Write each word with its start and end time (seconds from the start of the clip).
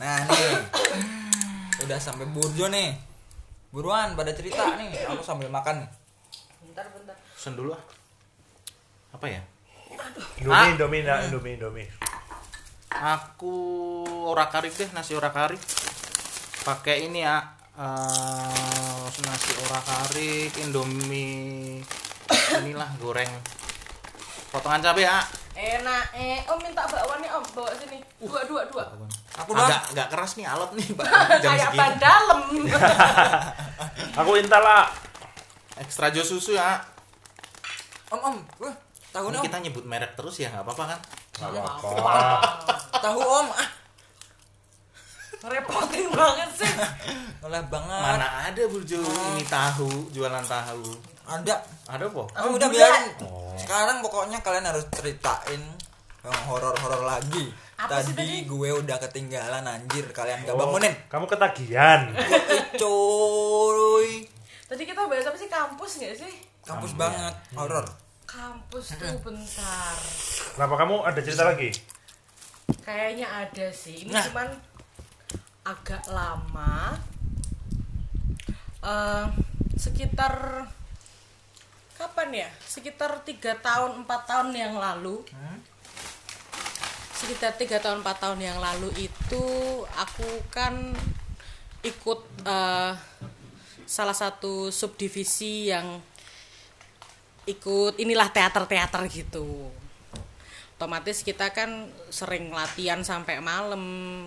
Nah 0.00 0.24
nih, 0.24 0.56
udah 1.84 1.98
sampai 2.00 2.24
burjo 2.28 2.68
nih. 2.68 2.96
Buruan 3.72 4.12
pada 4.12 4.32
cerita 4.32 4.76
nih, 4.76 4.92
aku 5.08 5.24
sambil 5.24 5.48
makan. 5.48 5.88
bentar 6.60 6.88
bentar 6.92 7.16
Pesen 7.36 7.56
dulu 7.56 7.72
ah. 7.72 7.82
Apa 9.12 9.28
ya? 9.28 9.40
Indomie, 10.40 10.56
Ah. 10.56 10.68
Indomie, 10.72 11.00
nah, 11.04 11.20
Indomie, 11.24 11.56
Indomie. 11.56 11.88
Aku 12.92 13.56
ora 14.28 14.48
kari 14.48 14.68
deh, 14.68 14.88
nasi 14.92 15.12
ora 15.12 15.32
kari. 15.32 15.56
Pakai 16.62 17.08
ini 17.08 17.24
ya. 17.24 17.40
eh, 17.72 19.06
nasi 19.24 19.52
ora 19.64 19.80
kari, 19.80 20.52
Indomie. 20.60 21.80
Inilah 22.60 22.90
goreng. 23.00 23.32
Potongan 24.52 24.84
cabai 24.84 25.08
ya. 25.08 25.20
enak 25.52 26.16
eh 26.16 26.40
om 26.48 26.56
minta 26.64 26.80
bakwan 26.88 27.20
nih 27.20 27.28
om 27.28 27.44
bawa 27.52 27.68
sini 27.76 28.00
dua 28.24 28.40
dua 28.48 28.64
dua 28.72 28.84
Aku 29.32 29.56
doang. 29.56 29.64
Agak 29.64 29.82
agak 29.96 30.08
keras 30.12 30.32
nih 30.36 30.44
alot 30.44 30.70
nih, 30.76 30.88
Pak. 30.92 31.06
Jam 31.44 31.50
kayak 31.56 31.68
segini. 31.72 31.80
ban 31.80 31.92
dalam 31.96 32.40
Aku 34.20 34.30
intal 34.36 34.60
lah. 34.60 34.84
Ekstra 35.80 36.12
jos 36.12 36.28
susu 36.28 36.52
ya. 36.52 36.76
Om 38.12 38.20
om, 38.20 38.36
wah, 38.60 38.74
tahu 39.08 39.32
Ini 39.32 39.32
nih 39.32 39.40
om. 39.40 39.44
kita 39.48 39.56
nyebut 39.64 39.84
merek 39.88 40.12
terus 40.12 40.36
ya, 40.36 40.52
nggak 40.52 40.68
apa-apa 40.68 40.84
kan? 40.84 40.98
Gak 41.32 41.48
apa-apa. 41.48 42.12
Tahu 43.00 43.20
om, 43.24 43.48
ah, 43.48 43.68
repotin 45.42 46.06
banget 46.12 46.50
sih 46.54 46.70
noleh 47.42 47.64
banget. 47.66 47.98
Mana 47.98 48.28
ada 48.46 48.62
Burjo 48.68 49.00
ini 49.32 49.42
tahu, 49.48 50.12
jualan 50.12 50.44
tahu. 50.44 50.84
Ada. 51.24 51.56
Ada 51.88 52.04
po? 52.12 52.28
Kamu 52.30 52.60
udah 52.60 52.68
biarin. 52.68 53.04
Sekarang 53.56 53.98
pokoknya 54.04 54.38
kalian 54.44 54.68
harus 54.68 54.84
ceritain 54.92 55.62
yang 56.22 56.38
horor-horor 56.46 57.02
lagi. 57.02 57.50
Apa 57.82 57.98
sih 57.98 58.12
tadi, 58.12 58.22
tadi? 58.36 58.36
gue 58.44 58.68
udah 58.76 58.96
ketinggalan 59.00 59.64
anjir, 59.64 60.06
kalian 60.08 60.38
gak 60.40 60.50
Oh, 60.50 60.58
bangunin. 60.60 60.94
Kamu 61.06 61.26
ketagihan. 61.26 62.14
Cuy. 62.80 64.26
tadi 64.64 64.82
kita 64.82 65.04
bahas 65.04 65.24
apa 65.24 65.34
sih 65.34 65.46
kampus 65.46 65.92
nggak 65.98 66.14
sih 66.16 66.34
Kampus 66.62 66.92
banget, 66.94 67.34
horor. 67.52 67.84
kampus 68.24 68.94
tuh 68.94 69.12
bentar 69.24 69.96
Kenapa 70.54 70.74
kamu 70.78 70.94
ada 71.02 71.20
cerita 71.20 71.44
lagi? 71.44 71.68
kayaknya 72.80 73.26
ada 73.28 73.66
sih 73.68 74.02
ini 74.02 74.10
Nah. 74.10 74.24
cuman 74.24 74.48
agak 75.64 76.02
lama 76.08 76.96
Eh, 78.80 79.26
sekitar 79.76 80.66
kapan 81.94 82.28
ya 82.36 82.48
sekitar 82.60 83.22
tiga 83.22 83.54
tahun 83.56 84.02
empat 84.02 84.20
tahun 84.24 84.50
yang 84.52 84.74
lalu 84.74 85.22
sekitar 87.22 87.54
tiga 87.54 87.78
tahun 87.78 88.02
empat 88.02 88.18
tahun 88.18 88.42
yang 88.42 88.58
lalu 88.58 88.90
itu 88.98 89.46
aku 89.94 90.26
kan 90.50 90.90
ikut 91.86 92.20
eh, 92.42 92.92
salah 93.86 94.16
satu 94.16 94.74
subdivisi 94.74 95.70
yang 95.70 96.02
ikut 97.46 98.02
inilah 98.02 98.26
teater-teater 98.26 99.06
gitu. 99.06 99.70
Otomatis 100.74 101.22
kita 101.22 101.54
kan 101.54 101.86
sering 102.10 102.50
latihan 102.50 103.06
sampai 103.06 103.38
malam 103.38 103.82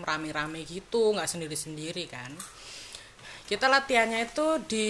rame-rame 0.07 0.63
gitu 0.63 1.11
nggak 1.11 1.27
sendiri-sendiri 1.27 2.07
kan. 2.07 2.31
Kita 3.43 3.67
latihannya 3.67 4.23
itu 4.23 4.47
di 4.71 4.89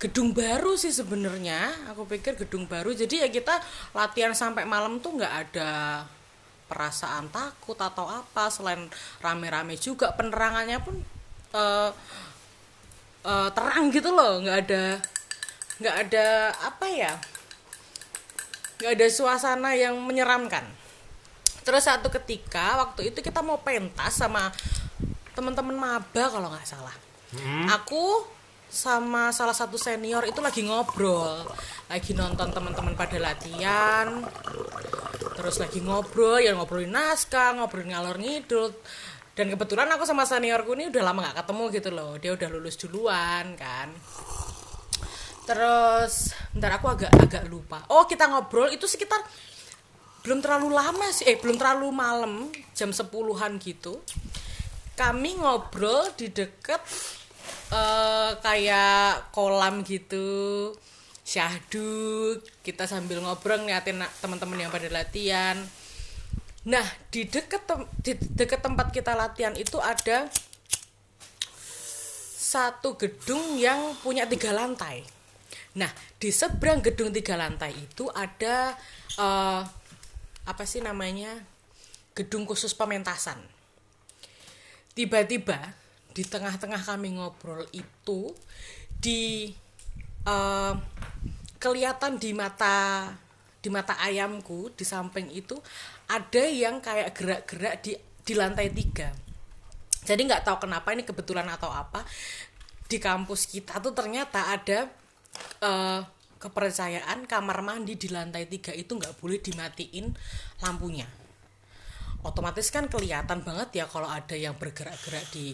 gedung 0.00 0.32
baru 0.32 0.80
sih 0.80 0.96
sebenarnya. 0.96 1.92
Aku 1.92 2.08
pikir 2.08 2.40
gedung 2.40 2.64
baru. 2.64 2.96
Jadi 2.96 3.20
ya 3.20 3.28
kita 3.28 3.60
latihan 3.92 4.32
sampai 4.32 4.64
malam 4.64 4.96
tuh 4.96 5.20
nggak 5.20 5.34
ada 5.44 5.72
perasaan 6.70 7.26
takut 7.34 7.74
atau 7.74 8.06
apa 8.06 8.46
selain 8.46 8.86
rame-rame 9.18 9.74
juga 9.74 10.14
penerangannya 10.14 10.78
pun 10.78 10.94
eh, 11.58 11.90
eh, 13.26 13.48
terang 13.50 13.90
gitu 13.90 14.14
loh. 14.14 14.38
Nggak 14.38 14.58
ada 14.70 14.84
nggak 15.82 15.96
ada 16.06 16.26
apa 16.70 16.86
ya? 16.86 17.12
Nggak 18.78 18.92
ada 18.94 19.06
suasana 19.10 19.74
yang 19.74 19.98
menyeramkan. 19.98 20.62
Terus 21.66 21.90
satu 21.90 22.08
ketika 22.08 22.78
waktu 22.78 23.10
itu 23.10 23.18
kita 23.20 23.42
mau 23.42 23.58
pentas 23.58 24.16
sama 24.22 24.54
teman-teman 25.34 25.74
maba 25.74 26.24
kalau 26.30 26.48
nggak 26.48 26.64
salah. 26.70 26.94
Aku 27.74 28.26
sama 28.70 29.34
salah 29.34 29.54
satu 29.54 29.74
senior 29.74 30.22
itu 30.30 30.38
lagi 30.38 30.62
ngobrol 30.62 31.42
lagi 31.90 32.14
nonton 32.14 32.54
teman-teman 32.54 32.94
pada 32.94 33.18
latihan 33.18 34.22
terus 35.34 35.58
lagi 35.58 35.82
ngobrol 35.82 36.38
ya 36.38 36.54
ngobrolin 36.54 36.94
naskah 36.94 37.58
ngobrolin 37.58 37.90
ngalor 37.90 38.16
ngidul. 38.22 38.70
Dan 39.34 39.48
kebetulan 39.56 39.88
aku 39.88 40.04
sama 40.04 40.28
seniorku 40.28 40.76
ini 40.76 40.92
udah 40.92 41.00
lama 41.00 41.32
gak 41.32 41.42
ketemu 41.42 41.64
gitu 41.72 41.90
loh. 41.90 42.12
Dia 42.20 42.36
udah 42.36 42.48
lulus 42.52 42.76
duluan 42.76 43.56
kan. 43.56 43.88
Terus 45.48 46.36
bentar 46.52 46.76
aku 46.76 46.86
agak 46.92 47.10
agak 47.16 47.44
lupa. 47.48 47.80
Oh 47.88 48.04
kita 48.04 48.28
ngobrol 48.28 48.68
itu 48.68 48.84
sekitar 48.84 49.18
belum 50.22 50.44
terlalu 50.44 50.68
lama 50.76 51.08
sih. 51.10 51.24
Eh 51.24 51.40
belum 51.40 51.56
terlalu 51.56 51.88
malam 51.88 52.52
jam 52.76 52.92
sepuluhan 52.92 53.56
gitu. 53.56 54.04
Kami 54.92 55.40
ngobrol 55.40 56.12
di 56.20 56.28
deket 56.28 56.84
eh, 57.72 58.30
kayak 58.44 59.32
kolam 59.32 59.80
gitu 59.88 60.68
syahdu 61.30 62.42
kita 62.66 62.90
sambil 62.90 63.22
ngobrol 63.22 63.62
ngeliatin 63.62 64.02
teman-teman 64.18 64.66
yang 64.66 64.74
pada 64.74 64.90
latihan. 64.90 65.54
Nah 66.66 66.82
di 67.14 67.22
deket 67.22 67.70
tem- 67.70 67.90
di 68.02 68.18
deket 68.34 68.58
tempat 68.66 68.90
kita 68.90 69.14
latihan 69.14 69.54
itu 69.54 69.78
ada 69.78 70.26
satu 72.34 72.98
gedung 72.98 73.62
yang 73.62 73.94
punya 74.02 74.26
tiga 74.26 74.50
lantai. 74.50 75.06
Nah 75.78 75.94
di 76.18 76.34
seberang 76.34 76.82
gedung 76.82 77.14
tiga 77.14 77.38
lantai 77.38 77.78
itu 77.78 78.10
ada 78.10 78.74
eh, 79.14 79.62
apa 80.50 80.64
sih 80.66 80.82
namanya 80.82 81.30
gedung 82.18 82.42
khusus 82.42 82.74
pementasan. 82.74 83.38
Tiba-tiba 84.98 85.78
di 86.10 86.26
tengah-tengah 86.26 86.82
kami 86.82 87.14
ngobrol 87.14 87.70
itu 87.70 88.34
di 88.98 89.54
eh, 90.26 90.74
kelihatan 91.60 92.16
di 92.16 92.32
mata 92.32 93.08
di 93.60 93.68
mata 93.68 93.92
ayamku 94.00 94.72
di 94.72 94.88
samping 94.88 95.28
itu 95.36 95.52
ada 96.08 96.42
yang 96.48 96.80
kayak 96.80 97.12
gerak-gerak 97.12 97.74
di 97.84 97.92
di 98.24 98.32
lantai 98.32 98.72
tiga. 98.72 99.12
Jadi 100.00 100.20
nggak 100.24 100.48
tahu 100.48 100.64
kenapa 100.64 100.96
ini 100.96 101.04
kebetulan 101.04 101.44
atau 101.44 101.68
apa 101.68 102.00
di 102.88 102.96
kampus 102.96 103.46
kita 103.52 103.78
tuh 103.84 103.92
ternyata 103.92 104.56
ada 104.56 104.88
eh, 105.60 106.00
kepercayaan 106.40 107.28
kamar 107.28 107.60
mandi 107.60 108.00
di 108.00 108.08
lantai 108.08 108.48
tiga 108.48 108.72
itu 108.72 108.96
nggak 108.96 109.20
boleh 109.20 109.38
dimatiin 109.44 110.08
lampunya. 110.64 111.04
Otomatis 112.24 112.68
kan 112.72 112.88
kelihatan 112.88 113.44
banget 113.44 113.84
ya 113.84 113.84
kalau 113.88 114.08
ada 114.08 114.36
yang 114.36 114.56
bergerak-gerak 114.56 115.24
di 115.32 115.52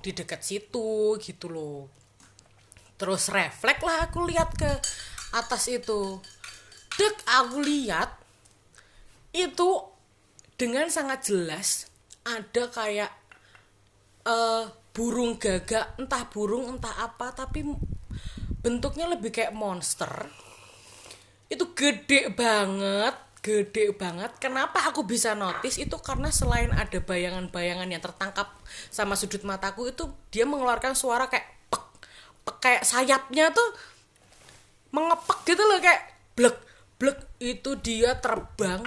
di 0.00 0.10
dekat 0.14 0.40
situ 0.40 1.18
gitu 1.20 1.46
loh 1.52 1.99
terus 3.00 3.32
refleks 3.32 3.80
lah 3.80 4.04
aku 4.04 4.28
lihat 4.28 4.52
ke 4.52 4.68
atas 5.32 5.72
itu. 5.72 6.20
Dek 7.00 7.16
aku 7.24 7.64
lihat 7.64 8.20
itu 9.32 9.80
dengan 10.60 10.92
sangat 10.92 11.32
jelas 11.32 11.88
ada 12.28 12.68
kayak 12.68 13.08
eh, 14.28 14.64
burung 14.92 15.40
gagak 15.40 15.96
entah 15.96 16.28
burung 16.28 16.76
entah 16.76 16.92
apa 17.00 17.32
tapi 17.32 17.64
bentuknya 18.60 19.08
lebih 19.08 19.32
kayak 19.32 19.56
monster. 19.56 20.28
Itu 21.48 21.72
gede 21.72 22.28
banget 22.36 23.16
gede 23.40 23.96
banget. 23.96 24.36
Kenapa 24.36 24.84
aku 24.92 25.08
bisa 25.08 25.32
notice? 25.32 25.80
Itu 25.80 25.96
karena 26.04 26.28
selain 26.28 26.76
ada 26.76 27.00
bayangan-bayangan 27.00 27.88
yang 27.88 28.04
tertangkap 28.04 28.52
sama 28.92 29.16
sudut 29.16 29.40
mataku 29.48 29.88
itu 29.88 30.12
dia 30.28 30.44
mengeluarkan 30.44 30.92
suara 30.92 31.24
kayak 31.24 31.48
kayak 32.60 32.82
sayapnya 32.84 33.52
tuh 33.52 33.68
mengepek 34.90 35.54
gitu 35.54 35.62
loh 35.62 35.78
kayak 35.78 36.02
blek 36.34 36.56
blek 37.00 37.18
itu 37.40 37.78
dia 37.80 38.18
terbang 38.18 38.82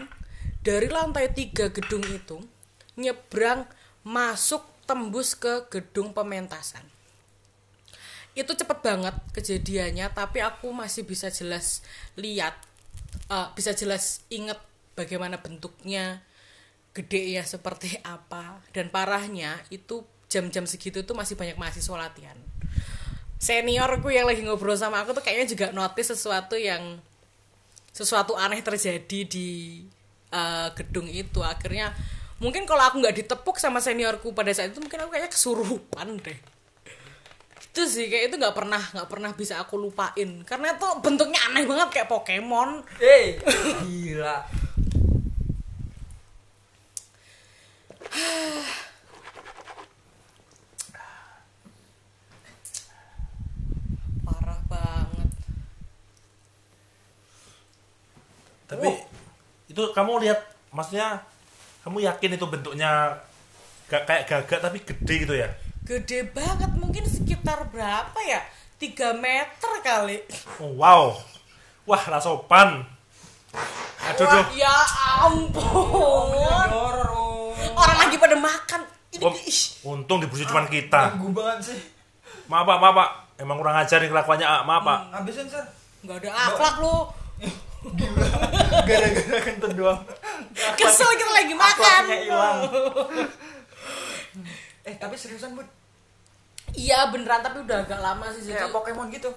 dari 0.63 0.87
lantai 0.87 1.31
tiga 1.31 1.71
gedung 1.73 2.03
itu 2.07 2.39
nyebrang 2.95 3.65
masuk 4.05 4.61
tembus 4.85 5.33
ke 5.33 5.67
gedung 5.71 6.11
pementasan. 6.11 6.83
Itu 8.37 8.53
cepet 8.53 8.79
banget 8.83 9.15
kejadiannya 9.33 10.11
tapi 10.13 10.43
aku 10.43 10.69
masih 10.69 11.07
bisa 11.07 11.33
jelas 11.33 11.81
lihat 12.19 12.53
eh, 13.31 13.47
bisa 13.57 13.73
jelas 13.73 14.21
inget 14.29 14.59
bagaimana 14.93 15.41
bentuknya 15.41 16.21
gede 16.93 17.33
ya 17.33 17.43
seperti 17.47 17.97
apa. 18.05 18.61
Dan 18.75 18.93
parahnya 18.93 19.57
itu 19.73 20.05
jam-jam 20.29 20.65
segitu 20.65 21.05
tuh 21.05 21.13
masih 21.13 21.37
banyak 21.37 21.57
mahasiswa 21.57 21.97
latihan 21.97 22.37
seniorku 23.43 24.07
yang 24.07 24.23
lagi 24.23 24.39
ngobrol 24.39 24.79
sama 24.79 25.03
aku 25.03 25.11
tuh 25.11 25.19
kayaknya 25.19 25.47
juga 25.51 25.65
notice 25.75 26.15
sesuatu 26.15 26.55
yang 26.55 26.95
sesuatu 27.91 28.39
aneh 28.39 28.63
terjadi 28.63 29.19
di 29.27 29.83
eh, 30.31 30.67
gedung 30.79 31.11
itu. 31.11 31.43
Akhirnya 31.43 31.91
mungkin 32.39 32.63
kalau 32.63 32.87
aku 32.87 33.03
nggak 33.03 33.19
ditepuk 33.19 33.59
sama 33.59 33.83
seniorku 33.83 34.31
pada 34.31 34.55
saat 34.55 34.71
itu 34.71 34.79
mungkin 34.79 35.03
aku 35.03 35.19
kayaknya 35.19 35.31
kesurupan 35.35 36.23
deh. 36.23 36.39
Itu 37.73 37.83
sih 37.83 38.07
kayak 38.07 38.31
itu 38.31 38.35
nggak 38.39 38.55
pernah 38.55 38.79
nggak 38.79 39.09
pernah 39.11 39.31
bisa 39.35 39.59
aku 39.59 39.75
lupain. 39.75 40.47
Karena 40.47 40.79
itu 40.79 40.87
bentuknya 41.03 41.43
aneh 41.51 41.67
banget 41.67 41.89
kayak 41.91 42.07
Pokemon. 42.07 42.79
Eh, 43.03 43.43
gila. 43.83 44.39
parah 54.23 54.61
banget 54.69 55.31
Tapi 58.73 58.89
itu 59.69 59.83
kamu 59.93 60.11
lihat 60.25 60.39
maksudnya 60.73 61.21
kamu 61.85 62.01
yakin 62.09 62.31
itu 62.35 62.45
bentuknya 62.49 63.21
gak 63.91 64.09
kayak 64.09 64.23
gagak 64.25 64.59
tapi 64.63 64.77
gede 64.81 65.15
gitu 65.27 65.35
ya? 65.37 65.49
gede 65.83 66.31
banget 66.31 66.71
mungkin 66.79 67.03
sekitar 67.03 67.67
berapa 67.67 68.15
ya 68.23 68.39
3 68.79 69.19
meter 69.19 69.71
kali 69.83 70.17
Oh, 70.63 70.79
wow. 70.79 71.11
Wah, 71.83 72.03
lah 72.07 72.23
sopan. 72.23 72.87
Aduh, 74.03 74.23
Wah, 74.23 74.39
duh. 74.39 74.45
ya 74.55 74.75
ampun 75.27 75.59
oh. 76.71 77.51
orang 77.75 77.97
lagi 78.07 78.15
pada 78.15 78.39
makan 78.39 78.81
ini 79.11 79.21
Wah, 79.21 79.35
ih, 79.35 79.61
untung 79.83 80.23
dibujuk 80.23 80.47
cuma 80.47 80.63
kita. 80.65 81.11
Ganggu 81.15 81.29
banget 81.35 81.75
sih. 81.75 81.79
Maaf, 82.47 82.63
Pak, 82.65 82.77
maaf, 82.79 82.95
Pak. 82.95 83.09
Emang 83.43 83.59
kurang 83.59 83.75
ajar 83.75 83.99
nih 83.99 84.09
kelakuannya, 84.09 84.47
ah. 84.47 84.63
maaf, 84.63 84.83
Pak. 84.87 84.99
Habisin, 85.19 85.47
Sir. 85.51 85.63
nggak 86.03 86.19
ada 86.19 86.31
akhlak 86.35 86.75
lu 86.83 86.95
Gara-gara 88.85 89.39
kentut 89.41 89.71
doang. 89.73 90.01
kesel 90.75 91.09
kita 91.11 91.31
lagi 91.33 91.53
makan 91.53 92.03
hilang. 92.09 92.59
Eh, 94.83 94.95
tapi 94.95 95.15
seriusan, 95.15 95.53
Bud. 95.53 95.63
iya 96.73 97.07
beneran 97.07 97.39
tapi 97.39 97.61
udah 97.61 97.81
agak 97.81 97.95
lama 97.97 98.27
sih 98.29 98.43
jadi 98.43 98.59
Kayak 98.59 98.73
Pokemon 98.73 99.07
gitu. 99.09 99.31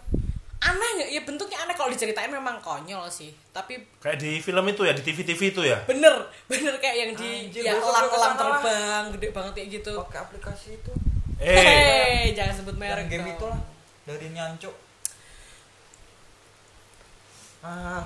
aneh 0.58 0.88
nggak 0.96 1.08
ya 1.08 1.20
bentuknya 1.22 1.58
aneh 1.60 1.70
kalau 1.70 1.86
diceritain 1.86 2.26
memang 2.26 2.58
konyol 2.58 3.06
sih 3.06 3.30
tapi 3.52 3.78
Kayak 3.96 4.18
di 4.18 4.40
film 4.40 4.66
itu 4.66 4.82
ya, 4.82 4.90
di 4.90 5.04
TV-TV 5.04 5.40
itu 5.52 5.62
ya. 5.62 5.78
bener 5.84 6.16
bener 6.50 6.74
kayak 6.76 6.96
yang 6.96 7.10
di 7.12 7.28
Anjir, 7.46 7.62
ya 7.62 7.72
elang-elang 7.72 8.10
lah. 8.10 8.32
terbang 8.34 9.04
gede 9.12 9.28
banget 9.30 9.52
kayak 9.54 9.68
gitu 9.70 9.92
Pakai 10.02 10.20
aplikasi 10.20 10.68
itu. 10.74 10.92
Eh, 11.36 12.32
jangan 12.32 12.54
sebut 12.56 12.74
merek 12.74 13.06
game 13.06 13.28
itu 13.30 13.44
lah. 13.44 13.60
Dari 14.02 14.26
Nyanco. 14.32 14.72
Ah, 17.60 18.02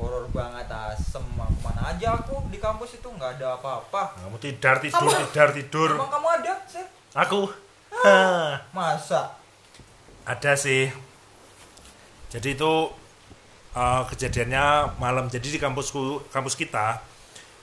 horor 0.00 0.24
banget 0.32 0.66
asem. 0.72 1.20
Aku 1.20 1.60
mana 1.60 1.92
aja 1.92 2.16
aku 2.16 2.40
di 2.48 2.56
kampus 2.56 2.96
itu 2.96 3.08
nggak 3.12 3.36
ada 3.36 3.60
apa-apa. 3.60 4.16
kamu 4.16 4.38
tidar, 4.40 4.80
tidur, 4.80 5.12
tidar, 5.28 5.48
tidur. 5.52 5.90
Emang 6.00 6.08
kamu 6.08 6.28
ada, 6.40 6.52
Sir? 6.64 6.86
Aku. 7.12 7.52
Hah. 7.92 8.64
Masa? 8.72 9.36
Ada 10.24 10.56
sih. 10.56 10.88
Jadi 12.32 12.56
itu 12.56 12.72
uh, 13.76 14.02
kejadiannya 14.08 14.96
malam. 14.96 15.28
Jadi 15.28 15.52
di 15.52 15.58
kampusku, 15.60 16.30
kampus 16.32 16.56
kita 16.56 17.02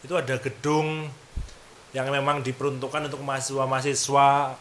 itu 0.06 0.14
ada 0.14 0.38
gedung 0.38 1.10
yang 1.96 2.08
memang 2.14 2.46
diperuntukkan 2.46 3.10
untuk 3.10 3.24
mahasiswa-mahasiswa 3.26 4.54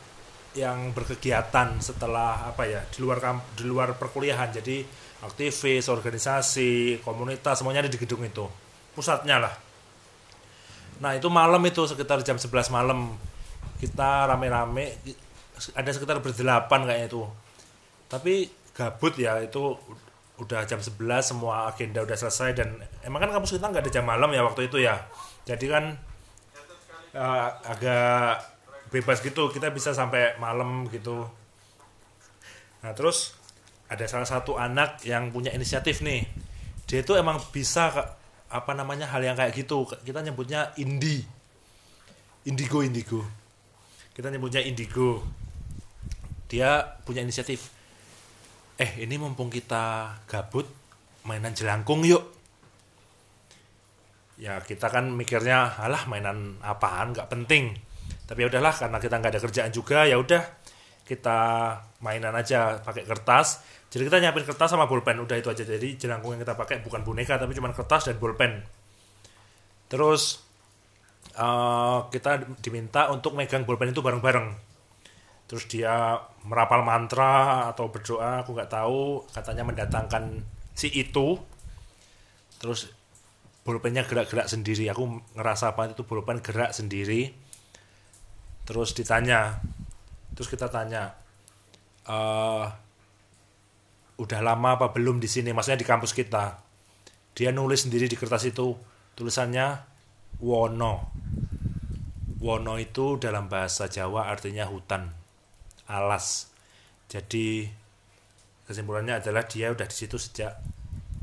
yang 0.56 0.96
berkegiatan 0.96 1.76
setelah 1.84 2.48
apa 2.48 2.64
ya 2.64 2.80
di 2.88 3.04
luar 3.04 3.20
kamp, 3.20 3.44
di 3.58 3.68
luar 3.68 3.92
perkuliahan. 4.00 4.48
Jadi 4.56 4.86
aktivis, 5.24 5.88
organisasi, 5.88 7.00
komunitas 7.00 7.62
semuanya 7.62 7.86
ada 7.86 7.92
di 7.92 7.96
gedung 7.96 8.20
itu. 8.26 8.44
Pusatnya 8.92 9.40
lah. 9.40 9.54
Nah, 11.00 11.12
itu 11.12 11.28
malam 11.28 11.60
itu 11.68 11.84
sekitar 11.84 12.24
jam 12.24 12.40
11 12.40 12.72
malam. 12.72 13.16
Kita 13.76 14.24
rame-rame 14.28 14.96
ada 15.76 15.90
sekitar 15.92 16.20
berdelapan 16.24 16.88
kayaknya 16.88 17.08
itu. 17.08 17.22
Tapi 18.08 18.48
gabut 18.76 19.16
ya 19.16 19.40
itu 19.40 19.76
udah 20.36 20.68
jam 20.68 20.80
11 20.80 20.96
semua 21.20 21.68
agenda 21.68 22.00
udah 22.00 22.16
selesai. 22.16 22.56
Dan 22.56 22.80
emang 23.04 23.24
kan 23.24 23.36
kampus 23.36 23.60
kita 23.60 23.68
nggak 23.68 23.84
ada 23.88 23.92
jam 23.92 24.04
malam 24.08 24.32
ya 24.32 24.40
waktu 24.44 24.72
itu 24.72 24.80
ya. 24.80 25.04
Jadi 25.44 25.66
kan 25.68 25.84
eh, 27.12 27.48
agak 27.68 28.40
bebas 28.88 29.20
gitu. 29.20 29.52
Kita 29.52 29.68
bisa 29.68 29.92
sampai 29.92 30.40
malam 30.40 30.88
gitu. 30.88 31.28
Nah 32.80 32.92
terus 32.96 33.35
ada 33.86 34.04
salah 34.10 34.26
satu 34.26 34.58
anak 34.58 35.02
yang 35.06 35.30
punya 35.30 35.54
inisiatif 35.54 36.02
nih. 36.02 36.26
Dia 36.86 37.02
itu 37.02 37.14
emang 37.14 37.38
bisa 37.54 37.90
apa 38.46 38.72
namanya 38.74 39.10
hal 39.10 39.22
yang 39.22 39.38
kayak 39.38 39.54
gitu. 39.54 39.86
Kita 39.86 40.22
nyebutnya 40.22 40.74
indie 40.78 41.36
indigo 42.46 42.80
indigo. 42.80 43.20
Kita 44.14 44.30
nyebutnya 44.30 44.62
indigo. 44.62 45.20
Dia 46.46 46.78
punya 47.02 47.20
inisiatif. 47.20 47.74
Eh 48.78 49.02
ini 49.02 49.18
mumpung 49.18 49.50
kita 49.50 50.14
gabut 50.30 50.64
mainan 51.26 51.52
jelangkung 51.52 52.06
yuk. 52.06 52.22
Ya 54.38 54.62
kita 54.62 54.88
kan 54.88 55.10
mikirnya 55.10 55.74
alah 55.74 56.06
mainan 56.06 56.62
apaan? 56.62 57.12
Nggak 57.12 57.28
penting. 57.28 57.74
Tapi 58.30 58.46
ya 58.46 58.48
udahlah 58.48 58.74
karena 58.74 58.98
kita 59.02 59.14
nggak 59.18 59.32
ada 59.34 59.42
kerjaan 59.42 59.72
juga 59.74 60.06
ya 60.06 60.16
udah 60.18 60.42
kita 61.06 61.38
mainan 62.02 62.34
aja 62.34 62.82
pakai 62.82 63.06
kertas 63.06 63.62
jadi 63.86 64.02
kita 64.10 64.18
nyiapin 64.18 64.44
kertas 64.44 64.74
sama 64.74 64.90
bolpen. 64.90 65.22
Udah 65.22 65.38
itu 65.38 65.48
aja. 65.50 65.62
Jadi 65.62 65.94
jelangkung 65.94 66.34
yang 66.34 66.42
kita 66.42 66.58
pakai 66.58 66.82
bukan 66.82 67.06
boneka 67.06 67.38
tapi 67.38 67.54
cuma 67.54 67.70
kertas 67.70 68.10
dan 68.10 68.18
bolpen. 68.18 68.66
Terus 69.86 70.42
eh, 71.38 71.98
kita 72.10 72.42
diminta 72.58 73.14
untuk 73.14 73.38
megang 73.38 73.62
bolpen 73.62 73.94
itu 73.94 74.02
bareng-bareng. 74.02 74.48
Terus 75.46 75.64
dia 75.70 76.18
merapal 76.42 76.82
mantra 76.82 77.70
atau 77.70 77.86
berdoa 77.86 78.42
aku 78.42 78.58
nggak 78.58 78.70
tahu. 78.74 79.22
Katanya 79.30 79.62
mendatangkan 79.62 80.42
si 80.74 80.90
itu. 80.90 81.38
Terus 82.58 82.90
bolpennya 83.62 84.02
gerak-gerak 84.02 84.50
sendiri. 84.50 84.90
Aku 84.90 85.22
ngerasa 85.38 85.78
apa 85.78 85.94
itu 85.94 86.02
bolpen 86.02 86.42
gerak 86.42 86.74
sendiri. 86.74 87.30
Terus 88.66 88.98
ditanya. 88.98 89.62
Terus 90.34 90.50
kita 90.50 90.66
tanya 90.66 91.14
eh 92.10 92.85
udah 94.16 94.40
lama 94.40 94.80
apa 94.80 94.92
belum 94.92 95.20
di 95.20 95.28
sini? 95.28 95.52
Maksudnya 95.52 95.80
di 95.80 95.88
kampus 95.88 96.16
kita. 96.16 96.60
Dia 97.36 97.52
nulis 97.52 97.84
sendiri 97.84 98.08
di 98.08 98.16
kertas 98.16 98.48
itu. 98.48 98.72
Tulisannya 99.16 99.80
wono. 100.40 101.12
Wono 102.40 102.74
itu 102.80 103.20
dalam 103.20 103.48
bahasa 103.48 103.88
Jawa 103.88 104.28
artinya 104.28 104.64
hutan 104.68 105.12
alas. 105.88 106.50
Jadi 107.06 107.68
kesimpulannya 108.66 109.22
adalah 109.22 109.46
dia 109.46 109.70
udah 109.70 109.86
di 109.86 109.94
situ 109.94 110.18
sejak 110.18 110.58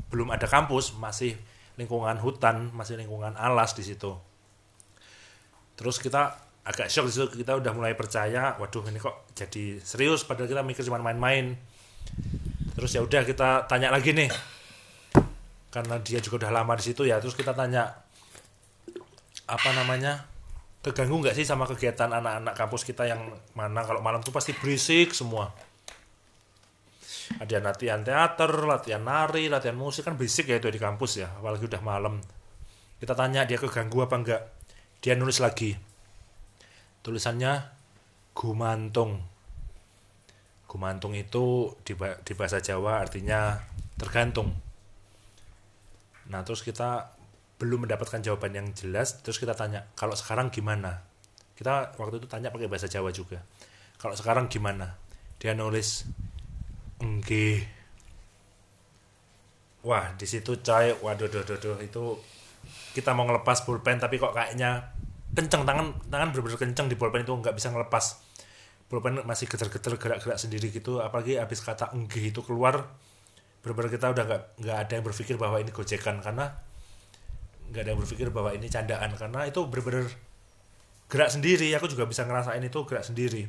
belum 0.08 0.32
ada 0.32 0.48
kampus 0.48 0.96
masih 0.96 1.36
lingkungan 1.76 2.16
hutan 2.22 2.72
masih 2.72 2.96
lingkungan 2.96 3.36
alas 3.36 3.76
di 3.76 3.84
situ. 3.84 4.16
Terus 5.74 6.00
kita 6.00 6.40
agak 6.64 6.88
shock 6.88 7.10
di 7.10 7.12
situ 7.12 7.26
kita 7.44 7.60
udah 7.60 7.74
mulai 7.76 7.92
percaya 7.92 8.56
waduh 8.56 8.86
ini 8.88 8.96
kok 8.96 9.28
jadi 9.36 9.82
serius? 9.84 10.24
Padahal 10.24 10.48
kita 10.48 10.62
mikir 10.64 10.86
cuma 10.86 11.02
main-main 11.02 11.58
terus 12.74 12.90
ya 12.90 13.00
udah 13.00 13.22
kita 13.22 13.70
tanya 13.70 13.94
lagi 13.94 14.10
nih. 14.10 14.30
Karena 15.70 15.98
dia 15.98 16.22
juga 16.22 16.46
udah 16.46 16.62
lama 16.62 16.78
di 16.78 16.84
situ 16.86 17.02
ya 17.02 17.18
terus 17.18 17.34
kita 17.34 17.50
tanya 17.50 17.90
apa 19.44 19.70
namanya 19.74 20.22
keganggu 20.84 21.24
nggak 21.24 21.34
sih 21.34 21.42
sama 21.42 21.66
kegiatan 21.66 22.12
anak-anak 22.12 22.54
kampus 22.54 22.82
kita 22.86 23.08
yang 23.08 23.34
mana? 23.58 23.82
Kalau 23.82 23.98
malam 24.04 24.22
tuh 24.22 24.34
pasti 24.34 24.54
berisik 24.54 25.14
semua. 25.14 25.50
Ada 27.40 27.58
latihan 27.58 28.04
teater, 28.04 28.52
latihan 28.68 29.00
nari, 29.00 29.48
latihan 29.48 29.74
musik 29.74 30.04
kan 30.04 30.14
berisik 30.14 30.46
ya 30.46 30.60
itu 30.60 30.68
di 30.68 30.78
kampus 30.78 31.24
ya 31.24 31.32
apalagi 31.40 31.66
udah 31.66 31.82
malam. 31.82 32.20
Kita 33.00 33.16
tanya 33.16 33.48
dia 33.48 33.58
keganggu 33.58 34.04
apa 34.04 34.14
enggak 34.20 34.42
dia 35.00 35.18
nulis 35.18 35.40
lagi. 35.42 35.74
Tulisannya 37.04 37.64
gumantung 38.32 39.33
gumantung 40.74 41.14
itu 41.14 41.70
di, 41.86 41.94
di 41.94 42.32
bahasa 42.34 42.58
Jawa 42.58 42.98
artinya 42.98 43.62
tergantung. 43.94 44.50
Nah 46.26 46.42
terus 46.42 46.66
kita 46.66 47.14
belum 47.62 47.86
mendapatkan 47.86 48.18
jawaban 48.18 48.50
yang 48.58 48.66
jelas 48.74 49.22
terus 49.22 49.38
kita 49.38 49.54
tanya 49.54 49.86
kalau 49.94 50.18
sekarang 50.18 50.50
gimana? 50.50 51.06
Kita 51.54 51.94
waktu 51.94 52.18
itu 52.18 52.26
tanya 52.26 52.50
pakai 52.50 52.66
bahasa 52.66 52.90
Jawa 52.90 53.14
juga. 53.14 53.38
Kalau 54.02 54.18
sekarang 54.18 54.50
gimana? 54.50 54.98
Dia 55.38 55.54
nulis 55.54 56.10
enggih 56.98 57.62
wah 59.86 60.10
di 60.18 60.26
situ 60.26 60.58
coy 60.58 60.90
waduh 61.04 61.28
duh, 61.28 61.44
duh, 61.44 61.60
duh, 61.60 61.78
itu 61.84 62.18
kita 62.96 63.12
mau 63.12 63.28
ngelepas 63.28 63.62
pulpen 63.62 64.00
tapi 64.00 64.16
kok 64.16 64.32
kayaknya 64.32 64.90
kenceng 65.36 65.62
tangan 65.68 65.92
tangan 66.08 66.32
bener-bener 66.32 66.58
kenceng 66.58 66.86
di 66.88 66.96
pulpen 66.96 67.22
itu 67.22 67.36
nggak 67.36 67.52
bisa 67.52 67.68
ngelepas 67.70 68.23
pulpen 68.94 69.26
masih 69.26 69.50
geter-geter 69.50 69.98
gerak-gerak 69.98 70.38
sendiri 70.38 70.70
gitu 70.70 71.02
apalagi 71.02 71.34
habis 71.34 71.58
kata 71.58 71.90
enggih 71.90 72.30
itu 72.30 72.46
keluar 72.46 72.86
bener-bener 73.66 73.90
kita 73.90 74.14
udah 74.14 74.22
nggak 74.22 74.42
nggak 74.62 74.78
ada 74.86 74.92
yang 74.94 75.04
berpikir 75.10 75.34
bahwa 75.34 75.58
ini 75.58 75.74
gojekan 75.74 76.22
karena 76.22 76.54
nggak 77.74 77.82
ada 77.82 77.90
yang 77.90 78.00
berpikir 78.06 78.30
bahwa 78.30 78.54
ini 78.54 78.70
candaan 78.70 79.10
karena 79.18 79.50
itu 79.50 79.66
bener-bener 79.66 80.06
gerak 81.10 81.30
sendiri. 81.32 81.74
Aku 81.74 81.90
juga 81.90 82.06
bisa 82.06 82.22
ngerasain 82.22 82.62
itu 82.62 82.78
gerak 82.86 83.02
sendiri. 83.02 83.48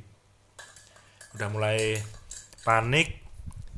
Udah 1.37 1.47
mulai 1.53 1.99
panik 2.65 3.21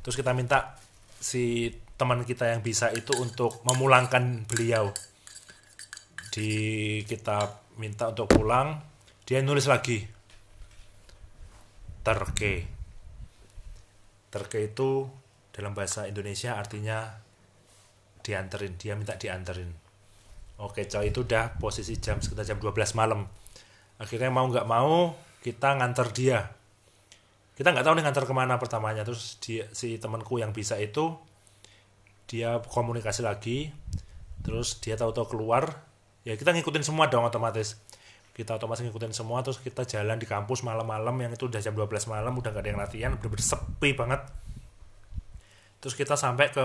terus 0.06 0.16
kita 0.16 0.32
minta 0.32 0.80
si 1.20 1.74
teman 2.00 2.24
kita 2.24 2.54
yang 2.54 2.64
bisa 2.64 2.94
itu 2.96 3.12
untuk 3.20 3.60
memulangkan 3.68 4.48
beliau. 4.48 4.96
Di 6.32 7.02
kita 7.04 7.66
minta 7.76 8.14
untuk 8.14 8.32
pulang 8.32 8.78
dia 9.26 9.42
nulis 9.44 9.68
lagi 9.68 10.17
terke. 12.08 12.64
Terke 14.32 14.64
itu 14.64 15.12
dalam 15.52 15.76
bahasa 15.76 16.08
Indonesia 16.08 16.56
artinya 16.56 17.04
dianterin 18.24 18.80
dia 18.80 18.96
minta 18.96 19.20
dianterin. 19.20 19.68
Oke 20.64 20.88
coy 20.88 21.12
itu 21.12 21.28
udah 21.28 21.60
posisi 21.60 22.00
jam 22.00 22.24
sekitar 22.24 22.48
jam 22.48 22.64
12 22.64 22.96
malam. 22.96 23.28
Akhirnya 24.00 24.32
mau 24.32 24.48
nggak 24.48 24.64
mau 24.64 25.20
kita 25.44 25.76
nganter 25.76 26.08
dia. 26.16 26.40
Kita 27.60 27.76
nggak 27.76 27.84
tahu 27.84 28.00
nih 28.00 28.04
nganter 28.08 28.24
ke 28.24 28.32
mana 28.32 28.56
pertamanya. 28.56 29.04
Terus 29.04 29.36
dia, 29.44 29.68
si 29.76 30.00
temanku 30.00 30.40
yang 30.40 30.56
bisa 30.56 30.80
itu 30.80 31.12
dia 32.24 32.64
komunikasi 32.64 33.20
lagi. 33.20 33.76
Terus 34.48 34.80
dia 34.80 34.96
tahu-tahu 34.96 35.36
keluar. 35.36 35.84
Ya 36.24 36.40
kita 36.40 36.56
ngikutin 36.56 36.88
semua 36.88 37.12
dong 37.12 37.28
otomatis 37.28 37.76
kita 38.38 38.54
otomatis 38.54 38.86
ngikutin 38.86 39.18
semua 39.18 39.42
terus 39.42 39.58
kita 39.58 39.82
jalan 39.82 40.22
di 40.22 40.30
kampus 40.30 40.62
malam-malam 40.62 41.18
yang 41.18 41.34
itu 41.34 41.50
udah 41.50 41.58
jam 41.58 41.74
12 41.74 41.90
malam 42.06 42.38
udah 42.38 42.54
gak 42.54 42.62
ada 42.62 42.70
yang 42.70 42.78
latihan 42.78 43.12
bener-bener 43.18 43.42
sepi 43.42 43.98
banget. 43.98 44.22
Terus 45.82 45.98
kita 45.98 46.14
sampai 46.14 46.54
ke 46.54 46.62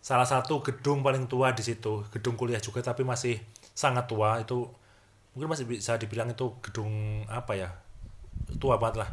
salah 0.00 0.24
satu 0.24 0.64
gedung 0.64 1.04
paling 1.04 1.28
tua 1.28 1.52
di 1.52 1.60
situ 1.60 2.08
gedung 2.08 2.40
kuliah 2.40 2.64
juga 2.64 2.80
tapi 2.80 3.04
masih 3.04 3.36
sangat 3.76 4.08
tua. 4.08 4.40
Itu 4.40 4.72
mungkin 5.36 5.52
masih 5.52 5.68
bisa 5.68 6.00
dibilang 6.00 6.32
itu 6.32 6.56
gedung 6.64 7.28
apa 7.28 7.52
ya 7.52 7.68
tua 8.56 8.80
banget 8.80 9.04
lah. 9.04 9.12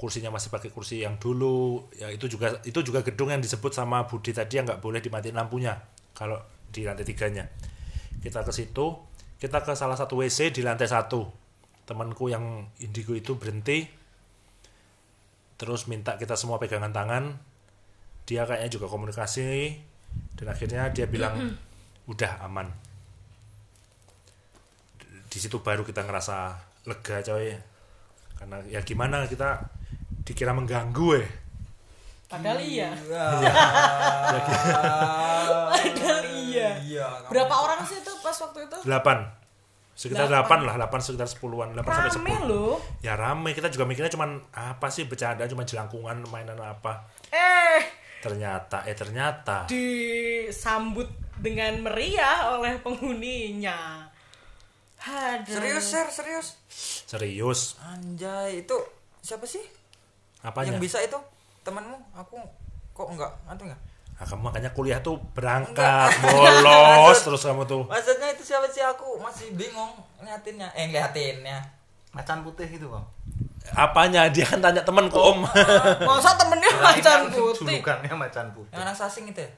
Kursinya 0.00 0.32
masih 0.32 0.48
pakai 0.48 0.72
kursi 0.72 1.04
yang 1.04 1.20
dulu. 1.20 1.84
Ya 2.00 2.08
itu 2.08 2.32
juga 2.32 2.64
itu 2.64 2.80
juga 2.80 3.04
gedung 3.04 3.28
yang 3.28 3.44
disebut 3.44 3.76
sama 3.76 4.08
Budi 4.08 4.32
tadi 4.32 4.56
yang 4.56 4.64
nggak 4.64 4.80
boleh 4.80 5.04
dimatiin 5.04 5.36
lampunya 5.36 5.76
kalau 6.16 6.40
di 6.72 6.88
lantai 6.88 7.04
tiganya. 7.04 7.44
Kita 8.24 8.40
ke 8.40 8.56
situ 8.56 9.11
kita 9.42 9.66
ke 9.66 9.74
salah 9.74 9.98
satu 9.98 10.22
WC 10.22 10.54
di 10.54 10.62
lantai 10.62 10.86
satu. 10.86 11.26
Temanku 11.82 12.30
yang 12.30 12.70
indigo 12.78 13.10
itu 13.10 13.34
berhenti. 13.34 13.90
Terus 15.58 15.90
minta 15.90 16.14
kita 16.14 16.38
semua 16.38 16.62
pegangan 16.62 16.94
tangan. 16.94 17.42
Dia 18.22 18.46
kayaknya 18.46 18.70
juga 18.70 18.86
komunikasi. 18.86 19.82
Dan 20.38 20.46
akhirnya 20.46 20.94
dia 20.94 21.10
bilang 21.10 21.58
udah 22.14 22.38
aman. 22.46 22.70
Di 25.26 25.38
situ 25.42 25.58
baru 25.58 25.82
kita 25.82 26.06
ngerasa 26.06 26.62
lega 26.86 27.18
coy. 27.26 27.50
Karena 28.38 28.62
ya 28.70 28.78
gimana 28.86 29.26
kita 29.26 29.66
dikira 30.22 30.54
mengganggu 30.54 31.18
eh 31.18 31.41
Padahal 32.32 32.58
iya. 32.58 32.88
Iya. 32.96 33.24
Padahal 35.68 36.24
iya. 36.26 36.68
Iya. 36.80 37.06
Berapa 37.28 37.54
orang 37.54 37.80
sih 37.84 37.98
itu 37.98 38.12
pas 38.18 38.34
waktu 38.34 38.58
itu? 38.64 38.76
8 38.82 39.42
sekitar 39.92 40.24
Delapan. 40.24 40.64
8 40.64 40.68
lah 40.72 40.74
8 40.88 41.04
sekitar 41.04 41.28
10-an 41.28 41.68
8 41.76 41.84
sampai 41.84 42.10
10 42.10 42.24
Rame 42.24 42.34
loh. 42.48 42.80
ya 42.98 43.12
rame 43.12 43.52
kita 43.52 43.68
juga 43.68 43.84
mikirnya 43.84 44.08
cuman 44.08 44.40
apa 44.50 44.88
sih 44.88 45.04
bercanda 45.04 45.44
cuma 45.44 45.68
jelangkungan 45.68 46.24
mainan 46.32 46.56
apa 46.56 47.12
Eh, 47.28 47.80
ternyata 48.18 48.88
eh 48.88 48.96
ternyata 48.96 49.68
disambut 49.68 51.12
dengan 51.36 51.76
meriah 51.82 52.56
oleh 52.56 52.80
penghuninya. 52.80 54.08
Aduh. 55.02 55.50
Serius, 55.50 55.84
Sir, 55.84 56.06
serius. 56.08 56.48
serius 57.04 57.60
Anjay, 57.82 58.62
itu 58.62 58.76
siapa 59.18 59.44
sih? 59.44 59.60
apanya 60.40 60.72
Yang 60.72 60.80
bisa 60.80 60.98
itu? 61.02 61.18
Temanmu? 61.62 61.96
Aku 62.12 62.36
kok 62.92 63.08
enggak? 63.08 63.32
Ngerti 63.46 63.62
enggak? 63.66 63.80
Nah, 64.12 64.24
kamu 64.24 64.42
makanya 64.44 64.70
kuliah 64.70 64.98
tuh 64.98 65.18
berangkat 65.32 66.10
bolos 66.20 67.18
terus 67.18 67.42
kamu 67.42 67.64
tuh 67.64 67.82
Maksudnya 67.84 68.30
itu 68.30 68.42
siapa 68.44 68.66
sih 68.66 68.78
aku 68.80 69.18
masih 69.18 69.50
bingung 69.52 69.90
ngeliatinnya. 70.18 70.70
Eh, 70.72 70.86
ngeliatinnya. 70.86 71.58
Macan 72.12 72.42
putih 72.42 72.68
itu 72.68 72.86
bang. 72.86 73.02
apanya 73.72 74.26
dia 74.26 74.42
kan 74.42 74.58
tanya 74.58 74.82
temanku 74.82 75.14
om 75.14 75.46
Masa 76.02 76.34
temennya 76.34 76.66
macan 76.76 77.30
putih? 77.30 77.78
Julukannya 77.78 78.10
macan 78.12 78.50
putih. 78.50 78.70
Yang 78.70 78.82
anak 78.82 78.96
sasing 78.96 79.24
itu 79.26 79.38
ya? 79.38 79.50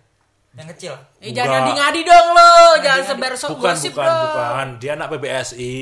Yang 0.54 0.68
kecil. 0.70 0.94
Eh, 1.18 1.32
jangan 1.32 1.50
Enggak. 1.50 1.61
ngadi-ngadi 1.66 2.00
dong 2.06 2.28
lo, 2.30 2.54
jangan 2.78 3.02
sebar 3.02 3.32
sok 3.34 3.50
bukan 3.58 3.75
gosip 3.75 3.90
bukan 3.90 4.06
dong. 4.06 4.23
bukan 4.30 4.66
dia 4.78 4.90
anak 4.94 5.08
PBSI 5.11 5.76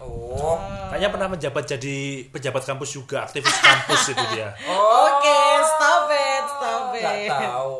Oh. 0.00 0.60
kayaknya 0.88 1.08
pernah 1.08 1.28
menjabat 1.28 1.64
jadi 1.66 1.96
pejabat 2.28 2.60
kampus 2.62 2.90
juga 2.92 3.24
aktivis 3.24 3.56
kampus 3.56 4.12
itu 4.12 4.24
dia 4.30 4.52
Oke, 4.66 5.38
stop 5.60 5.63
it. 6.96 7.04
Enggak 7.04 7.42
tahu. 7.42 7.78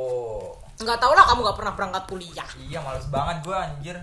Nggak 0.74 0.98
tahu 0.98 1.12
lah 1.14 1.24
kamu 1.30 1.40
nggak 1.46 1.58
pernah 1.58 1.72
berangkat 1.78 2.04
kuliah. 2.10 2.48
Iya, 2.58 2.78
males 2.82 3.06
banget 3.08 3.36
gua 3.46 3.56
anjir. 3.70 3.96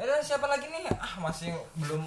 Ada 0.00 0.24
siapa 0.24 0.48
lagi 0.48 0.66
nih? 0.72 0.88
Ah, 0.96 1.20
masih 1.20 1.52
belum 1.76 2.00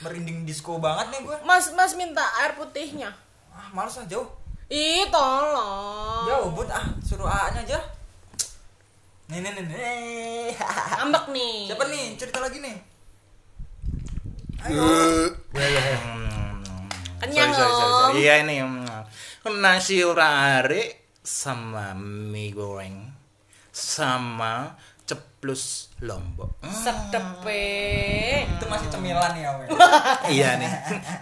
merinding 0.00 0.46
disco 0.46 0.78
banget 0.78 1.10
nih 1.10 1.20
gua. 1.26 1.36
Mas, 1.42 1.74
mas 1.74 1.92
minta 1.98 2.22
air 2.40 2.54
putihnya. 2.54 3.10
Ah, 3.50 3.68
males 3.74 3.98
ah 3.98 4.06
jauh. 4.06 4.30
Ih, 4.70 5.10
tolong. 5.10 6.30
Jauh, 6.30 6.54
Bud. 6.54 6.70
Ah, 6.70 6.86
suruh 7.02 7.26
A-nya 7.26 7.66
aja. 7.66 7.78
Nih, 9.26 9.42
nih, 9.42 9.50
nih. 9.50 9.64
nih. 9.66 10.54
Ngambek 11.02 11.26
nih. 11.34 11.54
Siapa 11.66 11.84
nih? 11.90 12.06
Cerita 12.14 12.38
lagi 12.38 12.62
nih. 12.62 12.76
Kenyang 17.20 17.50
sorry, 17.52 17.72
sorry, 17.72 17.72
sorry, 17.72 17.88
Om. 17.88 18.00
sorry. 18.00 18.20
Iya 18.20 18.34
ini 18.44 18.56
mm, 18.60 19.56
nasi 19.60 19.96
urare 20.04 20.82
sama 21.20 21.92
mie 21.96 22.52
goreng 22.56 23.12
sama 23.70 24.76
ceplus 25.06 25.90
lombok. 26.06 26.62
Mm, 26.62 26.70
Sedepe. 26.70 27.66
Itu 28.46 28.64
masih 28.70 28.88
cemilan 28.94 29.32
ya, 29.34 29.50
men. 29.58 29.68
iya 30.34 30.54
nih 30.54 30.70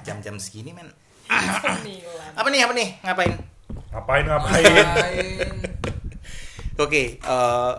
jam-jam 0.05 0.37
segini 0.37 0.77
men. 0.77 0.93
Cemilan. 1.29 2.33
Apa 2.37 2.49
nih 2.53 2.61
apa 2.65 2.73
nih 2.77 2.89
ngapain? 3.05 3.33
ngapain 3.89 4.25
ngapain 4.29 4.65
Ngapain? 4.69 5.49
Oke, 6.79 7.19
eh, 7.19 7.75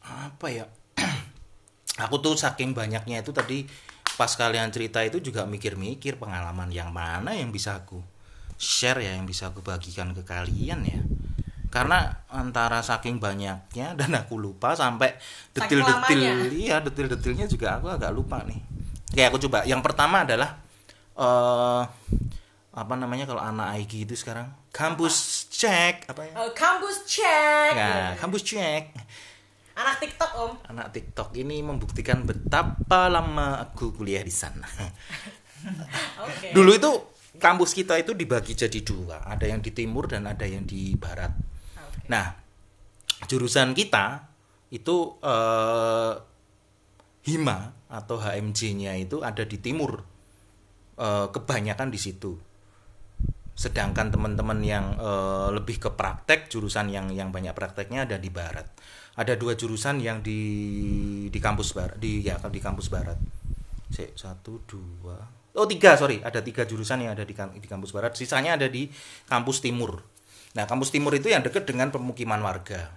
apa 0.00 0.46
ya? 0.48 0.64
Aku 2.06 2.22
tuh 2.22 2.38
saking 2.38 2.72
banyaknya 2.72 3.20
itu 3.20 3.34
tadi 3.34 3.66
pas 4.16 4.30
kalian 4.32 4.70
cerita 4.70 5.02
itu 5.02 5.18
juga 5.18 5.44
mikir-mikir 5.48 6.16
pengalaman 6.20 6.68
yang 6.70 6.92
mana 6.92 7.32
yang 7.32 7.48
bisa 7.48 7.80
aku 7.80 8.00
share 8.60 9.00
ya, 9.00 9.16
yang 9.16 9.24
bisa 9.24 9.50
aku 9.50 9.64
bagikan 9.64 10.12
ke 10.16 10.22
kalian 10.22 10.80
ya. 10.84 11.00
Karena 11.72 12.28
antara 12.28 12.84
saking 12.84 13.16
banyaknya 13.16 13.94
dan 13.98 14.12
aku 14.12 14.36
lupa 14.36 14.76
sampai 14.76 15.16
detil-detil, 15.56 16.52
iya 16.52 16.84
detil-detilnya 16.84 17.48
juga 17.48 17.80
aku 17.80 17.88
agak 17.88 18.12
lupa 18.12 18.44
nih. 18.44 18.60
Oke, 19.08 19.22
aku 19.24 19.38
coba. 19.48 19.64
Yang 19.64 19.80
pertama 19.80 20.28
adalah 20.28 20.60
eh 21.12 21.82
apa 22.72 22.94
namanya 22.96 23.28
kalau 23.28 23.44
anak 23.44 23.84
IG 23.84 24.08
itu 24.08 24.16
sekarang 24.16 24.48
kampus 24.72 25.48
cek 25.52 26.08
apa 26.08 26.24
ya? 26.24 26.32
Eh, 26.44 26.52
kampus 26.56 26.96
cek. 27.04 27.72
Nah, 27.76 28.16
kampus 28.16 28.42
cek. 28.44 28.84
Anak 29.72 29.96
TikTok 30.00 30.30
om. 30.36 30.52
Anak 30.68 30.92
TikTok 30.92 31.32
ini 31.36 31.64
membuktikan 31.64 32.24
betapa 32.24 33.08
lama 33.08 33.60
aku 33.60 33.92
kuliah 33.96 34.20
di 34.24 34.32
sana. 34.32 34.68
Oke. 36.28 36.52
Dulu 36.52 36.70
itu 36.76 36.90
kampus 37.40 37.72
kita 37.72 37.96
itu 37.96 38.12
dibagi 38.12 38.52
jadi 38.52 38.80
dua, 38.84 39.24
ada 39.24 39.48
yang 39.48 39.64
di 39.64 39.72
timur 39.72 40.08
dan 40.08 40.28
ada 40.28 40.44
yang 40.44 40.64
di 40.64 40.92
barat. 40.96 41.32
Nah, 42.10 42.34
jurusan 43.30 43.76
kita 43.76 44.26
itu 44.72 45.20
eh, 45.22 46.14
Hima 47.22 47.58
atau 47.86 48.18
HMJ-nya 48.18 48.98
itu 48.98 49.22
ada 49.22 49.46
di 49.46 49.60
timur. 49.62 50.02
Eh, 50.98 51.26
kebanyakan 51.30 51.92
di 51.92 52.00
situ. 52.00 52.34
Sedangkan 53.52 54.10
teman-teman 54.10 54.58
yang 54.64 54.96
eh, 54.98 55.48
lebih 55.54 55.78
ke 55.78 55.90
praktek, 55.94 56.50
jurusan 56.50 56.90
yang 56.90 57.12
yang 57.14 57.30
banyak 57.30 57.54
prakteknya 57.54 58.08
ada 58.08 58.16
di 58.18 58.32
barat. 58.32 58.66
Ada 59.12 59.36
dua 59.36 59.52
jurusan 59.54 60.00
yang 60.00 60.24
di 60.24 60.40
di 61.28 61.38
kampus 61.38 61.76
barat, 61.76 62.00
di 62.00 62.24
ya 62.24 62.40
di 62.40 62.60
kampus 62.60 62.88
barat. 62.88 63.20
Satu 63.92 64.64
dua 64.64 65.42
oh 65.52 65.68
tiga 65.68 65.96
sorry 66.00 66.24
ada 66.24 66.40
tiga 66.40 66.64
jurusan 66.64 67.04
yang 67.04 67.12
ada 67.12 67.24
di, 67.28 67.36
di 67.36 67.68
kampus 67.68 67.92
barat 67.92 68.16
sisanya 68.16 68.56
ada 68.56 68.68
di 68.72 68.88
kampus 69.28 69.60
timur 69.60 70.00
nah 70.52 70.68
kampus 70.68 70.92
timur 70.92 71.16
itu 71.16 71.32
yang 71.32 71.40
dekat 71.40 71.64
dengan 71.64 71.88
pemukiman 71.88 72.40
warga. 72.44 72.92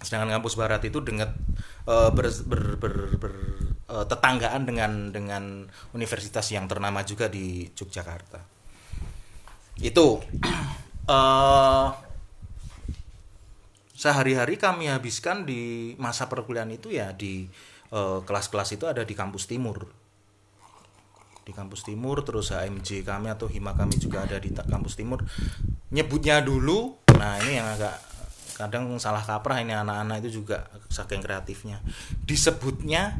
Sedangkan 0.00 0.40
kampus 0.40 0.56
barat 0.56 0.80
itu 0.86 1.02
dengan 1.04 1.34
eh, 1.84 2.10
ber, 2.14 2.26
ber, 2.46 2.62
ber, 2.80 2.94
ber- 3.20 3.74
eh, 3.90 4.04
tetanggaan 4.08 4.62
dengan 4.64 4.92
dengan 5.12 5.68
universitas 5.92 6.46
yang 6.54 6.70
ternama 6.70 7.04
juga 7.04 7.28
di 7.28 7.68
Yogyakarta. 7.74 8.40
Itu 9.82 10.22
eh 11.10 11.88
sehari-hari 14.00 14.56
kami 14.56 14.88
habiskan 14.88 15.44
di 15.44 15.92
masa 16.00 16.24
perkuliahan 16.24 16.72
itu 16.72 16.88
ya 16.88 17.12
di 17.12 17.44
eh, 17.92 18.18
kelas-kelas 18.24 18.72
itu 18.78 18.88
ada 18.88 19.04
di 19.04 19.12
kampus 19.12 19.44
timur 19.44 19.99
di 21.50 21.52
kampus 21.52 21.82
timur 21.82 22.22
terus 22.22 22.54
HMJ 22.54 23.02
kami 23.02 23.26
atau 23.34 23.50
hima 23.50 23.74
kami 23.74 23.98
juga 23.98 24.22
ada 24.22 24.38
di 24.38 24.54
kampus 24.54 24.94
timur. 24.94 25.26
Nyebutnya 25.90 26.38
dulu 26.46 26.94
nah 27.18 27.36
ini 27.42 27.58
yang 27.58 27.66
agak 27.66 27.98
kadang 28.54 28.86
salah 29.02 29.24
kaprah 29.24 29.58
ini 29.58 29.74
anak-anak 29.74 30.22
itu 30.22 30.40
juga 30.40 30.70
saking 30.86 31.18
kreatifnya. 31.18 31.82
Disebutnya 32.22 33.18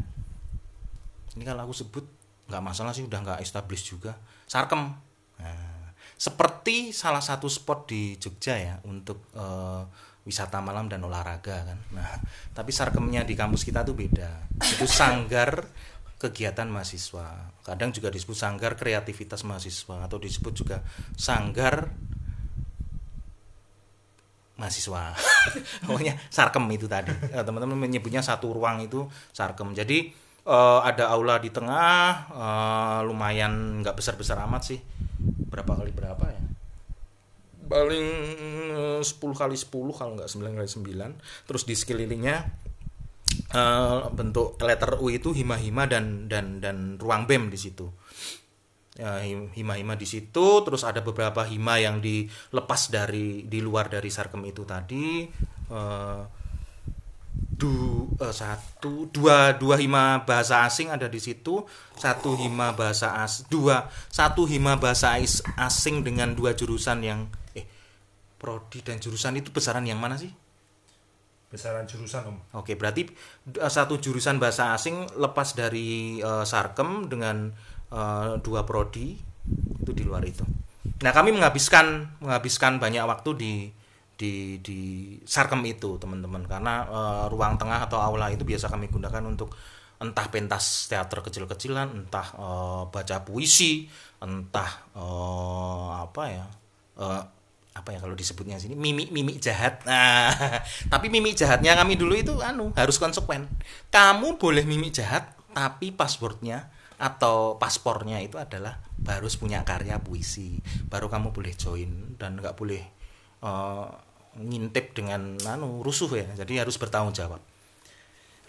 ini 1.35 1.43
kalau 1.43 1.67
aku 1.67 1.75
sebut 1.75 2.05
nggak 2.47 2.63
masalah 2.63 2.95
sih 2.95 3.03
udah 3.03 3.19
nggak 3.19 3.41
established 3.43 3.91
juga 3.91 4.15
sarkem. 4.47 4.95
Nah, 5.43 5.95
seperti 6.15 6.95
salah 6.95 7.25
satu 7.25 7.51
spot 7.51 7.91
di 7.91 8.15
Jogja 8.21 8.55
ya 8.55 8.75
untuk 8.87 9.27
eh, 9.35 9.83
wisata 10.29 10.61
malam 10.61 10.87
dan 10.87 11.01
olahraga 11.01 11.65
kan. 11.65 11.79
Nah 11.97 12.21
tapi 12.53 12.71
sarkemnya 12.71 13.25
di 13.25 13.33
kampus 13.33 13.65
kita 13.65 13.83
tuh 13.83 13.97
beda. 13.97 14.29
Itu 14.61 14.85
sanggar 14.85 15.65
kegiatan 16.21 16.69
mahasiswa. 16.69 17.57
Kadang 17.65 17.97
juga 17.97 18.13
disebut 18.13 18.37
sanggar 18.37 18.77
kreativitas 18.77 19.41
mahasiswa 19.49 20.05
atau 20.05 20.21
disebut 20.21 20.53
juga 20.53 20.85
sanggar 21.17 21.89
mahasiswa. 24.61 25.17
Pokoknya 25.89 26.21
sarkem 26.29 26.69
itu 26.69 26.85
tadi. 26.85 27.09
Eh, 27.33 27.41
teman-teman 27.41 27.81
menyebutnya 27.81 28.21
satu 28.21 28.53
ruang 28.53 28.85
itu 28.85 29.09
sarkem. 29.33 29.73
Jadi 29.73 30.13
eh, 30.45 30.81
ada 30.85 31.09
aula 31.09 31.41
di 31.41 31.49
tengah 31.49 32.29
eh, 32.29 33.01
lumayan 33.09 33.81
nggak 33.81 33.97
besar-besar 33.97 34.45
amat 34.45 34.77
sih. 34.77 34.79
Berapa 35.49 35.73
kali 35.73 35.97
berapa 35.97 36.25
ya? 36.29 36.43
Paling 37.65 38.07
eh, 38.77 39.01
10 39.01 39.17
kali 39.17 39.57
10 39.57 39.73
kalau 39.97 40.13
nggak 40.21 40.29
9 40.29 40.59
kali 40.61 40.69
9 40.69 41.49
terus 41.49 41.65
di 41.65 41.73
sekelilingnya 41.73 42.69
eh, 43.55 44.01
bentuk 44.15 44.59
letter 44.63 44.99
U 45.03 45.11
itu 45.11 45.35
hima-hima 45.35 45.87
dan 45.91 46.27
dan 46.31 46.59
dan 46.63 46.99
ruang 46.99 47.27
BEM 47.29 47.51
di 47.51 47.59
situ. 47.59 47.87
Ya, 49.01 49.23
him- 49.25 49.49
hima-hima 49.55 49.95
di 49.97 50.05
situ 50.05 50.47
terus 50.67 50.83
ada 50.85 51.01
beberapa 51.01 51.47
hima 51.47 51.81
yang 51.81 52.05
dilepas 52.05 52.91
dari 52.93 53.47
di 53.49 53.59
luar 53.63 53.89
dari 53.89 54.11
sarkem 54.13 54.43
itu 54.45 54.63
tadi. 54.69 55.25
Eh, 55.71 56.23
du, 57.61 57.73
eh, 58.19 58.35
satu 58.35 59.09
dua 59.09 59.55
dua 59.57 59.77
hima 59.81 60.25
bahasa 60.27 60.67
asing 60.67 60.91
ada 60.91 61.07
di 61.09 61.21
situ. 61.23 61.65
Satu 61.97 62.35
hima 62.37 62.73
bahasa 62.77 63.21
as 63.25 63.47
dua 63.49 63.89
satu 64.11 64.45
hima 64.49 64.77
bahasa 64.77 65.17
asing 65.57 66.03
dengan 66.05 66.35
dua 66.37 66.53
jurusan 66.57 67.01
yang 67.05 67.31
eh 67.57 67.65
prodi 68.41 68.81
dan 68.81 68.97
jurusan 69.01 69.37
itu 69.37 69.53
besaran 69.53 69.85
yang 69.85 70.01
mana 70.01 70.17
sih 70.17 70.33
besaran 71.51 71.85
jurusan 71.91 72.23
om 72.31 72.37
Oke, 72.55 72.79
berarti 72.79 73.11
d- 73.45 73.59
satu 73.67 73.99
jurusan 73.99 74.39
bahasa 74.39 74.71
asing 74.73 75.11
lepas 75.19 75.53
dari 75.59 76.23
eh, 76.23 76.45
Sarkem 76.47 77.11
dengan 77.11 77.51
eh, 77.91 78.33
dua 78.39 78.63
prodi 78.63 79.19
itu 79.83 79.91
di 79.91 80.05
luar 80.07 80.23
itu. 80.23 80.45
Nah, 81.03 81.13
kami 81.13 81.35
menghabiskan 81.35 82.07
menghabiskan 82.23 82.79
banyak 82.79 83.03
waktu 83.03 83.31
di 83.35 83.53
di 84.21 84.61
di 84.61 84.81
Sarkem 85.25 85.65
itu, 85.67 85.97
teman-teman, 85.99 86.45
karena 86.47 86.75
eh, 86.87 87.25
ruang 87.33 87.57
tengah 87.59 87.83
atau 87.89 87.99
aula 87.99 88.31
itu 88.31 88.45
biasa 88.47 88.71
kami 88.71 88.87
gunakan 88.93 89.25
untuk 89.27 89.51
entah 90.01 90.27
pentas 90.33 90.89
teater 90.89 91.21
kecil-kecilan, 91.25 91.89
entah 92.07 92.27
eh, 92.37 92.83
baca 92.89 93.17
puisi, 93.27 93.89
entah 94.23 94.71
eh, 94.95 95.89
apa 96.05 96.23
ya? 96.31 96.47
eh, 97.01 97.23
apa 97.71 97.95
ya 97.95 97.99
kalau 98.03 98.19
disebutnya 98.19 98.59
sini? 98.59 98.75
Mimik 98.75 99.15
mimik 99.15 99.39
jahat. 99.39 99.87
Nah 99.87 100.35
tapi 100.93 101.07
mimik 101.07 101.39
jahatnya 101.39 101.79
kami 101.79 101.95
dulu 101.95 102.19
itu 102.19 102.35
anu 102.43 102.75
harus 102.75 102.99
konsekuen. 102.99 103.47
Kamu 103.95 104.37
boleh 104.37 104.67
mimik 104.67 104.99
jahat 104.99 105.35
tapi 105.55 105.95
passwordnya 105.95 106.71
atau 107.01 107.57
paspornya 107.57 108.21
itu 108.21 108.37
adalah 108.37 108.77
harus 109.09 109.41
punya 109.41 109.65
karya 109.65 109.97
puisi 110.05 110.61
baru 110.93 111.09
kamu 111.09 111.33
boleh 111.33 111.57
join 111.57 112.21
dan 112.21 112.37
nggak 112.37 112.53
boleh 112.61 112.85
eh, 113.41 113.89
ngintip 114.39 114.93
dengan 114.95 115.39
anu 115.47 115.83
rusuh 115.83 116.11
ya. 116.15 116.27
Jadi 116.45 116.59
harus 116.59 116.75
bertanggung 116.77 117.15
jawab. 117.15 117.41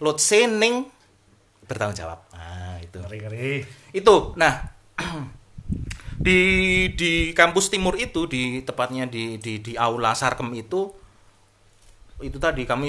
Lot 0.02 0.18
sening 0.18 0.90
bertanggung 1.66 1.98
jawab. 1.98 2.26
Nah 2.34 2.78
itu. 2.82 2.98
Ngeri 2.98 3.18
ngeri. 3.22 3.50
Itu. 3.94 4.34
Nah 4.34 4.66
di 6.22 6.40
di 6.94 7.34
kampus 7.34 7.72
timur 7.72 7.98
itu 7.98 8.30
di 8.30 8.62
tepatnya 8.62 9.10
di 9.10 9.42
di 9.42 9.58
di 9.58 9.72
aula 9.74 10.14
Sarkem 10.14 10.54
itu 10.54 10.92
itu 12.22 12.38
tadi 12.38 12.62
kami 12.62 12.86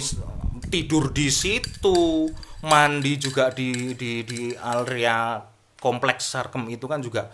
tidur 0.69 1.10
di 1.10 1.34
situ 1.34 2.30
mandi 2.63 3.17
juga 3.17 3.50
di 3.50 3.98
di 3.98 4.22
di 4.22 4.54
area 4.54 5.41
kompleks 5.82 6.30
Sarkem 6.30 6.69
itu 6.69 6.86
kan 6.86 7.02
juga 7.02 7.34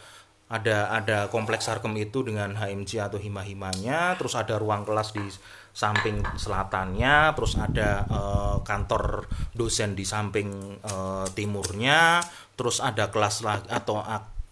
ada 0.50 0.90
ada 0.90 1.30
kompleks 1.30 1.70
Sarkem 1.70 1.94
itu 2.00 2.26
dengan 2.26 2.58
HMJ 2.58 3.12
atau 3.12 3.20
hima-himanya 3.22 4.18
terus 4.18 4.34
ada 4.34 4.58
ruang 4.58 4.82
kelas 4.88 5.14
di 5.14 5.22
samping 5.70 6.26
selatannya 6.40 7.38
terus 7.38 7.54
ada 7.60 8.08
eh, 8.10 8.58
kantor 8.66 9.30
dosen 9.54 9.94
di 9.94 10.08
samping 10.08 10.50
eh, 10.82 11.28
timurnya 11.38 12.24
terus 12.58 12.82
ada 12.82 13.14
kelas 13.14 13.46
lagi 13.46 13.70
atau 13.70 14.02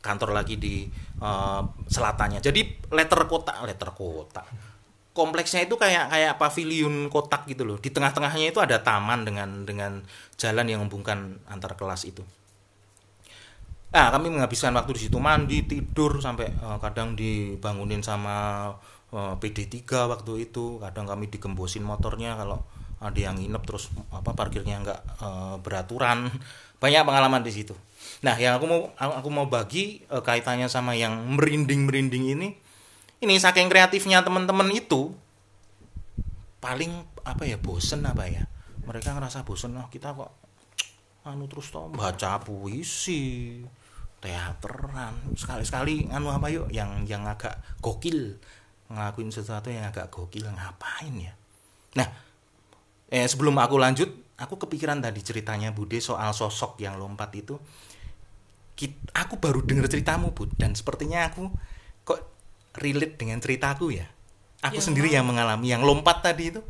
kantor 0.07 0.31
lagi 0.31 0.55
di 0.55 0.87
eh, 1.19 1.61
selatannya 1.91 2.39
jadi 2.39 2.61
letter 2.95 3.27
kotak 3.27 3.59
letter 3.67 3.91
kotak 3.91 4.47
kompleksnya 5.17 5.65
itu 5.65 5.73
kayak 5.81 6.13
kayak 6.13 6.33
pavilion 6.37 7.09
kotak 7.09 7.49
gitu 7.49 7.65
loh. 7.65 7.81
Di 7.81 7.89
tengah-tengahnya 7.89 8.53
itu 8.53 8.61
ada 8.61 8.85
taman 8.85 9.25
dengan 9.25 9.65
dengan 9.65 10.05
jalan 10.37 10.69
yang 10.69 10.85
menghubungkan 10.85 11.41
antar 11.49 11.73
kelas 11.73 12.05
itu. 12.05 12.21
Nah, 13.89 14.13
kami 14.13 14.29
menghabiskan 14.29 14.77
waktu 14.77 14.93
di 14.93 15.01
situ 15.09 15.17
mandi, 15.17 15.65
tidur 15.65 16.21
sampai 16.21 16.53
eh, 16.53 16.77
kadang 16.77 17.17
dibangunin 17.17 18.05
sama 18.05 18.69
eh, 19.09 19.33
PD3 19.41 20.05
waktu 20.05 20.45
itu. 20.45 20.77
Kadang 20.77 21.09
kami 21.09 21.33
digembosin 21.33 21.81
motornya 21.81 22.37
kalau 22.37 22.61
ada 22.97 23.19
yang 23.19 23.37
nginep 23.37 23.63
terus 23.65 23.93
apa 24.09 24.33
parkirnya 24.33 24.81
nggak 24.81 25.01
eh, 25.21 25.55
beraturan. 25.61 26.29
Banyak 26.81 27.09
pengalaman 27.09 27.41
di 27.41 27.49
situ. 27.49 27.73
Nah, 28.21 28.37
yang 28.37 28.61
aku 28.61 28.65
mau 28.69 28.81
aku 28.97 29.29
mau 29.33 29.49
bagi 29.49 30.01
eh, 30.07 30.23
kaitannya 30.23 30.69
sama 30.69 30.93
yang 30.93 31.13
merinding-merinding 31.37 32.37
ini 32.37 32.49
ini 33.17 33.35
saking 33.41 33.69
kreatifnya 33.69 34.21
teman-teman 34.21 34.69
itu 34.69 35.09
paling 36.61 37.05
apa 37.25 37.43
ya 37.45 37.57
bosen 37.57 38.05
apa 38.05 38.29
ya 38.29 38.45
mereka 38.85 39.17
ngerasa 39.17 39.41
bosen 39.41 39.77
oh 39.77 39.89
kita 39.89 40.13
kok 40.13 40.31
anu 41.25 41.49
terus 41.49 41.73
toh 41.73 41.91
baca 41.91 42.39
puisi 42.39 43.61
teateran 44.23 45.13
sekali-sekali 45.35 46.09
anu 46.09 46.31
apa 46.31 46.49
yuk 46.49 46.71
yang 46.71 47.05
yang 47.05 47.27
agak 47.27 47.59
gokil 47.83 48.37
ngelakuin 48.87 49.29
sesuatu 49.29 49.67
yang 49.69 49.91
agak 49.91 50.07
gokil 50.07 50.47
ngapain 50.47 51.13
ya 51.13 51.33
nah 51.97 52.07
eh 53.07 53.27
sebelum 53.27 53.55
aku 53.59 53.75
lanjut 53.79 54.09
aku 54.37 54.59
kepikiran 54.67 54.99
tadi 54.99 55.23
ceritanya 55.23 55.71
Bude 55.71 55.97
soal 56.03 56.35
sosok 56.35 56.79
yang 56.83 56.99
lompat 56.99 57.31
itu 57.35 57.55
aku 59.15 59.41
baru 59.41 59.65
dengar 59.65 59.89
ceritamu 59.89 60.35
Bud 60.37 60.53
dan 60.59 60.77
sepertinya 60.77 61.25
aku 61.25 61.49
kok 62.05 62.21
relate 62.77 63.17
dengan 63.17 63.41
ceritaku 63.41 63.89
ya 63.95 64.05
aku 64.61 64.77
Yang 64.77 64.85
sendiri 64.93 65.09
yang 65.09 65.25
mengalami 65.25 65.71
yang 65.71 65.81
lompat 65.81 66.21
tadi 66.21 66.53
itu 66.53 66.61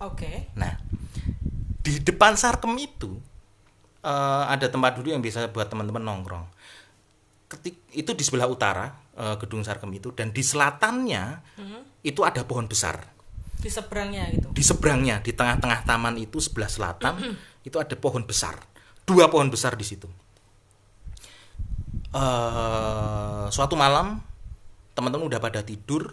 Oke. 0.00 0.48
Nah, 0.56 0.80
di 1.84 2.00
depan 2.00 2.32
Sarkem 2.32 2.72
itu 2.80 3.20
eh, 4.00 4.44
ada 4.48 4.66
tempat 4.72 4.96
duduk 4.96 5.12
yang 5.12 5.20
bisa 5.20 5.44
buat 5.52 5.68
teman-teman 5.68 6.00
nongkrong. 6.00 6.44
Ketik 7.52 7.84
itu 7.92 8.16
di 8.16 8.24
sebelah 8.24 8.48
utara 8.48 8.96
eh, 9.12 9.36
gedung 9.36 9.60
Sarkem 9.60 9.92
itu 9.92 10.16
dan 10.16 10.32
di 10.32 10.40
selatannya 10.40 11.44
itu 12.00 12.24
ada 12.24 12.48
pohon 12.48 12.64
besar. 12.64 13.19
Di 13.60 13.70
seberangnya 13.70 14.24
gitu. 14.32 14.48
Di 14.50 14.62
seberangnya 14.64 15.20
di 15.20 15.32
tengah-tengah 15.36 15.84
taman 15.84 16.16
itu 16.16 16.40
sebelah 16.40 16.68
selatan 16.68 17.36
itu 17.68 17.76
ada 17.76 17.94
pohon 17.94 18.24
besar. 18.24 18.56
Dua 19.04 19.28
pohon 19.28 19.52
besar 19.52 19.76
di 19.76 19.84
situ. 19.84 20.08
Eh, 22.10 23.46
suatu 23.52 23.78
malam 23.78 24.18
teman-teman 24.98 25.30
udah 25.30 25.38
pada 25.38 25.62
tidur 25.62 26.10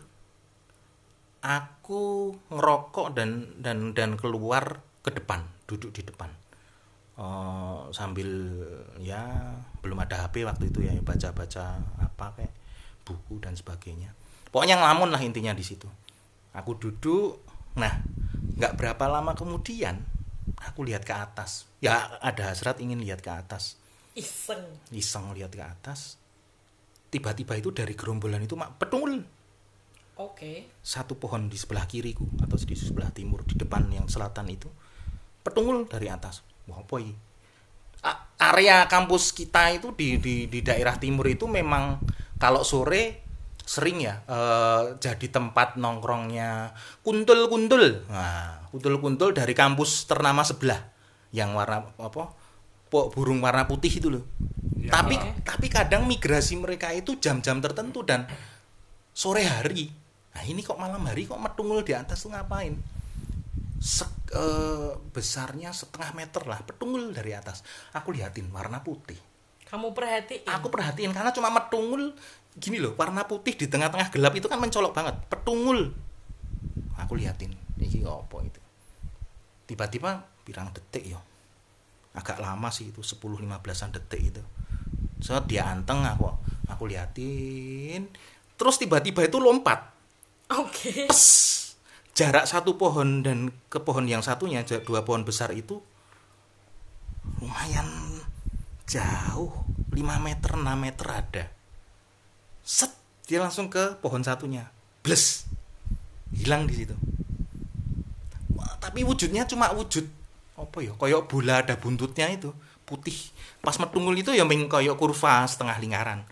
aku 1.42 2.36
ngerokok 2.54 3.08
dan 3.18 3.58
dan 3.58 3.98
dan 3.98 4.14
keluar 4.14 4.84
ke 5.02 5.10
depan 5.10 5.42
duduk 5.66 5.90
di 5.96 6.06
depan 6.06 6.30
Eh, 7.18 7.80
sambil 7.98 8.30
ya 9.02 9.26
belum 9.82 9.98
ada 10.06 10.30
HP 10.30 10.46
waktu 10.46 10.70
itu 10.70 10.86
ya 10.86 10.94
baca-baca 11.02 11.82
apa 11.98 12.26
kayak 12.38 12.54
buku 13.02 13.42
dan 13.42 13.58
sebagainya 13.58 14.14
pokoknya 14.54 14.78
ngelamun 14.78 15.10
lah 15.10 15.18
intinya 15.26 15.50
di 15.58 15.66
situ 15.66 15.90
aku 16.54 16.78
duduk 16.78 17.44
nah 17.78 18.04
nggak 18.58 18.74
berapa 18.80 19.06
lama 19.06 19.38
kemudian 19.38 20.02
aku 20.64 20.88
lihat 20.88 21.04
ke 21.06 21.14
atas 21.14 21.68
ya 21.84 22.18
ada 22.24 22.50
hasrat 22.50 22.82
ingin 22.82 23.02
lihat 23.04 23.22
ke 23.22 23.30
atas 23.30 23.78
Iseng. 24.18 24.66
iseng 24.90 25.30
lihat 25.38 25.54
ke 25.54 25.62
atas 25.62 26.18
tiba-tiba 27.14 27.54
itu 27.56 27.70
dari 27.70 27.94
gerombolan 27.94 28.42
itu 28.42 28.58
mak 28.58 28.82
petung 28.82 29.06
Oke. 30.18 30.82
satu 30.82 31.14
pohon 31.22 31.46
di 31.46 31.62
sebelah 31.62 31.86
kiriku 31.86 32.26
atau 32.42 32.58
di 32.58 32.74
sebelah 32.74 33.14
timur 33.14 33.46
di 33.46 33.54
depan 33.54 33.86
yang 33.94 34.10
selatan 34.10 34.50
itu 34.50 34.66
petungul 35.46 35.86
dari 35.86 36.10
atas 36.10 36.42
wah 36.66 36.82
apa 36.82 36.96
ini? 36.98 37.14
A- 38.02 38.26
area 38.50 38.90
kampus 38.90 39.30
kita 39.34 39.70
itu 39.78 39.94
di 39.94 40.18
di 40.18 40.50
di 40.50 40.60
daerah 40.66 40.98
timur 40.98 41.30
itu 41.30 41.46
memang 41.46 42.02
kalau 42.42 42.66
sore 42.66 43.27
sering 43.68 44.00
ya 44.00 44.24
eh, 44.24 44.96
jadi 44.96 45.28
tempat 45.28 45.76
nongkrongnya 45.76 46.72
kuntul-kuntul. 47.04 48.08
Nah, 48.08 48.64
kuntul-kuntul 48.72 49.36
dari 49.36 49.52
kampus 49.52 50.08
ternama 50.08 50.48
sebelah 50.48 50.80
yang 51.36 51.52
warna 51.52 51.84
apa? 52.00 52.32
po- 52.88 53.12
burung 53.12 53.44
warna 53.44 53.68
putih 53.68 53.92
itu 53.92 54.08
loh. 54.08 54.24
Ya. 54.80 54.96
Tapi 54.96 55.20
tapi 55.44 55.68
kadang 55.68 56.08
migrasi 56.08 56.56
mereka 56.56 56.96
itu 56.96 57.20
jam-jam 57.20 57.60
tertentu 57.60 58.08
dan 58.08 58.24
sore 59.12 59.44
hari. 59.44 59.92
Nah, 60.32 60.44
ini 60.48 60.64
kok 60.64 60.80
malam 60.80 61.04
hari 61.04 61.28
kok 61.28 61.42
metungul 61.42 61.84
di 61.84 61.92
atas 61.92 62.24
tuh 62.24 62.32
ngapain? 62.32 62.80
Sek- 63.78 64.32
eh, 64.32 64.96
besarnya 65.12 65.76
setengah 65.76 66.16
meter 66.16 66.48
lah 66.48 66.64
petungul 66.64 67.12
dari 67.12 67.36
atas. 67.36 67.68
Aku 67.92 68.16
liatin 68.16 68.48
warna 68.50 68.80
putih. 68.80 69.20
Kamu 69.68 69.92
perhatiin. 69.92 70.48
Aku 70.48 70.72
perhatiin 70.72 71.12
karena 71.12 71.36
cuma 71.36 71.52
metungul 71.52 72.16
gini 72.58 72.82
loh, 72.82 72.98
warna 72.98 73.30
putih 73.30 73.54
di 73.54 73.70
tengah-tengah 73.70 74.10
gelap 74.10 74.34
itu 74.34 74.50
kan 74.50 74.58
mencolok 74.58 74.94
banget. 74.94 75.16
Petungul. 75.30 75.94
Aku 76.98 77.14
liatin, 77.14 77.54
ini 77.78 78.02
apa 78.04 78.38
itu. 78.42 78.62
Tiba-tiba 79.70 80.26
pirang 80.42 80.74
detik 80.74 81.06
yo. 81.06 81.22
Agak 82.18 82.42
lama 82.42 82.74
sih 82.74 82.90
itu 82.90 83.06
10 83.06 83.22
15-an 83.22 83.94
detik 83.94 84.22
itu. 84.34 84.44
So 85.22 85.38
dia 85.46 85.70
anteng 85.70 86.02
aku 86.02 86.34
aku 86.68 86.84
liatin. 86.90 88.10
Terus 88.58 88.76
tiba-tiba 88.82 89.22
itu 89.22 89.38
lompat. 89.38 89.94
Oke. 90.58 91.08
Pes. 91.08 91.56
Jarak 92.18 92.50
satu 92.50 92.82
pohon 92.82 93.22
dan 93.22 93.54
ke 93.70 93.78
pohon 93.78 94.10
yang 94.10 94.26
satunya 94.26 94.66
dua 94.66 95.06
pohon 95.06 95.22
besar 95.22 95.54
itu 95.54 95.86
lumayan 97.38 97.86
jauh 98.90 99.54
5 99.94 100.02
meter 100.26 100.52
6 100.58 100.64
meter 100.80 101.08
ada 101.12 101.44
set 102.68 102.92
dia 103.24 103.40
langsung 103.40 103.72
ke 103.72 103.96
pohon 104.04 104.20
satunya. 104.20 104.68
Bles. 105.00 105.48
Hilang 106.36 106.68
di 106.68 106.84
situ. 106.84 106.96
Wah, 108.60 108.76
tapi 108.84 109.08
wujudnya 109.08 109.48
cuma 109.48 109.72
wujud. 109.72 110.04
Apa 110.60 110.84
ya? 110.84 110.92
Koyok 110.92 111.32
bola 111.32 111.64
ada 111.64 111.80
buntutnya 111.80 112.28
itu. 112.28 112.52
Putih. 112.84 113.16
Pas 113.64 113.80
metungul 113.80 114.20
itu 114.20 114.36
ya 114.36 114.44
meng 114.44 114.68
koyok 114.68 115.00
kurva 115.00 115.48
setengah 115.48 115.80
lingkaran. 115.80 116.28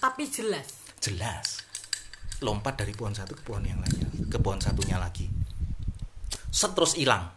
Tapi 0.00 0.22
jelas. 0.32 0.80
jelas. 1.02 1.60
Lompat 2.40 2.80
dari 2.80 2.96
pohon 2.96 3.12
satu 3.12 3.36
ke 3.36 3.44
pohon 3.44 3.68
yang 3.68 3.80
lainnya. 3.80 4.08
Ke 4.32 4.40
pohon 4.40 4.60
satunya 4.60 4.96
lagi. 4.96 5.28
Set 6.48 6.72
terus 6.72 6.96
hilang. 6.96 7.28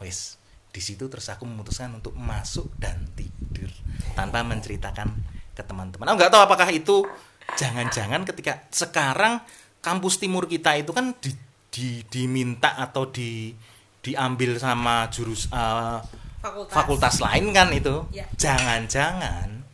Wes 0.00 0.40
di 0.76 0.84
situ 0.84 1.08
terus 1.08 1.32
aku 1.32 1.48
memutuskan 1.48 1.96
untuk 1.96 2.12
masuk 2.12 2.68
dan 2.76 3.00
tidur. 3.16 3.72
Tanpa 4.12 4.44
menceritakan 4.44 5.35
ke 5.56 5.64
teman-teman 5.64 6.04
aku 6.04 6.16
nggak 6.16 6.30
tahu 6.30 6.42
apakah 6.44 6.68
itu 6.68 7.08
jangan-jangan 7.54 8.22
ketika 8.24 8.68
sekarang 8.68 9.40
kampus 9.80 10.18
timur 10.18 10.44
kita 10.44 10.76
itu 10.76 10.90
kan 10.90 11.16
di, 11.16 11.32
di- 11.68 12.04
diminta 12.04 12.76
atau 12.76 13.08
di 13.08 13.54
diambil 13.98 14.54
sama 14.56 15.08
jurus 15.08 15.48
eh, 15.48 15.98
Fakultas. 16.38 16.70
fakultas 16.70 17.16
lain 17.18 17.50
kan 17.50 17.72
itu 17.72 18.04
Ya. 18.10 18.28
jangan-jangan 18.36 19.64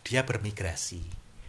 dia 0.00 0.22
bermigrasi 0.22 1.02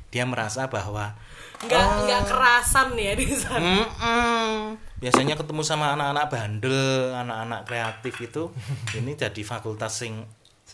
dia 0.09 0.23
merasa 0.23 0.65
bahwa 0.65 1.13
Enggak 1.55 1.81
Oh. 1.81 2.03
enggak 2.03 2.21
kerasan 2.25 2.89
ya 2.95 3.15
di 3.15 3.31
sana. 3.31 3.63
Mm-mm. 3.63 4.75
biasanya 4.95 5.35
ketemu 5.35 5.61
sama 5.61 5.91
anak-anak 5.91 6.25
bandel 6.27 6.79
anak-anak 7.13 7.61
kreatif 7.63 8.15
itu 8.21 8.43
ini 8.97 9.13
jadi 9.13 9.41
fakultas 9.41 9.95
sing 9.95 10.23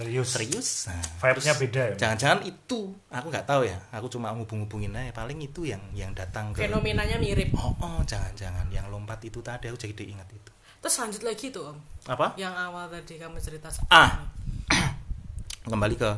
Serius. 0.02 0.30
serius 0.30 0.70
nah, 0.90 1.04
Vibe-nya 1.22 1.54
beda 1.58 1.82
ya. 1.82 1.96
jangan-jangan 1.98 2.40
itu 2.48 2.80
aku 3.10 3.28
nggak 3.30 3.46
tahu 3.46 3.62
ya 3.68 3.78
aku 3.94 4.08
cuma 4.10 4.34
ngubung-ngubungin 4.34 4.96
aja 4.98 5.12
paling 5.14 5.38
itu 5.42 5.68
yang 5.68 5.82
yang 5.94 6.12
datang 6.18 6.52
ke 6.52 6.66
Fenomenanya 6.66 7.22
mirip. 7.22 7.54
oh, 7.58 7.74
oh 7.78 8.02
jangan-jangan 8.04 8.68
yang 8.74 8.86
lompat 8.90 9.22
itu 9.24 9.40
tadi 9.40 9.70
aku 9.70 9.78
jadi 9.78 10.04
ingat 10.18 10.30
itu 10.32 10.52
Terus 10.82 10.98
lanjut 10.98 11.22
lagi 11.22 11.54
tuh, 11.54 11.70
Om. 11.70 11.78
apa 12.10 12.34
Yang 12.42 12.54
awal 12.58 12.90
tadi 12.90 13.22
kamu 13.22 13.38
cerita. 13.38 13.70
Ah. 13.94 14.26
kembali 15.70 15.94
ke 15.94 16.10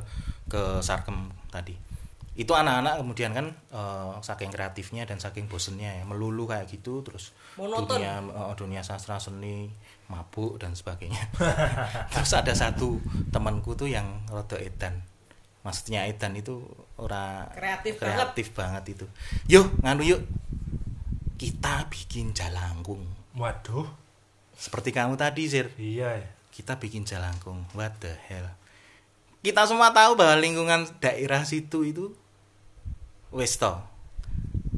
ke 0.47 0.79
sarkem 0.79 1.27
tadi 1.51 1.75
itu 2.33 2.49
anak-anak 2.49 2.97
kemudian 2.97 3.31
kan 3.37 3.47
eh, 3.69 4.13
saking 4.25 4.49
kreatifnya 4.49 5.05
dan 5.05 5.21
saking 5.21 5.45
bosennya 5.45 6.01
ya 6.01 6.03
melulu 6.03 6.49
kayak 6.49 6.65
gitu 6.65 7.05
terus 7.05 7.29
Monoton. 7.61 8.01
dunia 8.01 8.17
eh, 8.25 8.53
dunia 8.57 8.81
sastra 8.81 9.21
seni 9.21 9.69
mabuk 10.09 10.57
dan 10.57 10.73
sebagainya 10.73 11.21
terus 12.13 12.33
ada 12.33 12.57
satu 12.57 12.97
temanku 13.29 13.77
tuh 13.77 13.85
yang 13.85 14.25
rada 14.33 14.57
edan 14.57 15.05
maksudnya 15.61 16.09
edan 16.09 16.33
itu 16.35 16.59
ora 16.99 17.47
Kreatif 17.55 18.01
kreatif 18.01 18.51
banget. 18.51 18.97
itu 18.97 19.05
yuk 19.47 19.69
nganu 19.85 20.01
yuk 20.03 20.21
kita 21.37 21.85
bikin 21.87 22.33
jalangkung 22.33 23.05
Waduh. 23.37 23.87
seperti 24.57 24.89
kamu 24.93 25.17
tadi 25.17 25.43
Sir 25.49 25.69
Iya 25.77 26.17
ya. 26.21 26.27
kita 26.49 26.81
bikin 26.81 27.05
jalangkung 27.05 27.61
what 27.77 27.93
the 28.01 28.11
hell 28.25 28.49
kita 29.43 29.69
semua 29.69 29.93
tahu 29.93 30.15
bahwa 30.17 30.39
lingkungan 30.39 30.87
daerah 30.97 31.43
situ 31.45 31.83
itu 31.83 32.15
wes 33.33 33.57
to. 33.57 33.73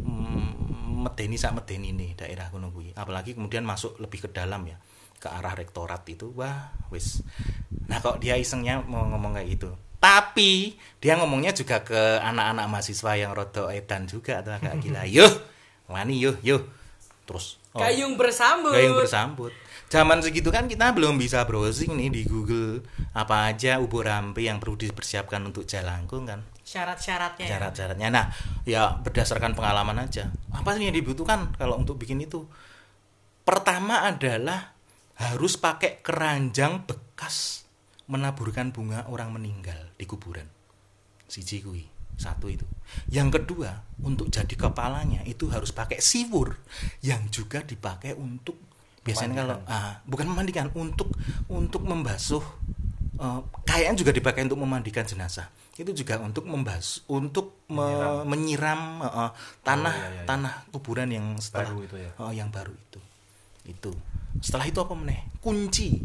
Mm, 0.02 1.04
medeni 1.06 1.36
sak 1.36 1.54
medeni 1.54 1.92
nih 1.92 2.16
daerah 2.16 2.48
gunung 2.50 2.72
kuwi. 2.72 2.96
Apalagi 2.96 3.36
kemudian 3.36 3.68
masuk 3.68 4.00
lebih 4.00 4.26
ke 4.26 4.30
dalam 4.32 4.64
ya 4.66 4.80
ke 5.20 5.28
arah 5.28 5.54
rektorat 5.54 6.02
itu. 6.08 6.32
Wah 6.34 6.72
wes 6.90 7.22
nah 7.86 8.02
kok 8.02 8.18
dia 8.18 8.40
isengnya 8.40 8.82
mau 8.82 9.06
ngomong 9.06 9.38
kayak 9.38 9.48
gitu? 9.60 9.70
Tapi 10.00 10.78
dia 11.02 11.18
ngomongnya 11.18 11.52
juga 11.54 11.82
ke 11.82 12.22
anak-anak 12.22 12.66
mahasiswa 12.70 13.12
yang 13.18 13.32
rodo 13.34 13.70
edan 13.74 14.06
juga 14.06 14.42
atau 14.42 14.54
agak 14.54 14.82
gila 14.82 15.04
yuh 15.16 15.34
wani 15.92 16.18
yuh 16.18 16.38
yuh. 16.42 16.62
Terus 17.26 17.58
oh, 17.74 17.82
Gayung 17.82 18.16
bersambut. 18.16 18.74
Gayung 18.74 18.98
bersambut. 19.02 19.52
Zaman 19.90 20.22
segitu 20.22 20.50
kan 20.50 20.66
kita 20.66 20.94
belum 20.94 21.18
bisa 21.18 21.46
browsing 21.46 21.94
nih 21.98 22.10
di 22.10 22.22
Google. 22.26 22.86
Apa 23.14 23.50
aja 23.54 23.82
ubur 23.82 24.06
rampe 24.06 24.46
yang 24.46 24.62
perlu 24.62 24.78
dipersiapkan 24.78 25.42
untuk 25.46 25.66
jalangkung 25.66 26.26
kan. 26.30 26.42
Syarat-syaratnya. 26.66 27.46
ya. 27.46 27.52
Syarat-syaratnya. 27.56 28.08
Nah, 28.10 28.26
ya 28.66 28.98
berdasarkan 28.98 29.54
pengalaman 29.54 30.02
aja. 30.02 30.34
Apa 30.50 30.74
sih 30.74 30.90
yang 30.90 30.98
dibutuhkan 30.98 31.54
kalau 31.62 31.78
untuk 31.78 32.02
bikin 32.02 32.18
itu? 32.26 32.50
Pertama 33.46 34.02
adalah 34.02 34.74
harus 35.22 35.56
pakai 35.62 36.02
keranjang 36.02 36.84
bekas 36.90 37.70
menaburkan 38.10 38.74
bunga 38.74 39.06
orang 39.08 39.30
meninggal 39.30 39.78
di 39.94 40.10
kuburan. 40.10 40.50
Siji 41.30 41.62
kuwi. 41.62 41.86
Satu 42.16 42.48
itu. 42.48 42.64
Yang 43.12 43.44
kedua, 43.44 43.86
untuk 44.02 44.32
jadi 44.32 44.56
kepalanya 44.56 45.22
itu 45.28 45.52
harus 45.52 45.76
pakai 45.76 46.00
siwur 46.00 46.56
yang 47.04 47.28
juga 47.28 47.60
dipakai 47.60 48.16
untuk 48.16 48.56
biasanya 49.06 49.46
kalau 49.46 49.58
ah, 49.70 50.02
bukan 50.08 50.34
memandikan 50.34 50.72
untuk 50.74 51.14
untuk 51.52 51.86
membasuh 51.86 52.42
eh, 53.16 53.40
kayaknya 53.66 53.96
juga 54.00 54.12
dipakai 54.12 54.48
untuk 54.48 54.60
memandikan 54.60 55.04
jenazah. 55.08 55.48
Itu 55.76 55.92
juga 55.92 56.16
untuk 56.24 56.48
membasuh 56.48 57.04
untuk 57.12 57.68
me- 57.68 58.24
menyiram 58.24 59.04
eh, 59.04 59.32
tanah 59.64 59.96
Oh, 59.96 60.00
iya, 60.00 60.10
iya, 60.12 60.22
iya. 60.22 60.26
tanah 60.28 60.54
kuburan 60.72 61.10
yang 61.12 61.36
setelah 61.40 61.72
Baru 61.72 61.84
itu 61.84 61.96
ya. 62.00 62.12
Oh, 62.20 62.32
yang 62.32 62.50
baru 62.52 62.72
itu. 62.72 63.00
Itu. 63.68 63.92
Setelah 64.40 64.68
itu 64.68 64.80
apa 64.80 64.94
meneh? 64.96 65.26
Kunci. 65.44 66.00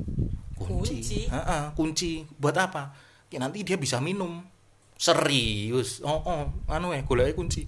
Kunci? 0.58 1.26
Heeh, 1.30 1.62
kunci. 1.74 2.26
Buat 2.38 2.56
apa? 2.70 2.94
Ya 3.30 3.38
nanti 3.38 3.62
dia 3.62 3.78
bisa 3.78 4.02
minum. 4.02 4.42
Serius. 5.00 6.04
Oh, 6.04 6.20
oh, 6.20 6.42
anu 6.68 6.92
ya, 6.92 7.00
kunci. 7.06 7.64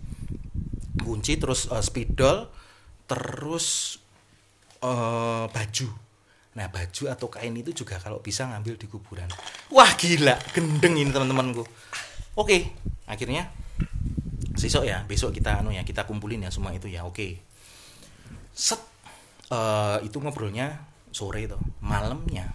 Kunci 1.01 1.33
terus 1.41 1.71
eh, 1.71 1.81
spidol, 1.81 2.51
terus 3.07 3.99
eh, 4.83 5.45
baju. 5.49 6.02
Nah, 6.53 6.69
baju 6.69 7.03
atau 7.09 7.27
kain 7.33 7.55
itu 7.57 7.73
juga 7.73 7.97
kalau 7.97 8.21
bisa 8.21 8.45
ngambil 8.45 8.77
di 8.77 8.87
kuburan. 8.89 9.29
Wah, 9.73 9.89
gila, 9.97 10.37
gendeng 10.53 11.01
ini 11.01 11.09
teman-temanku. 11.09 11.65
Oke, 12.37 12.73
akhirnya 13.09 13.49
besok 14.53 14.85
ya, 14.85 15.05
besok 15.09 15.33
kita 15.33 15.65
anu 15.65 15.73
ya, 15.73 15.81
kita 15.83 16.05
kumpulin 16.05 16.45
ya 16.45 16.51
semua 16.53 16.77
itu 16.77 16.93
ya. 16.93 17.09
Oke. 17.09 17.41
Set 18.53 18.81
eh, 19.49 20.05
itu 20.05 20.21
ngobrolnya 20.21 20.85
sore 21.09 21.49
itu, 21.49 21.57
malamnya 21.81 22.53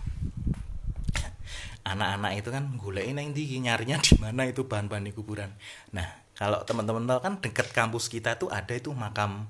anak-anak 1.88 2.32
itu 2.44 2.50
kan 2.52 2.64
golek 2.76 3.08
nang 3.16 3.32
ndi 3.32 3.48
nyarinya 3.64 3.98
di 4.04 4.20
mana 4.20 4.44
itu 4.44 4.68
bahan-bahan 4.68 5.08
di 5.08 5.14
kuburan. 5.16 5.48
Nah, 5.96 6.08
kalau 6.36 6.60
teman-teman 6.68 7.08
tahu 7.08 7.20
kan 7.24 7.34
dekat 7.40 7.72
kampus 7.72 8.12
kita 8.12 8.36
tuh 8.36 8.52
ada 8.52 8.76
itu 8.76 8.92
makam 8.92 9.48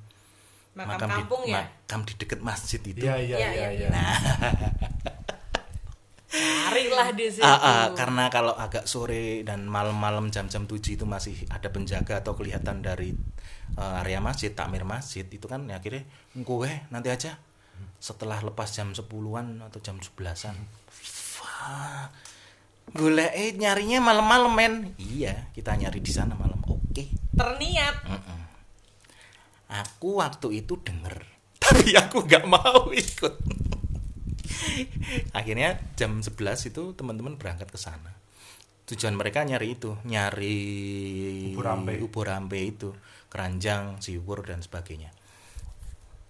Makam 0.85 1.09
di, 1.09 1.13
kampung 1.17 1.43
ya? 1.49 1.65
makam 1.65 2.01
di 2.05 2.13
dekat 2.13 2.39
masjid 2.45 2.81
itu. 2.83 3.01
Iya 3.01 3.15
iya 3.17 3.35
Iya, 3.37 3.49
iya 3.49 3.49
iya, 3.49 3.69
iya. 3.73 3.87
iya. 3.89 4.05
Carilah 6.27 7.09
di 7.15 7.25
situ. 7.31 7.41
Ah, 7.41 7.55
ah, 7.57 7.83
karena 7.95 8.27
kalau 8.27 8.51
agak 8.53 8.85
sore 8.85 9.41
dan 9.47 9.65
malam-malam 9.65 10.27
jam-jam 10.29 10.67
7 10.67 10.99
itu 10.99 11.05
masih 11.07 11.33
ada 11.49 11.71
penjaga 11.71 12.19
atau 12.19 12.35
kelihatan 12.35 12.83
dari 12.83 13.15
eh, 13.79 14.01
area 14.03 14.19
masjid, 14.19 14.51
takmir 14.51 14.83
masjid 14.83 15.23
itu 15.23 15.47
kan 15.47 15.63
ya 15.65 15.79
akhirnya 15.79 16.03
gue 16.35 16.69
nanti 16.91 17.09
aja 17.09 17.39
setelah 17.97 18.43
lepas 18.43 18.69
jam 18.69 18.91
10-an 18.93 19.63
atau 19.65 19.79
jam 19.81 19.97
11-an. 19.97 20.53
Wah, 21.41 22.11
golek 22.91 23.31
eh 23.33 23.51
nyarinya 23.55 23.99
malam-malam 23.99 24.51
men 24.53 24.73
iya 24.95 25.51
kita 25.51 25.75
nyari 25.75 25.99
di 25.99 26.11
sana 26.11 26.33
malam 26.39 26.59
oke 26.63 27.03
Terniat. 27.35 27.95
Mm-mm. 28.07 28.39
Aku 29.67 30.23
waktu 30.23 30.63
itu 30.63 30.80
denger 30.80 31.23
tapi 31.63 31.93
aku 31.97 32.23
nggak 32.23 32.45
mau 32.47 32.88
ikut. 32.93 33.36
Akhirnya 35.36 35.80
jam 35.99 36.23
11 36.23 36.71
itu 36.71 36.84
teman-teman 36.95 37.36
berangkat 37.36 37.67
ke 37.67 37.80
sana. 37.80 38.13
Tujuan 38.88 39.19
mereka 39.19 39.43
nyari 39.43 39.75
itu 39.75 39.99
nyari 40.08 40.60
Ubur 41.51 41.67
ampe. 41.67 41.99
ubur 41.99 42.27
ampe 42.32 42.56
itu 42.63 42.95
keranjang 43.27 43.99
siwur 43.99 44.47
dan 44.47 44.63
sebagainya. 44.63 45.12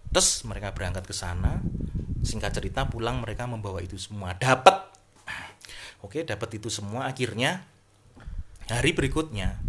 Terus 0.09 0.41
mereka 0.49 0.73
berangkat 0.73 1.05
ke 1.05 1.13
sana 1.13 1.61
singkat 2.25 2.57
cerita 2.57 2.89
pulang 2.89 3.21
mereka 3.21 3.45
membawa 3.45 3.77
itu 3.83 3.99
semua. 4.01 4.33
Dapat. 4.33 4.89
Oke 6.01 6.25
dapat 6.25 6.57
itu 6.57 6.73
semua. 6.73 7.05
Akhirnya 7.05 7.61
hari 8.71 8.97
berikutnya 8.97 9.61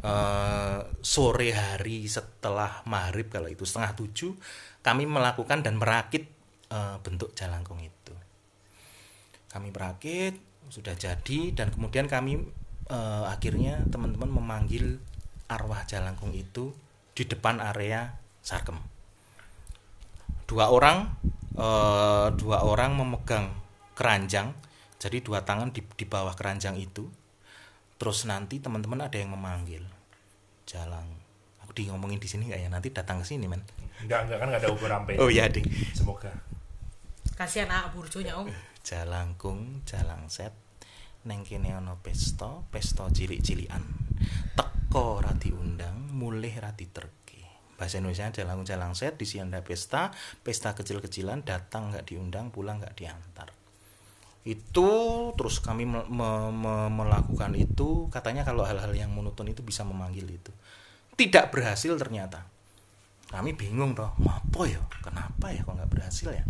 eh, 0.00 0.80
sore 1.04 1.50
hari 1.52 2.08
setelah 2.08 2.84
maghrib 2.88 3.28
kalau 3.28 3.48
itu 3.48 3.64
setengah 3.68 3.92
tujuh 3.96 4.32
kami 4.80 5.04
melakukan 5.04 5.60
dan 5.60 5.76
merakit 5.76 6.28
eh, 6.72 6.96
bentuk 7.04 7.36
jalangkung 7.36 7.80
itu. 7.80 8.14
Kami 9.50 9.68
merakit 9.74 10.38
sudah 10.70 10.94
jadi 10.94 11.40
dan 11.52 11.74
kemudian 11.74 12.06
kami 12.08 12.40
eh, 12.88 13.24
akhirnya 13.28 13.84
teman-teman 13.88 14.30
memanggil 14.30 14.98
arwah 15.50 15.82
jalangkung 15.84 16.32
itu 16.32 16.72
di 17.12 17.26
depan 17.26 17.60
area 17.60 18.16
sarkem. 18.40 18.78
Dua 20.48 20.72
orang 20.72 21.10
eh, 21.54 22.28
dua 22.34 22.64
orang 22.64 22.96
memegang 22.96 23.52
keranjang 23.92 24.56
jadi 25.00 25.24
dua 25.24 25.44
tangan 25.44 25.72
di, 25.72 25.80
di 25.84 26.04
bawah 26.04 26.32
keranjang 26.36 26.76
itu 26.76 27.08
terus 28.00 28.24
nanti 28.24 28.64
teman-teman 28.64 29.04
ada 29.04 29.20
yang 29.20 29.36
memanggil. 29.36 29.84
Jalang. 30.64 31.04
Aku 31.60 31.76
di 31.76 31.84
ngomongin 31.92 32.16
di 32.16 32.24
sini 32.24 32.48
nggak 32.48 32.60
ya? 32.64 32.68
Nanti 32.72 32.88
datang 32.88 33.20
ke 33.20 33.28
sini 33.28 33.44
men. 33.44 33.60
Enggak, 34.00 34.24
enggak 34.24 34.38
kan 34.40 34.46
enggak 34.48 34.62
ada 34.64 34.70
ubur 34.72 34.88
ampe. 34.88 35.20
oh 35.20 35.28
iya 35.28 35.44
ding. 35.52 35.68
Semoga. 35.92 36.32
Kasihan 37.36 37.68
anak 37.68 37.92
burjonya 37.92 38.40
om. 38.40 38.48
jalangkung 38.80 39.84
jalangset 39.84 40.56
neng 41.28 41.44
kene 41.44 41.76
ana 41.76 42.00
pesta 42.00 42.64
pesta 42.72 43.04
cilik-cilikan. 43.12 43.84
Teko 44.56 45.20
ra 45.20 45.36
diundang 45.36 46.08
mulih 46.16 46.56
ra 46.56 46.72
diterke. 46.72 47.44
Bahasa 47.76 48.00
Indonesia 48.00 48.32
jalangkung 48.32 48.64
jalangset 48.64 49.20
di 49.20 49.28
sini 49.28 49.52
ada 49.52 49.60
pesta. 49.60 50.08
Pesta 50.40 50.72
kecil-kecilan 50.72 51.44
datang 51.44 51.92
nggak 51.92 52.08
diundang 52.08 52.48
pulang 52.48 52.80
nggak 52.80 52.96
diantar 52.96 53.59
itu 54.40 54.88
terus 55.36 55.60
kami 55.60 55.84
me- 55.84 56.08
me- 56.08 56.52
me- 56.52 56.88
melakukan 56.88 57.52
itu 57.52 58.08
katanya 58.08 58.40
kalau 58.40 58.64
hal-hal 58.64 58.88
yang 58.96 59.12
monoton 59.12 59.52
itu 59.52 59.60
bisa 59.60 59.84
memanggil 59.84 60.24
itu. 60.24 60.52
Tidak 61.16 61.52
berhasil 61.52 61.92
ternyata. 62.00 62.48
Kami 63.28 63.52
bingung 63.52 63.92
toh 63.92 64.10
apa 64.24 64.60
ya? 64.64 64.80
Kenapa 65.04 65.52
ya 65.52 65.60
kok 65.60 65.76
nggak 65.76 65.92
berhasil 65.92 66.32
ya? 66.32 66.44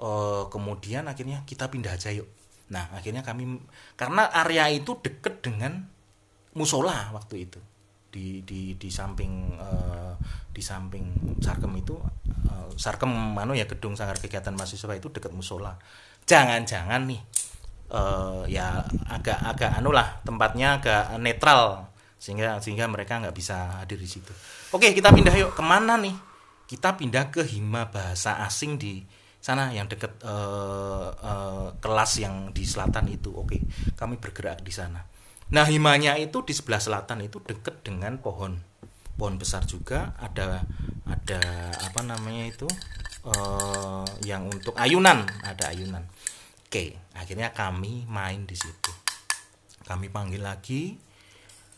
Eh, 0.00 0.44
kemudian 0.52 1.08
akhirnya 1.08 1.44
kita 1.48 1.72
pindah 1.72 1.96
aja 1.96 2.12
yuk. 2.12 2.28
Nah 2.68 2.92
akhirnya 2.92 3.24
kami 3.24 3.60
karena 3.96 4.28
area 4.32 4.68
itu 4.68 4.96
deket 5.00 5.40
dengan 5.40 5.88
musola 6.52 7.12
waktu 7.16 7.48
itu. 7.48 7.60
Di 8.12 8.44
di 8.44 8.76
di 8.76 8.88
samping 8.92 9.56
eh, 9.56 10.12
di 10.52 10.62
samping 10.64 11.36
sarkem 11.40 11.72
itu 11.80 11.96
eh, 12.48 12.68
sarkem 12.76 13.08
mano 13.08 13.56
ya 13.56 13.64
gedung 13.64 13.96
sanggar 13.96 14.20
kegiatan 14.20 14.52
mahasiswa 14.52 14.92
itu 14.96 15.08
deket 15.08 15.32
musola 15.32 15.80
jangan-jangan 16.30 17.10
nih 17.10 17.20
eh, 17.90 18.42
ya 18.54 18.86
agak 19.10 19.42
agak 19.42 19.70
anu 19.82 19.90
lah 19.90 20.22
tempatnya 20.22 20.78
agak 20.78 21.18
netral 21.18 21.90
sehingga 22.20 22.62
sehingga 22.62 22.86
mereka 22.86 23.18
nggak 23.18 23.34
bisa 23.34 23.82
hadir 23.82 23.98
di 23.98 24.06
situ. 24.06 24.30
Oke 24.70 24.92
kita 24.94 25.10
pindah 25.10 25.34
yuk. 25.34 25.56
Ke 25.56 25.64
mana 25.64 25.98
nih? 25.98 26.14
Kita 26.68 26.94
pindah 26.94 27.34
ke 27.34 27.42
hima 27.42 27.90
bahasa 27.90 28.38
asing 28.46 28.78
di 28.78 29.02
sana 29.40 29.72
yang 29.74 29.90
deket 29.90 30.20
eh, 30.22 31.08
eh, 31.10 31.68
kelas 31.82 32.12
yang 32.22 32.54
di 32.54 32.62
selatan 32.62 33.10
itu. 33.10 33.34
Oke 33.34 33.58
kami 33.98 34.20
bergerak 34.20 34.62
di 34.62 34.70
sana. 34.70 35.02
Nah 35.50 35.66
himanya 35.66 36.14
itu 36.14 36.46
di 36.46 36.54
sebelah 36.54 36.78
selatan 36.78 37.26
itu 37.26 37.42
deket 37.42 37.82
dengan 37.82 38.20
pohon. 38.22 38.60
Pohon 39.18 39.34
besar 39.40 39.66
juga. 39.66 40.14
Ada 40.20 40.62
ada 41.08 41.42
apa 41.74 42.06
namanya 42.06 42.46
itu 42.46 42.68
eh, 43.24 44.04
yang 44.24 44.48
untuk 44.48 44.74
ayunan 44.76 45.24
ada 45.44 45.72
ayunan 45.72 46.04
oke 46.66 46.84
akhirnya 47.16 47.52
kami 47.52 48.06
main 48.08 48.44
di 48.46 48.56
situ 48.56 48.92
kami 49.84 50.08
panggil 50.08 50.40
lagi 50.44 50.94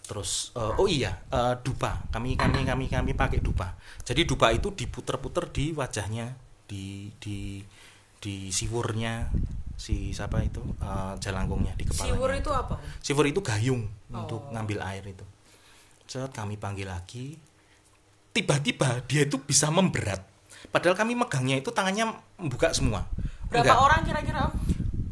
terus 0.02 0.50
eh, 0.54 0.72
oh 0.78 0.88
iya 0.90 1.18
eh, 1.30 1.54
dupa 1.62 2.02
kami 2.12 2.36
kami 2.36 2.66
kami 2.66 2.84
kami 2.90 3.12
pakai 3.16 3.40
dupa 3.40 3.74
jadi 4.02 4.26
dupa 4.26 4.50
itu 4.52 4.74
diputer-puter 4.74 5.50
di 5.50 5.72
wajahnya 5.72 6.34
di 6.68 7.10
di 7.18 7.62
di 8.22 8.54
siwurnya 8.54 9.30
si 9.74 10.14
siapa 10.14 10.38
itu 10.46 10.62
eh, 10.78 11.14
jalangkungnya 11.18 11.74
di 11.74 11.82
kepalanya 11.88 12.14
Siwur 12.14 12.32
itu 12.38 12.50
apa? 12.54 12.74
Siwur 13.02 13.26
itu 13.26 13.40
gayung 13.42 13.82
Oh. 14.12 14.28
untuk 14.28 14.44
ngambil 14.52 14.84
air 14.84 15.04
itu. 15.08 15.24
Set 16.04 16.28
kami 16.36 16.60
panggil 16.60 16.84
lagi. 16.84 17.32
Tiba-tiba 18.36 19.00
dia 19.08 19.24
itu 19.24 19.40
bisa 19.40 19.72
memberat. 19.72 20.20
Padahal 20.68 20.96
kami 20.96 21.12
megangnya 21.14 21.58
itu 21.58 21.68
tangannya 21.68 22.10
membuka 22.36 22.72
semua. 22.72 23.04
Berapa 23.48 23.64
Enggak. 23.68 23.78
orang 23.78 24.00
kira-kira? 24.02 24.42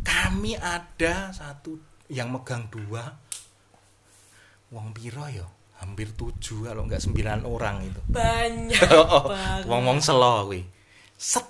Kami 0.01 0.57
ada 0.57 1.31
satu 1.31 1.77
yang 2.09 2.33
megang 2.33 2.67
dua. 2.69 3.15
Wong 4.71 4.95
piro 4.95 5.27
ya? 5.27 5.47
Hampir 5.81 6.13
tujuh 6.13 6.69
kalau 6.69 6.85
enggak 6.85 7.01
sembilan 7.01 7.49
orang 7.49 7.77
itu. 7.85 8.01
Banyak 8.07 8.81
Oh, 9.01 9.33
banget. 9.33 9.65
Wong-wong 9.67 9.99
selo 10.01 10.45
kuwi. 10.47 10.61
Set. 11.17 11.45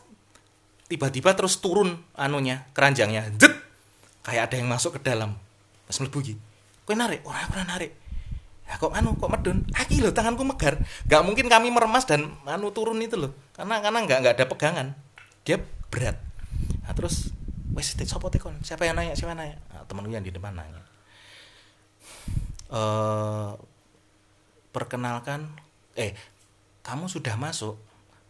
Tiba-tiba 0.87 1.35
terus 1.35 1.59
turun 1.59 1.95
anunya, 2.15 2.67
keranjangnya. 2.75 3.31
Jet. 3.39 3.55
Kayak 4.23 4.51
ada 4.51 4.55
yang 4.59 4.69
masuk 4.71 4.99
ke 4.99 5.01
dalam. 5.03 5.35
Pas 5.87 5.97
mlebu 5.99 6.19
iki. 6.23 6.35
Kowe 6.83 6.95
narik, 6.95 7.23
ora 7.23 7.43
ora 7.47 7.63
narik. 7.65 7.95
Ya 8.67 8.79
kok 8.79 8.95
anu 8.95 9.19
kok 9.19 9.31
medun? 9.31 9.67
Aki 9.75 9.99
lho 9.99 10.15
tanganku 10.15 10.47
megar. 10.47 10.79
Gak 11.07 11.23
mungkin 11.27 11.51
kami 11.51 11.75
meremas 11.75 12.07
dan 12.07 12.39
anu 12.47 12.71
turun 12.71 13.03
itu 13.03 13.19
loh. 13.19 13.35
Karena 13.61 13.77
karena 13.85 13.99
nggak 14.09 14.19
nggak 14.25 14.35
ada 14.41 14.47
pegangan. 14.49 14.87
Dia 15.45 15.61
berat. 15.93 16.17
Nah, 16.81 16.97
terus 16.97 17.29
wes 17.77 17.93
tekon? 17.93 18.57
Siapa 18.65 18.89
yang 18.89 18.97
nanya? 18.97 19.13
Siapa 19.13 19.37
yang 19.37 19.41
nanya? 19.45 19.57
Nah, 19.69 19.85
temanku 19.85 20.09
yang 20.09 20.25
di 20.25 20.33
depan 20.33 20.57
nanya. 20.57 20.81
Eh 22.73 23.53
perkenalkan 24.71 25.51
eh 25.99 26.15
kamu 26.87 27.11
sudah 27.11 27.35
masuk 27.35 27.77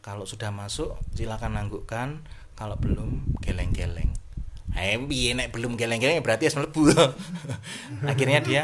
kalau 0.01 0.25
sudah 0.25 0.49
masuk 0.49 0.97
silakan 1.12 1.61
nanggukkan 1.61 2.25
kalau 2.57 2.81
belum 2.81 3.37
geleng-geleng 3.45 4.09
eh 4.73 4.97
piye 4.97 5.37
nek 5.37 5.53
belum 5.53 5.77
geleng-geleng 5.77 6.25
berarti 6.25 6.49
es 6.49 6.57
mlebu 6.57 6.88
akhirnya 8.11 8.40
dia 8.40 8.62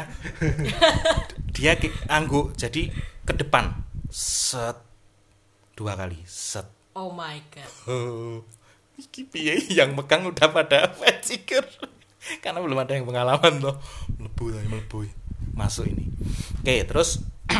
dia 1.53 1.77
angguk 2.09 2.57
jadi 2.57 2.89
ke 3.21 3.33
depan 3.37 3.85
set 4.09 4.86
dua 5.77 5.93
kali. 5.93 6.17
Set. 6.25 6.65
Oh 6.97 7.13
my 7.13 7.37
god. 7.53 7.69
oh 7.85 8.41
iki 9.01 9.29
piye? 9.29 9.61
Yang 9.69 9.93
megang 9.93 10.25
udah 10.25 10.49
pada 10.49 10.89
fejikir 10.97 11.61
karena 12.43 12.59
belum 12.59 12.75
ada 12.75 12.91
yang 12.91 13.07
pengalaman 13.07 13.61
tuh 13.61 13.77
mlebu 14.17 14.45
lah 14.51 14.65
mlebu. 14.65 15.05
Masuk 15.53 15.85
ini. 15.85 16.09
Oke 16.65 16.83
terus 16.89 17.21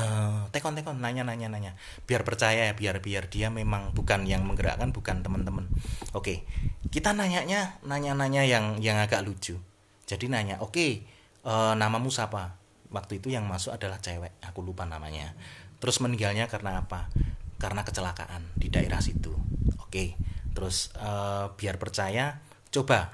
eh, 0.00 0.40
tekon 0.50 0.74
tekon 0.74 0.98
nanya 0.98 1.22
nanya 1.22 1.52
nanya. 1.52 1.76
Biar 2.08 2.24
percaya 2.24 2.72
ya 2.72 2.74
biar 2.74 3.04
biar 3.04 3.28
dia 3.28 3.52
memang 3.52 3.92
bukan 3.92 4.24
yang 4.24 4.42
menggerakkan 4.48 4.90
bukan 4.90 5.20
teman-teman. 5.20 5.68
Oke 6.16 6.48
kita 6.88 7.12
nanyanya 7.12 7.76
nanya 7.84 8.16
nanya 8.16 8.42
yang 8.48 8.80
yang 8.80 8.96
agak 8.96 9.22
lucu. 9.22 9.60
Jadi 10.08 10.32
nanya 10.32 10.58
oke 10.64 11.04
eh, 11.44 11.74
namamu 11.76 12.08
siapa? 12.08 12.56
Waktu 12.94 13.18
itu 13.18 13.28
yang 13.28 13.44
masuk 13.44 13.76
adalah 13.76 14.00
cewek. 14.00 14.38
Aku 14.40 14.64
lupa 14.64 14.88
namanya 14.88 15.36
terus 15.84 16.00
meninggalnya 16.00 16.48
karena 16.48 16.80
apa? 16.80 17.12
Karena 17.60 17.84
kecelakaan 17.84 18.56
di 18.56 18.72
daerah 18.72 19.04
situ. 19.04 19.36
Oke 19.84 20.16
terus 20.56 20.88
eh, 20.96 21.44
biar 21.52 21.76
percaya 21.76 22.40
coba 22.72 23.12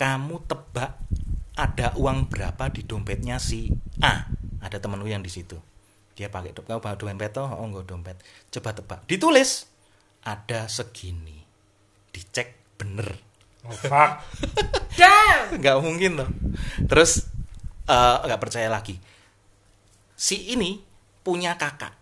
kamu 0.00 0.48
tebak 0.48 0.96
ada 1.60 1.92
uang 2.00 2.32
berapa 2.32 2.72
di 2.72 2.88
dompetnya 2.88 3.36
si 3.36 3.68
A? 4.00 4.32
Ada 4.64 4.80
temenku 4.80 5.04
yang 5.04 5.20
di 5.20 5.28
situ. 5.28 5.60
Dia 6.16 6.32
pakai 6.32 6.56
dompet 6.56 6.72
kamu 6.72 6.80
bawa 6.80 6.96
dompet 6.96 7.30
toh? 7.36 7.52
Oh 7.52 7.68
enggak 7.68 7.84
dompet. 7.84 8.16
Coba 8.48 8.72
tebak. 8.72 9.00
Ditulis 9.04 9.68
ada 10.24 10.64
segini. 10.72 11.44
Dicek 12.08 12.80
bener. 12.80 13.12
Oh, 13.68 13.76
fuck. 13.76 14.24
Damn. 14.98 15.60
nggak 15.60 15.78
mungkin 15.84 16.16
loh 16.16 16.30
terus 16.88 17.28
eh, 17.92 18.16
nggak 18.24 18.40
percaya 18.40 18.72
lagi. 18.72 18.96
Si 20.16 20.48
ini 20.48 20.93
punya 21.24 21.56
kakak. 21.56 21.96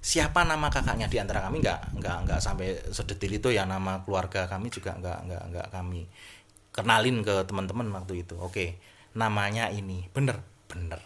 Siapa 0.00 0.48
nama 0.48 0.72
kakaknya 0.72 1.12
di 1.12 1.20
antara 1.20 1.44
kami? 1.44 1.60
Nggak 1.60 2.00
nggak 2.00 2.16
nggak 2.24 2.40
sampai 2.40 2.80
sedetil 2.88 3.36
itu 3.36 3.52
ya. 3.52 3.68
Nama 3.68 4.00
keluarga 4.00 4.48
kami 4.48 4.72
juga 4.72 4.96
nggak 4.96 5.18
nggak 5.28 5.42
nggak 5.52 5.66
kami 5.68 6.08
kenalin 6.72 7.20
ke 7.20 7.44
teman-teman 7.44 7.92
waktu 7.92 8.24
itu. 8.24 8.40
Oke 8.40 8.80
namanya 9.12 9.68
ini. 9.68 10.08
Bener 10.10 10.40
bener. 10.66 11.04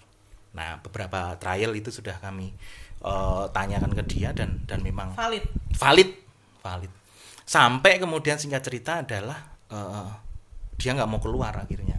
Nah 0.55 0.79
beberapa 0.79 1.35
trial 1.43 1.75
itu 1.75 1.91
sudah 1.91 2.23
kami 2.23 2.55
eh, 3.03 3.45
tanyakan 3.51 3.93
ke 3.99 4.03
dia 4.07 4.31
dan 4.31 4.63
dan 4.71 4.79
memang 4.87 5.19
valid. 5.19 5.43
Valid. 5.75 6.11
Valid. 6.63 6.93
Sampai 7.45 7.99
kemudian 7.99 8.39
singkat 8.39 8.63
cerita 8.63 9.03
adalah 9.03 9.59
eh, 9.75 10.11
dia 10.79 10.95
nggak 10.95 11.11
mau 11.11 11.19
keluar 11.19 11.51
akhirnya. 11.59 11.99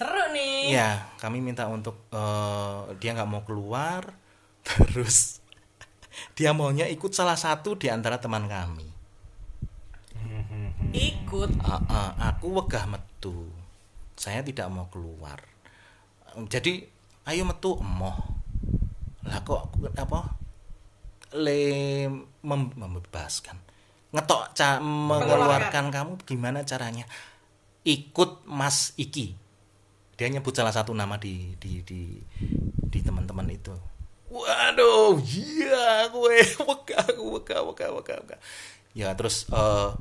Seru 0.00 0.32
nih. 0.32 0.72
Ya 0.72 1.04
kami 1.20 1.44
minta 1.44 1.68
untuk 1.68 2.08
eh, 2.08 2.96
dia 2.96 3.12
nggak 3.12 3.28
mau 3.28 3.44
keluar 3.44 4.16
terus 4.88 5.44
dia 6.36 6.56
maunya 6.56 6.88
ikut 6.88 7.12
salah 7.12 7.36
satu 7.36 7.76
di 7.76 7.92
antara 7.92 8.16
teman 8.16 8.48
kami. 8.48 8.88
Ikut? 10.90 11.54
Ah, 11.62 11.78
ah, 11.86 12.10
aku 12.34 12.50
wegah 12.50 12.82
metu. 12.90 13.46
Saya 14.18 14.42
tidak 14.42 14.66
mau 14.72 14.90
keluar. 14.90 15.38
Jadi 16.50 16.82
ayo 17.30 17.46
metu 17.46 17.78
emoh. 17.78 18.18
Lah 19.22 19.38
kok 19.46 19.70
apa? 19.94 20.34
Le 21.38 21.62
mem- 22.42 22.74
membebaskan. 22.74 23.54
Ngetok 24.10 24.42
ca 24.50 24.82
mengeluarkan. 24.82 25.94
kamu 25.94 26.12
gimana 26.26 26.66
caranya? 26.66 27.06
Ikut 27.86 28.42
Mas 28.50 28.90
Iki 28.98 29.49
dia 30.20 30.28
nyebut 30.28 30.52
salah 30.52 30.76
satu 30.76 30.92
nama 30.92 31.16
di 31.16 31.56
di 31.56 31.80
di 31.80 32.20
di 32.76 33.00
teman-teman 33.00 33.48
itu. 33.48 33.72
Waduh 34.28 35.16
iya 35.24 36.12
gue. 36.12 36.44
Wegah 36.68 37.08
wegah 37.16 37.60
wegah 37.64 37.88
wegah 37.96 38.18
wegah 38.20 38.40
ya 38.92 39.16
terus 39.16 39.48
eh, 39.48 39.96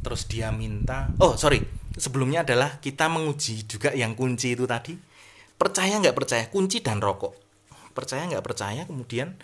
terus 0.00 0.24
dia 0.24 0.48
minta 0.48 1.12
oh 1.20 1.36
sorry. 1.36 1.60
Sebelumnya 1.92 2.48
adalah 2.48 2.80
kita 2.80 3.12
menguji 3.12 3.68
juga 3.68 3.92
yang 3.92 4.16
kunci 4.16 4.56
itu 4.56 4.64
tadi. 4.64 4.96
Percaya 5.60 6.00
nggak 6.00 6.16
percaya? 6.16 6.48
Kunci 6.48 6.80
dan 6.80 7.04
rokok. 7.04 7.36
Percaya 7.92 8.24
nggak 8.24 8.40
percaya? 8.40 8.88
Kemudian 8.88 9.36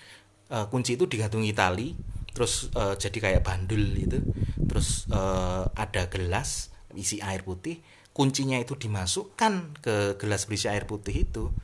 eh, 0.49 0.67
kunci 0.73 0.97
itu 0.97 1.05
digantungi 1.05 1.53
tali 1.53 1.93
terus 2.33 2.73
eh, 2.73 2.97
jadi 2.97 3.19
kayak 3.21 3.43
bandul 3.45 3.85
itu 3.93 4.25
terus 4.65 5.05
eh, 5.13 5.65
ada 5.69 6.09
gelas 6.09 6.73
isi 6.97 7.21
air 7.21 7.45
putih 7.45 7.85
kuncinya 8.19 8.59
itu 8.59 8.75
dimasukkan 8.75 9.79
ke 9.79 10.19
gelas 10.19 10.51
berisi 10.51 10.67
air 10.67 10.91
putih 10.91 11.23
itu 11.23 11.55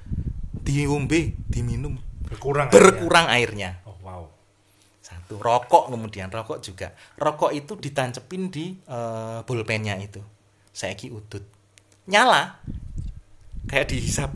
diombe 0.55 1.35
diminum. 1.51 1.99
Berkurang 2.31 2.71
berkurang 2.71 3.27
airnya. 3.27 3.83
Airnya. 3.83 3.91
oh 3.91 3.99
wow. 4.07 4.23
Satu 5.03 5.43
rokok 5.43 5.91
kemudian 5.91 6.31
rokok 6.31 6.63
juga. 6.63 6.95
Rokok 7.19 7.51
itu 7.51 7.75
ditancepin 7.75 8.55
di 8.55 8.79
eh, 8.87 9.43
bolpennya 9.43 9.99
itu. 9.99 10.23
Saya 10.71 10.95
ki 10.95 11.11
udut. 11.11 11.43
Nyala. 12.07 12.63
Kayak 13.67 13.91
dihisap. 13.91 14.31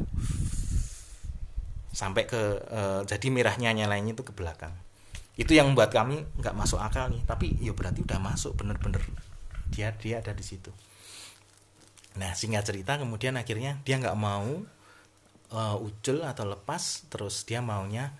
Sampai 1.95 2.27
ke 2.27 2.67
eh, 2.67 3.01
jadi 3.07 3.31
merahnya 3.31 3.71
nyalanya 3.71 4.19
itu 4.19 4.27
ke 4.27 4.35
belakang. 4.35 4.75
Itu 5.39 5.55
yang 5.55 5.71
membuat 5.71 5.95
kami 5.95 6.27
nggak 6.43 6.59
masuk 6.59 6.83
akal 6.83 7.15
nih. 7.15 7.23
Tapi 7.23 7.63
ya 7.63 7.71
berarti 7.71 8.03
udah 8.03 8.19
masuk 8.19 8.59
bener-bener. 8.59 9.07
Dia 9.71 9.95
dia 9.95 10.19
ada 10.19 10.35
di 10.35 10.43
situ 10.43 10.75
nah 12.21 12.33
singkat 12.41 12.65
cerita 12.69 12.93
kemudian 13.03 13.35
akhirnya 13.43 13.79
dia 13.87 13.97
nggak 14.03 14.19
mau 14.19 14.49
eh, 15.53 15.77
ucul 15.89 16.19
atau 16.25 16.45
lepas 16.49 16.83
terus 17.13 17.45
dia 17.49 17.61
maunya 17.65 18.13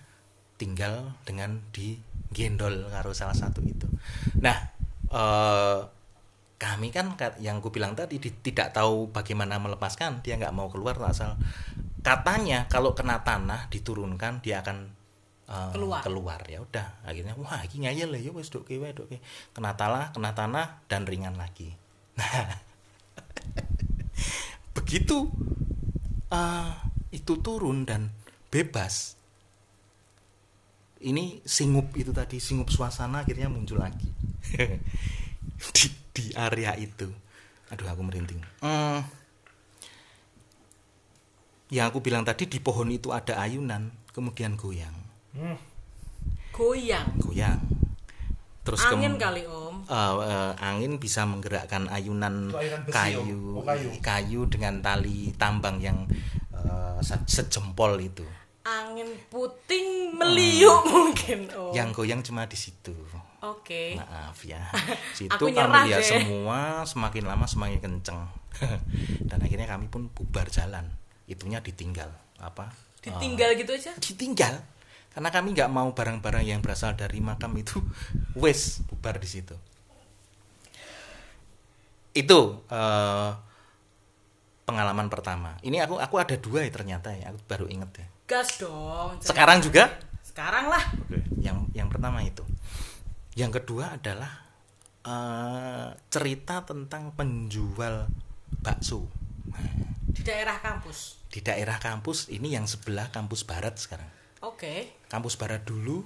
tinggal 0.59 1.15
dengan 1.27 1.59
digendol 1.75 2.89
karo 2.91 3.11
salah 3.15 3.35
satu 3.37 3.61
itu. 3.63 3.87
Nah 4.45 4.57
eh, 5.11 5.79
kami 6.59 6.91
kan 6.91 7.15
ka- 7.15 7.39
yang 7.39 7.63
ku 7.63 7.71
bilang 7.71 7.95
tadi 7.95 8.19
di- 8.19 8.35
tidak 8.43 8.75
tahu 8.75 9.11
bagaimana 9.15 9.55
melepaskan 9.63 10.19
dia 10.25 10.35
nggak 10.39 10.55
mau 10.55 10.67
keluar 10.73 10.95
asal. 11.07 11.35
Katanya 12.03 12.65
kalau 12.71 12.95
kena 12.95 13.21
tanah 13.27 13.67
diturunkan 13.73 14.43
dia 14.43 14.61
akan 14.63 14.77
eh, 15.49 15.71
Keluar. 15.75 16.01
keluar. 16.05 16.41
Ya 16.49 16.59
udah 16.63 16.87
akhirnya 17.07 17.33
wah 17.39 17.61
ini 17.67 17.87
ngayal 17.87 18.11
ya 18.19 18.31
wes 18.35 18.49
dok 18.53 18.67
kewe 18.69 18.91
dok 18.95 19.07
kena 19.55 19.73
tanah 19.79 20.11
kena 20.15 20.31
tanah 20.35 20.67
dan 20.91 21.03
ringan 21.07 21.35
lagi. 21.39 21.75
Nah 22.19 22.59
begitu 24.79 25.27
eh, 26.31 26.71
itu 27.11 27.33
turun 27.43 27.83
dan 27.83 28.07
bebas. 28.47 29.19
Ini 30.99 31.43
singup 31.43 31.95
itu 31.95 32.11
tadi 32.11 32.39
singup 32.39 32.71
suasana 32.71 33.23
akhirnya 33.23 33.51
muncul 33.51 33.79
lagi. 33.79 34.07
Di 35.75 35.87
di 36.15 36.25
area 36.35 36.75
itu. 36.79 37.07
Aduh 37.71 37.87
aku 37.87 38.01
merinding. 38.03 38.39
Hmm. 38.63 39.03
yang 41.69 41.93
aku 41.93 42.01
bilang 42.01 42.25
tadi 42.25 42.49
di 42.49 42.57
pohon 42.57 42.89
itu 42.89 43.13
ada 43.13 43.37
ayunan 43.37 43.93
kemudian 44.09 44.57
goyang. 44.57 44.97
Hmm, 45.37 45.53
goyang. 46.49 47.13
Goyang 47.21 47.78
terus 48.69 48.85
angin 48.85 49.17
kem- 49.17 49.19
kali 49.19 49.43
om 49.43 49.67
Eh, 49.83 49.95
eh, 50.21 50.53
angin 50.61 51.01
bisa 51.01 51.25
menggerakkan 51.25 51.89
ayunan, 51.89 52.53
besi, 52.53 52.93
kayu, 52.93 53.25
Om. 53.25 53.57
Oh, 53.57 53.65
kayu. 53.65 53.89
kayu 53.99 54.41
dengan 54.45 54.77
tali 54.79 55.33
tambang 55.33 55.81
yang 55.81 56.05
se- 57.01 57.25
sejempol 57.25 57.97
itu. 57.97 58.21
angin 58.61 59.09
puting 59.27 60.13
meliuk 60.13 60.85
mungkin 60.85 61.49
om 61.49 61.73
Yang 61.73 61.89
goyang 61.95 62.21
cuma 62.21 62.45
di 62.45 62.53
situ. 62.53 62.93
oke 63.41 63.97
Maaf 63.97 64.37
ya. 64.43 64.61
Situ 65.17 65.41
kami 65.49 65.89
lihat 65.89 65.99
deh. 65.99 66.21
semua 66.21 66.83
semakin 66.83 67.23
lama 67.25 67.49
semakin 67.49 67.79
kenceng. 67.79 68.19
Dan 69.25 69.39
akhirnya 69.39 69.65
kami 69.65 69.87
pun 69.87 70.05
bubar 70.07 70.45
jalan. 70.47 70.85
Itunya 71.25 71.57
ditinggal. 71.59 72.13
Apa? 72.37 72.69
ditinggal 72.99 73.55
gitu 73.55 73.71
aja 73.73 73.95
Ditinggal. 73.95 74.59
Karena 75.09 75.29
kami 75.33 75.57
nggak 75.57 75.71
mau 75.73 75.89
barang-barang 75.91 76.45
yang 76.45 76.61
berasal 76.61 76.93
dari 76.93 77.19
makam 77.19 77.53
itu 77.57 77.81
wes 78.41 78.83
bubar 78.87 79.17
di 79.17 79.29
situ. 79.29 79.55
Itu 82.13 82.65
eh, 82.69 83.31
pengalaman 84.63 85.09
pertama. 85.09 85.57
Ini 85.65 85.85
aku 85.85 85.97
aku 85.97 86.15
ada 86.21 86.35
dua 86.37 86.65
ya 86.65 86.71
ternyata 86.71 87.13
ya. 87.13 87.33
Aku 87.33 87.39
baru 87.49 87.65
inget 87.69 88.05
ya. 88.05 88.07
gas 88.29 88.61
dong 88.61 89.17
Sekarang 89.25 89.57
juga 89.57 89.89
sekarang 90.39 90.69
lah 90.69 90.83
yang 91.41 91.67
yang 91.75 91.89
pertama 91.89 92.21
itu 92.23 92.45
yang 93.33 93.49
kedua 93.49 93.97
adalah 93.97 94.45
eh, 95.03 95.89
cerita 96.07 96.63
tentang 96.63 97.11
penjual 97.17 98.07
bakso 98.61 99.09
di 100.05 100.21
daerah 100.21 100.61
kampus 100.61 101.27
di 101.27 101.43
daerah 101.43 101.75
kampus 101.81 102.29
ini 102.29 102.53
yang 102.53 102.69
sebelah 102.69 103.09
kampus 103.09 103.43
barat 103.43 103.75
sekarang 103.75 104.07
oke. 104.43 104.73
Kampus 105.09 105.35
barat 105.39 105.63
dulu 105.63 106.03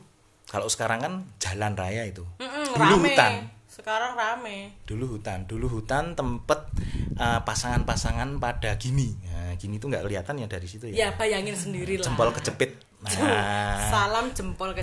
kalau 0.47 0.67
sekarang 0.67 0.99
kan 1.01 1.13
jalan 1.39 1.73
raya 1.73 2.05
itu. 2.05 2.21
Mm-mm, 2.37 2.77
dulu 2.77 2.95
rame. 3.01 3.09
hutan. 3.09 3.31
Sekarang 3.65 4.13
rame. 4.13 4.77
Dulu 4.85 5.17
hutan. 5.17 5.49
Dulu 5.49 5.65
hutan 5.65 6.13
tempat 6.13 6.69
eh, 7.17 7.41
pasangan-pasangan 7.41 8.37
pada 8.37 8.77
gini. 8.77 9.17
Nah, 9.25 9.57
gini 9.57 9.81
tuh 9.81 9.89
nggak 9.89 10.05
kelihatan 10.05 10.43
ya 10.43 10.47
dari 10.49 10.67
situ 10.69 10.93
ya? 10.93 10.93
Ya 10.93 11.09
bayangin 11.17 11.57
sendiri 11.57 11.97
lah. 11.97 12.05
Jempol 12.05 12.29
kejepit. 12.35 12.71
Nah. 13.03 13.91
Salam 13.91 14.31
jempol 14.31 14.71
ke 14.71 14.79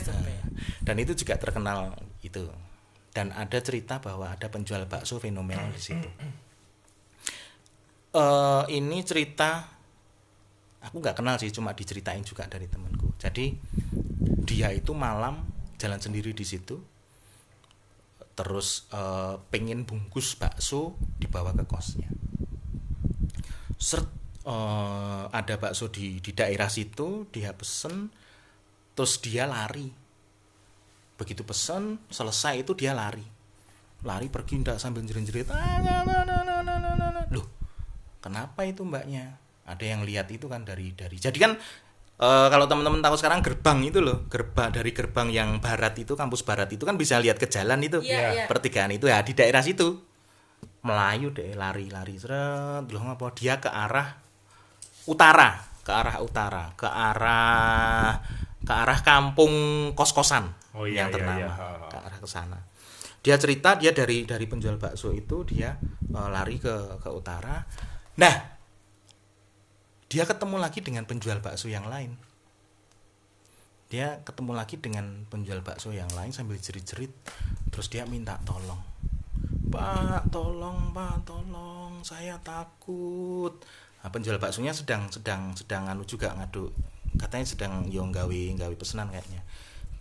dan 0.85 0.97
itu 1.01 1.17
juga 1.17 1.41
terkenal 1.41 1.97
itu. 2.21 2.53
Dan 3.17 3.33
ada 3.33 3.57
cerita 3.65 3.97
bahwa 3.97 4.29
ada 4.29 4.45
penjual 4.53 4.85
bakso 4.85 5.17
fenomenal 5.17 5.73
di 5.73 5.81
situ. 5.81 6.05
Eh 8.13 8.63
ini 8.77 9.01
cerita 9.01 9.80
aku 10.81 10.97
nggak 11.01 11.17
kenal 11.21 11.37
sih 11.37 11.53
cuma 11.53 11.77
diceritain 11.77 12.25
juga 12.25 12.49
dari 12.49 12.67
temanku. 12.67 13.13
Jadi 13.21 13.53
dia 14.49 14.73
itu 14.73 14.97
malam 14.97 15.45
jalan 15.77 16.01
sendiri 16.01 16.33
di 16.33 16.45
situ 16.45 16.77
terus 18.37 18.89
e, 18.89 19.01
pengen 19.53 19.85
bungkus 19.85 20.33
bakso 20.41 20.97
dibawa 21.21 21.53
ke 21.53 21.65
kosnya. 21.69 22.09
Sert, 23.77 24.09
e, 24.45 24.55
eh, 24.57 25.25
ada 25.29 25.55
bakso 25.61 25.93
di 25.93 26.21
di 26.25 26.33
daerah 26.33 26.73
situ 26.73 27.29
dia 27.29 27.53
pesen 27.53 28.09
terus 28.97 29.21
dia 29.21 29.45
lari. 29.45 29.93
Begitu 31.21 31.45
pesen 31.45 32.01
selesai 32.09 32.65
itu 32.65 32.73
dia 32.73 32.97
lari. 32.97 33.25
Lari 34.01 34.33
pergi 34.33 34.65
ndak 34.65 34.81
sambil 34.81 35.05
jerit-jerit. 35.05 35.53
Ah, 35.53 35.77
nah, 35.85 36.01
nah, 36.01 36.25
nah, 36.25 37.25
Loh 37.29 37.45
kenapa 38.21 38.65
itu 38.69 38.85
mbaknya? 38.85 39.40
Ada 39.71 39.85
yang 39.87 40.03
lihat 40.03 40.27
itu 40.35 40.51
kan 40.51 40.67
dari 40.67 40.91
dari 40.93 41.15
jadi 41.17 41.39
kan 41.39 41.55
eh, 42.19 42.49
kalau 42.51 42.67
teman-teman 42.67 42.99
tahu 43.01 43.15
sekarang 43.15 43.41
gerbang 43.41 43.79
itu 43.87 44.03
loh 44.03 44.27
gerbang 44.27 44.75
dari 44.75 44.91
gerbang 44.91 45.31
yang 45.31 45.63
barat 45.63 45.95
itu 45.97 46.19
kampus 46.19 46.43
barat 46.43 46.67
itu 46.75 46.83
kan 46.83 46.99
bisa 46.99 47.23
lihat 47.23 47.39
ke 47.39 47.47
jalan 47.47 47.79
itu. 47.81 48.03
Iya, 48.03 48.21
iya. 48.35 48.45
pertigaan 48.51 48.91
itu. 48.91 49.07
Ya 49.07 49.23
di 49.23 49.33
daerah 49.33 49.63
situ. 49.63 50.03
Melayu 50.81 51.29
deh 51.31 51.53
lari-lari 51.57 52.17
seret 52.17 52.89
loh 52.89 53.03
ngapa 53.05 53.37
dia 53.37 53.61
ke 53.61 53.69
arah 53.69 54.17
utara 55.05 55.61
ke 55.85 55.93
arah 55.93 56.17
utara 56.21 56.65
ke 56.77 56.89
arah 56.89 58.17
ke 58.65 58.73
arah 58.73 58.99
kampung 59.01 59.53
kos-kosan 59.93 60.57
Oh, 60.71 60.87
iya, 60.87 61.03
yang 61.03 61.09
iya, 61.11 61.15
ternama. 61.19 61.41
iya. 61.43 61.49
Ha. 61.51 61.69
ke 61.91 61.97
arah 61.99 62.19
ke 62.23 62.29
sana. 62.31 62.59
Dia 63.21 63.37
cerita 63.37 63.75
dia 63.75 63.91
dari 63.91 64.23
dari 64.23 64.47
penjual 64.47 64.79
bakso 64.79 65.11
itu 65.11 65.43
dia 65.45 65.75
eh, 66.15 66.29
lari 66.31 66.57
ke 66.57 66.97
ke 67.03 67.11
utara. 67.11 67.61
Nah 68.17 68.35
dia 70.11 70.27
ketemu 70.27 70.59
lagi 70.59 70.83
dengan 70.83 71.07
penjual 71.07 71.39
bakso 71.39 71.71
yang 71.71 71.87
lain. 71.87 72.19
Dia 73.95 74.19
ketemu 74.27 74.59
lagi 74.59 74.75
dengan 74.75 75.23
penjual 75.31 75.63
bakso 75.63 75.95
yang 75.95 76.11
lain 76.19 76.35
sambil 76.35 76.59
jerit-jerit 76.59 77.15
terus 77.71 77.87
dia 77.87 78.03
minta 78.11 78.43
tolong. 78.43 78.83
Pak 79.71 80.35
tolong 80.35 80.91
Pak 80.91 81.23
tolong 81.23 82.03
saya 82.03 82.43
takut. 82.43 83.55
Nah, 84.03 84.11
penjual 84.11 84.43
baksonya 84.43 84.75
sedang 84.75 85.07
sedang 85.15 85.55
sedang 85.55 85.87
anu 85.87 86.03
juga 86.03 86.35
ngaduk. 86.35 86.75
Katanya 87.15 87.47
sedang 87.47 87.73
yo 87.87 88.03
gawe 88.03 88.41
gawe 88.59 88.75
pesanan 88.75 89.15
kayaknya. 89.15 89.47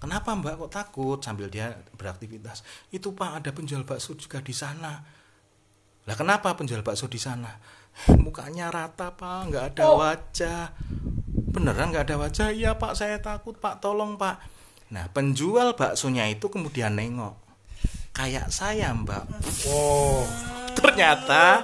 Kenapa 0.01 0.33
Mbak 0.33 0.57
kok 0.57 0.71
takut? 0.73 1.19
Sambil 1.21 1.53
dia 1.53 1.77
beraktivitas. 2.01 2.65
Itu 2.89 3.13
Pak 3.13 3.45
ada 3.45 3.53
penjual 3.53 3.85
bakso 3.85 4.17
juga 4.17 4.41
di 4.41 4.57
sana. 4.57 5.05
Lah 6.09 6.15
kenapa 6.17 6.57
penjual 6.57 6.81
bakso 6.81 7.05
di 7.05 7.21
sana 7.21 7.77
mukanya 8.19 8.71
rata 8.71 9.13
Pak. 9.13 9.51
Nggak 9.51 9.65
ada 9.75 9.83
wajah. 9.93 10.63
Beneran 11.49 11.91
nggak 11.91 12.05
ada 12.09 12.15
wajah? 12.21 12.49
Iya 12.53 12.77
Pak. 12.79 12.95
Saya 12.95 13.19
takut 13.19 13.57
Pak. 13.57 13.83
Tolong 13.83 14.15
Pak. 14.15 14.39
Nah 14.89 15.05
penjual 15.13 15.77
baksonya 15.77 16.25
itu 16.31 16.49
kemudian 16.49 16.97
nengok. 16.97 17.37
Kayak 18.13 18.49
saya 18.51 18.91
Mbak. 18.91 19.23
Oh, 19.69 20.25
ternyata 20.75 21.63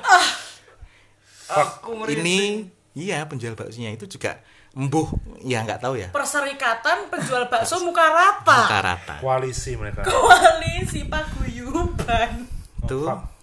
Aku 1.45 2.09
ini 2.09 2.65
iya 2.97 3.21
penjual 3.29 3.53
baksonya 3.53 3.93
itu 3.93 4.05
juga 4.09 4.41
embuh. 4.73 5.09
Ya 5.41 5.61
nggak 5.61 5.81
tahu 5.81 5.97
ya. 5.97 6.09
Perserikatan 6.09 7.09
penjual 7.09 7.49
bakso 7.49 7.81
muka 7.85 8.05
rata. 8.09 8.65
muka 8.65 8.79
rata. 8.81 9.15
Koalisi 9.21 9.77
mereka. 9.77 10.01
Koalisi 10.05 11.05
paguyuban. 11.05 12.49
itu 12.85 13.01
Fuck. 13.01 13.17
bek 13.17 13.34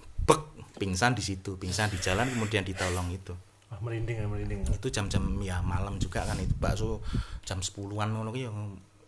pingsan 0.75 1.13
di 1.13 1.21
situ 1.21 1.55
pingsan 1.55 1.89
di 1.89 1.99
jalan 1.99 2.29
kemudian 2.29 2.63
ditolong 2.63 3.09
itu 3.09 3.33
Ah, 3.67 3.81
merinding 3.81 4.17
ya 4.17 4.27
merinding. 4.27 4.61
itu 4.69 4.89
jam-jam 4.89 5.25
ya 5.41 5.59
malam 5.59 5.97
juga 5.97 6.21
kan 6.23 6.37
itu 6.37 6.53
bakso 6.55 7.01
jam 7.41 7.57
10-an 7.57 8.09
ngono 8.11 8.29
ya. 8.33 8.53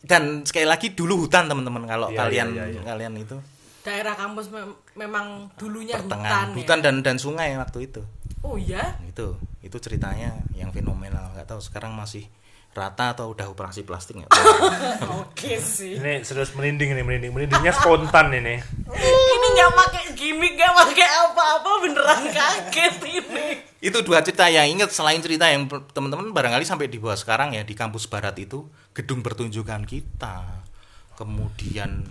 dan 0.00 0.40
sekali 0.42 0.64
lagi 0.64 0.92
dulu 0.92 1.24
hutan 1.24 1.44
teman-teman 1.44 1.84
kalau 1.84 2.08
Iya, 2.08 2.16
kalian 2.18 2.48
iya, 2.50 2.64
iya, 2.66 2.74
iya. 2.74 2.82
kalian 2.82 3.12
itu 3.14 3.36
Daerah 3.80 4.16
kampus 4.16 4.48
mem- 4.48 4.80
memang 4.96 5.52
dulunya 5.54 5.92
pertengahan 5.94 6.48
hutan, 6.50 6.56
hutan, 6.56 6.78
ya. 6.78 6.82
dan 6.82 6.94
dan 7.02 7.16
sungai 7.18 7.52
waktu 7.54 7.78
itu 7.84 8.00
Oh 8.40 8.56
iya. 8.56 8.96
itu 9.04 9.36
itu 9.60 9.76
ceritanya 9.78 10.32
yang 10.52 10.68
fenomenal 10.70 11.32
nggak 11.32 11.44
tahu 11.46 11.60
sekarang 11.60 11.92
masih 11.92 12.24
rata 12.72 13.12
atau 13.12 13.30
udah 13.30 13.46
operasi 13.46 13.84
plastik 13.84 14.18
nggak. 14.18 14.34
Oke 15.22 15.56
sih. 15.56 15.94
Ini 15.94 16.20
serius 16.20 16.50
merinding 16.52 16.90
ini 16.90 17.00
merinding. 17.00 17.30
Merindingnya 17.30 17.70
spontan 17.70 18.34
ini. 18.34 18.58
Nggak 19.64 19.80
pakai 19.80 20.04
gimmick, 20.12 20.60
nggak 20.60 20.76
pakai 20.76 21.08
apa-apa, 21.08 21.70
beneran 21.80 22.22
kaget 22.28 22.96
ini. 23.00 23.48
itu 23.80 23.96
dua 24.04 24.20
cerita 24.20 24.44
yang 24.52 24.68
inget 24.68 24.92
selain 24.92 25.24
cerita 25.24 25.48
yang 25.48 25.64
teman-teman 25.68 26.36
barangkali 26.36 26.68
sampai 26.68 26.92
di 26.92 27.00
bawah 27.00 27.16
sekarang 27.16 27.56
ya 27.56 27.64
di 27.64 27.72
kampus 27.72 28.08
barat 28.12 28.36
itu 28.36 28.68
gedung 28.92 29.24
pertunjukan 29.24 29.84
kita 29.88 30.64
kemudian 31.16 32.04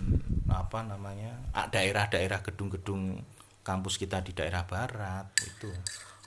apa 0.50 0.82
namanya 0.82 1.34
ah, 1.54 1.70
daerah-daerah 1.70 2.42
gedung-gedung 2.42 3.22
kampus 3.62 4.02
kita 4.02 4.18
di 4.22 4.34
daerah 4.34 4.66
barat 4.66 5.30
itu 5.42 5.70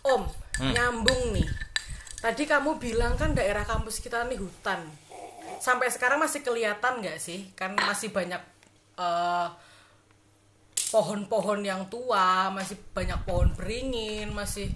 Om, 0.07 0.23
nyambung 0.71 1.35
nih. 1.35 1.47
Tadi 2.23 2.47
kamu 2.47 2.79
bilang 2.79 3.19
kan 3.19 3.35
daerah 3.35 3.67
kampus 3.67 3.99
kita 3.99 4.23
nih 4.23 4.39
hutan. 4.39 4.87
Sampai 5.59 5.91
sekarang 5.91 6.23
masih 6.23 6.47
kelihatan 6.47 7.03
nggak 7.03 7.19
sih? 7.19 7.51
Kan 7.59 7.75
masih 7.75 8.15
banyak 8.15 8.39
eh, 8.95 9.47
pohon-pohon 10.87 11.59
yang 11.63 11.87
tua, 11.91 12.47
masih 12.51 12.79
banyak 12.95 13.19
pohon 13.27 13.51
beringin, 13.53 14.31
masih 14.31 14.71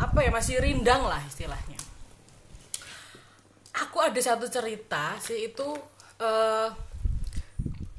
apa 0.00 0.24
ya, 0.24 0.30
masih 0.32 0.56
rindang 0.60 1.04
lah 1.04 1.20
istilahnya. 1.28 1.76
Aku 3.86 4.00
ada 4.00 4.18
satu 4.20 4.48
cerita 4.48 5.16
sih 5.20 5.52
itu 5.52 5.68
eh, 6.20 6.68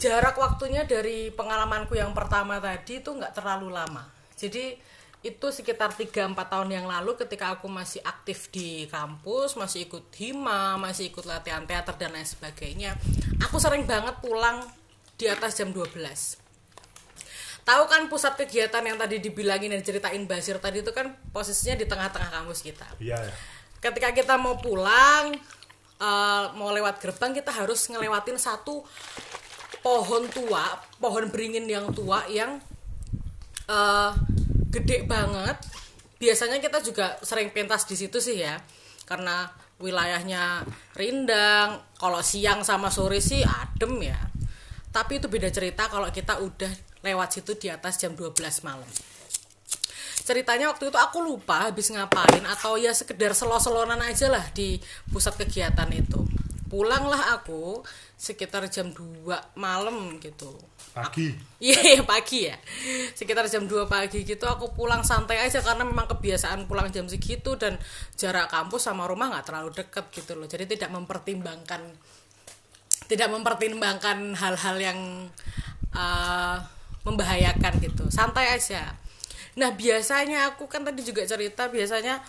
jarak 0.02 0.34
waktunya 0.42 0.86
dari 0.90 1.30
pengalamanku 1.30 1.94
yang 1.94 2.12
pertama 2.18 2.58
tadi 2.58 3.06
itu 3.06 3.14
nggak 3.14 3.38
terlalu 3.38 3.70
lama. 3.70 4.10
Jadi 4.34 4.74
itu 5.22 5.48
sekitar 5.54 5.94
3-4 5.94 6.34
tahun 6.34 6.70
yang 6.74 6.90
lalu 6.90 7.14
ketika 7.14 7.54
aku 7.54 7.70
masih 7.70 8.02
aktif 8.02 8.50
di 8.50 8.90
kampus, 8.90 9.54
masih 9.54 9.86
ikut 9.86 10.10
hima, 10.18 10.82
masih 10.82 11.14
ikut 11.14 11.30
latihan 11.30 11.62
teater 11.70 11.94
dan 11.94 12.18
lain 12.18 12.26
sebagainya. 12.26 12.98
Aku 13.46 13.62
sering 13.62 13.86
banget 13.86 14.18
pulang 14.18 14.66
di 15.22 15.30
atas 15.30 15.62
jam 15.62 15.70
12. 15.70 16.41
Tahu 17.62 17.84
kan 17.86 18.10
pusat 18.10 18.34
kegiatan 18.36 18.82
yang 18.82 18.98
tadi 18.98 19.22
dibilangin 19.22 19.70
dan 19.70 19.86
ceritain 19.86 20.26
Basir 20.26 20.58
tadi 20.58 20.82
itu 20.82 20.90
kan 20.90 21.14
posisinya 21.30 21.78
di 21.78 21.86
tengah-tengah 21.86 22.30
kampus 22.34 22.66
kita 22.66 22.88
Iya. 22.98 23.22
ya. 23.22 23.34
ketika 23.78 24.10
kita 24.12 24.34
mau 24.36 24.58
pulang 24.58 25.34
eh, 25.98 26.44
mau 26.58 26.74
lewat 26.74 26.98
gerbang 26.98 27.32
kita 27.32 27.54
harus 27.54 27.86
ngelewatin 27.88 28.36
satu 28.36 28.82
pohon 29.82 30.26
tua 30.30 30.78
pohon 30.98 31.30
beringin 31.30 31.66
yang 31.66 31.90
tua 31.94 32.26
yang 32.28 32.58
eh, 33.68 34.12
gede 34.70 35.06
banget 35.06 35.58
biasanya 36.18 36.58
kita 36.58 36.82
juga 36.82 37.18
sering 37.22 37.50
pentas 37.50 37.86
di 37.86 37.94
situ 37.94 38.18
sih 38.18 38.42
ya 38.42 38.58
karena 39.06 39.50
wilayahnya 39.78 40.62
rindang 40.94 41.82
kalau 41.98 42.22
siang 42.22 42.62
sama 42.62 42.94
sore 42.94 43.18
sih 43.18 43.42
adem 43.42 43.98
ya 44.06 44.18
tapi 44.90 45.18
itu 45.18 45.26
beda 45.26 45.50
cerita 45.50 45.90
kalau 45.90 46.10
kita 46.10 46.38
udah 46.38 46.70
lewat 47.02 47.30
situ 47.38 47.58
di 47.58 47.68
atas 47.70 47.98
jam 47.98 48.14
12 48.14 48.38
malam. 48.66 48.90
Ceritanya 50.22 50.70
waktu 50.70 50.94
itu 50.94 51.00
aku 51.02 51.18
lupa 51.26 51.66
habis 51.66 51.90
ngapain 51.90 52.46
atau 52.46 52.78
ya 52.78 52.94
sekedar 52.94 53.34
selo-selonan 53.34 53.98
aja 54.06 54.30
lah 54.30 54.46
di 54.54 54.78
pusat 55.10 55.34
kegiatan 55.34 55.90
itu. 55.90 56.22
Pulanglah 56.70 57.36
aku 57.36 57.84
sekitar 58.16 58.64
jam 58.72 58.94
2 58.94 59.28
malam 59.60 60.22
gitu. 60.22 60.56
Pagi. 60.96 61.36
Iya 61.60 61.80
iya, 61.98 62.02
pagi 62.06 62.48
ya. 62.48 62.56
Sekitar 63.18 63.50
jam 63.52 63.64
2 63.64 63.88
pagi 63.88 64.28
gitu 64.28 64.44
Aku 64.44 64.76
pulang 64.76 65.08
santai 65.08 65.40
aja 65.40 65.64
Karena 65.64 65.88
memang 65.88 66.04
kebiasaan 66.04 66.68
pulang 66.68 66.92
jam 66.92 67.08
segitu 67.08 67.56
Dan 67.56 67.80
jarak 68.20 68.52
kampus 68.52 68.92
sama 68.92 69.08
rumah 69.08 69.32
nggak 69.32 69.46
terlalu 69.48 69.72
deket 69.72 70.12
gitu 70.12 70.36
loh. 70.36 70.52
Jadi 70.52 70.68
tidak 70.76 70.92
mempertimbangkan 70.92 71.96
Tidak 73.08 73.30
mempertimbangkan 73.32 74.36
hal-hal 74.36 74.76
yang 74.84 75.00
eh, 75.96 76.58
Membahayakan 77.08 77.82
gitu. 77.82 78.08
Santai 78.14 78.54
aja. 78.54 78.96
Nah 79.58 79.74
biasanya 79.76 80.54
aku 80.54 80.72
kan 80.72 80.88
tadi 80.88 81.04
juga 81.04 81.28
cerita 81.28 81.68
Biasanya 81.68 82.24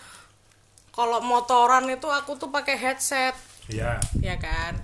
kalau 0.92 1.24
motoran 1.24 1.88
itu 1.88 2.08
aku 2.10 2.36
tuh 2.36 2.52
pakai 2.52 2.76
headset. 2.76 3.32
Iya. 3.70 3.96
ya 4.20 4.36
kan? 4.36 4.76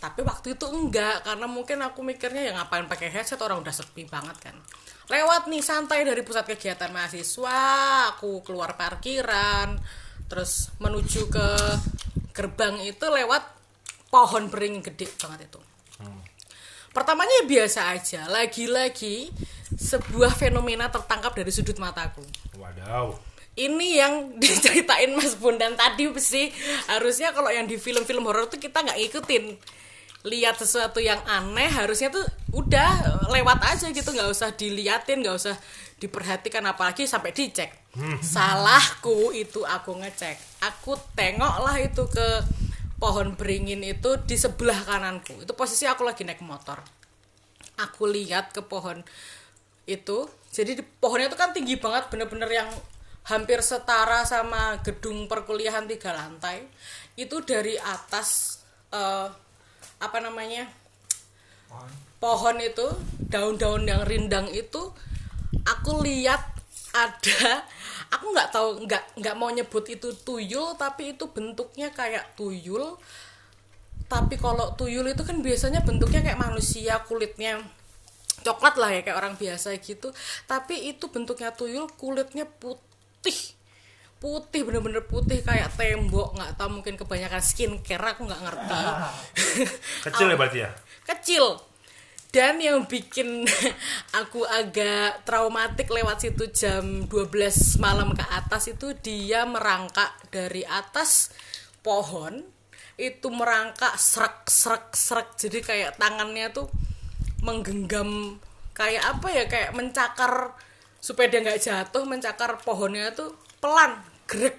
Tapi 0.00 0.24
waktu 0.24 0.56
itu 0.56 0.66
enggak 0.70 1.26
karena 1.26 1.46
mungkin 1.50 1.78
aku 1.84 2.00
mikirnya 2.00 2.42
ya 2.48 2.52
ngapain 2.56 2.88
pakai 2.88 3.12
headset? 3.12 3.38
Orang 3.42 3.60
udah 3.60 3.74
sepi 3.74 4.08
banget 4.08 4.38
kan. 4.40 4.56
Lewat 5.10 5.50
nih 5.52 5.60
santai 5.60 6.06
dari 6.08 6.24
pusat 6.24 6.48
kegiatan 6.48 6.88
mahasiswa 6.88 7.60
aku 8.16 8.40
keluar 8.40 8.78
parkiran 8.78 9.76
terus 10.32 10.72
menuju 10.80 11.28
ke 11.28 11.48
gerbang 12.32 12.80
itu 12.88 13.04
lewat 13.04 13.44
pohon 14.08 14.48
beringin 14.48 14.80
gede 14.80 15.04
banget 15.20 15.52
itu 15.52 15.60
pertamanya 16.92 17.32
ya 17.42 17.44
biasa 17.48 17.80
aja. 17.96 18.20
Lagi-lagi 18.28 19.32
sebuah 19.72 20.36
fenomena 20.36 20.92
tertangkap 20.92 21.32
dari 21.32 21.50
sudut 21.50 21.76
mataku. 21.80 22.22
Wadaw. 22.56 23.16
ini 23.52 24.00
yang 24.00 24.32
diceritain 24.40 25.12
Mas 25.12 25.36
Bondan 25.36 25.76
tadi 25.76 26.08
sih. 26.20 26.48
Harusnya 26.88 27.36
kalau 27.36 27.52
yang 27.52 27.68
di 27.68 27.76
film-film 27.76 28.24
horor 28.24 28.48
tuh 28.48 28.60
kita 28.60 28.84
nggak 28.84 29.00
ikutin 29.12 29.56
lihat 30.22 30.54
sesuatu 30.54 31.02
yang 31.02 31.18
aneh 31.26 31.66
harusnya 31.66 32.06
tuh 32.14 32.22
udah 32.54 33.20
lewat 33.28 33.58
aja 33.76 33.92
gitu. 33.92 34.08
Nggak 34.12 34.30
usah 34.32 34.54
diliatin 34.56 35.20
nggak 35.20 35.36
usah 35.36 35.56
diperhatikan 36.00 36.64
apalagi 36.64 37.04
sampai 37.04 37.36
dicek. 37.36 37.70
Salahku 38.24 39.36
itu 39.36 39.60
aku 39.68 40.00
ngecek. 40.00 40.64
Aku 40.64 40.96
tengok 41.12 41.54
lah 41.60 41.76
itu 41.76 42.08
ke 42.08 42.28
pohon 43.02 43.34
beringin 43.34 43.82
itu 43.82 44.14
di 44.22 44.38
sebelah 44.38 44.78
kananku. 44.86 45.42
Itu 45.42 45.58
posisi 45.58 45.90
aku 45.90 46.06
lagi 46.06 46.22
naik 46.22 46.38
motor. 46.46 46.78
Aku 47.82 48.06
lihat 48.06 48.54
ke 48.54 48.62
pohon 48.62 49.02
itu. 49.90 50.30
Jadi 50.54 50.78
di 50.78 50.84
pohonnya 50.86 51.26
itu 51.26 51.34
kan 51.34 51.50
tinggi 51.50 51.82
banget 51.82 52.06
bener-bener 52.14 52.46
yang 52.46 52.70
hampir 53.26 53.58
setara 53.58 54.22
sama 54.22 54.78
gedung 54.86 55.26
perkuliahan 55.26 55.90
tiga 55.90 56.14
lantai. 56.14 56.62
Itu 57.18 57.42
dari 57.42 57.74
atas 57.74 58.62
eh, 58.94 59.26
apa 59.98 60.18
namanya 60.22 60.70
pohon 62.22 62.62
itu 62.62 62.86
daun-daun 63.26 63.82
yang 63.82 64.06
rindang 64.06 64.46
itu 64.54 64.94
aku 65.66 66.06
lihat 66.06 66.42
ada 66.92 67.66
aku 68.12 68.26
nggak 68.30 68.48
tahu 68.52 68.68
nggak 68.84 69.02
nggak 69.18 69.34
mau 69.40 69.48
nyebut 69.48 69.88
itu 69.88 70.12
tuyul 70.22 70.76
tapi 70.76 71.16
itu 71.16 71.24
bentuknya 71.32 71.88
kayak 71.90 72.36
tuyul. 72.36 73.00
Tapi 74.06 74.36
kalau 74.36 74.76
tuyul 74.76 75.08
itu 75.08 75.24
kan 75.24 75.40
biasanya 75.40 75.80
bentuknya 75.80 76.20
kayak 76.20 76.36
manusia 76.36 77.00
kulitnya 77.08 77.64
coklat 78.44 78.76
lah 78.76 78.90
ya 78.92 79.00
kayak 79.00 79.16
orang 79.16 79.34
biasa 79.40 79.72
gitu. 79.80 80.12
Tapi 80.44 80.92
itu 80.92 81.08
bentuknya 81.08 81.56
tuyul 81.56 81.88
kulitnya 81.96 82.44
putih. 82.44 83.56
Putih 84.20 84.62
bener-bener 84.62 85.02
putih 85.08 85.40
kayak 85.40 85.72
tembok. 85.74 86.36
Nggak 86.36 86.60
tahu 86.60 86.68
mungkin 86.78 86.94
kebanyakan 87.00 87.42
skincare 87.42 88.12
aku 88.12 88.28
nggak 88.28 88.42
ngerti. 88.44 88.80
Kecil 90.06 90.26
ya 90.28 90.36
berarti 90.36 90.60
ya? 90.62 90.70
kecil 91.06 91.58
dan 92.32 92.64
yang 92.64 92.88
bikin 92.88 93.44
aku 94.24 94.42
agak 94.48 95.20
traumatik 95.28 95.92
lewat 95.92 96.24
situ 96.24 96.48
jam 96.48 97.04
12 97.04 97.28
malam 97.76 98.16
ke 98.16 98.24
atas 98.24 98.72
itu 98.72 98.96
dia 99.04 99.44
merangkak 99.44 100.16
dari 100.32 100.64
atas 100.64 101.28
pohon 101.84 102.40
itu 102.96 103.28
merangkak 103.28 104.00
serak 104.00 104.48
serak 104.48 104.96
serak 104.96 105.36
jadi 105.36 105.60
kayak 105.60 105.92
tangannya 106.00 106.48
tuh 106.56 106.72
menggenggam 107.44 108.40
kayak 108.72 109.04
apa 109.12 109.28
ya 109.28 109.44
kayak 109.44 109.76
mencakar 109.76 110.56
supaya 111.04 111.28
dia 111.28 111.44
nggak 111.44 111.60
jatuh 111.60 112.08
mencakar 112.08 112.56
pohonnya 112.64 113.12
tuh 113.12 113.36
pelan 113.60 114.00
grek 114.24 114.56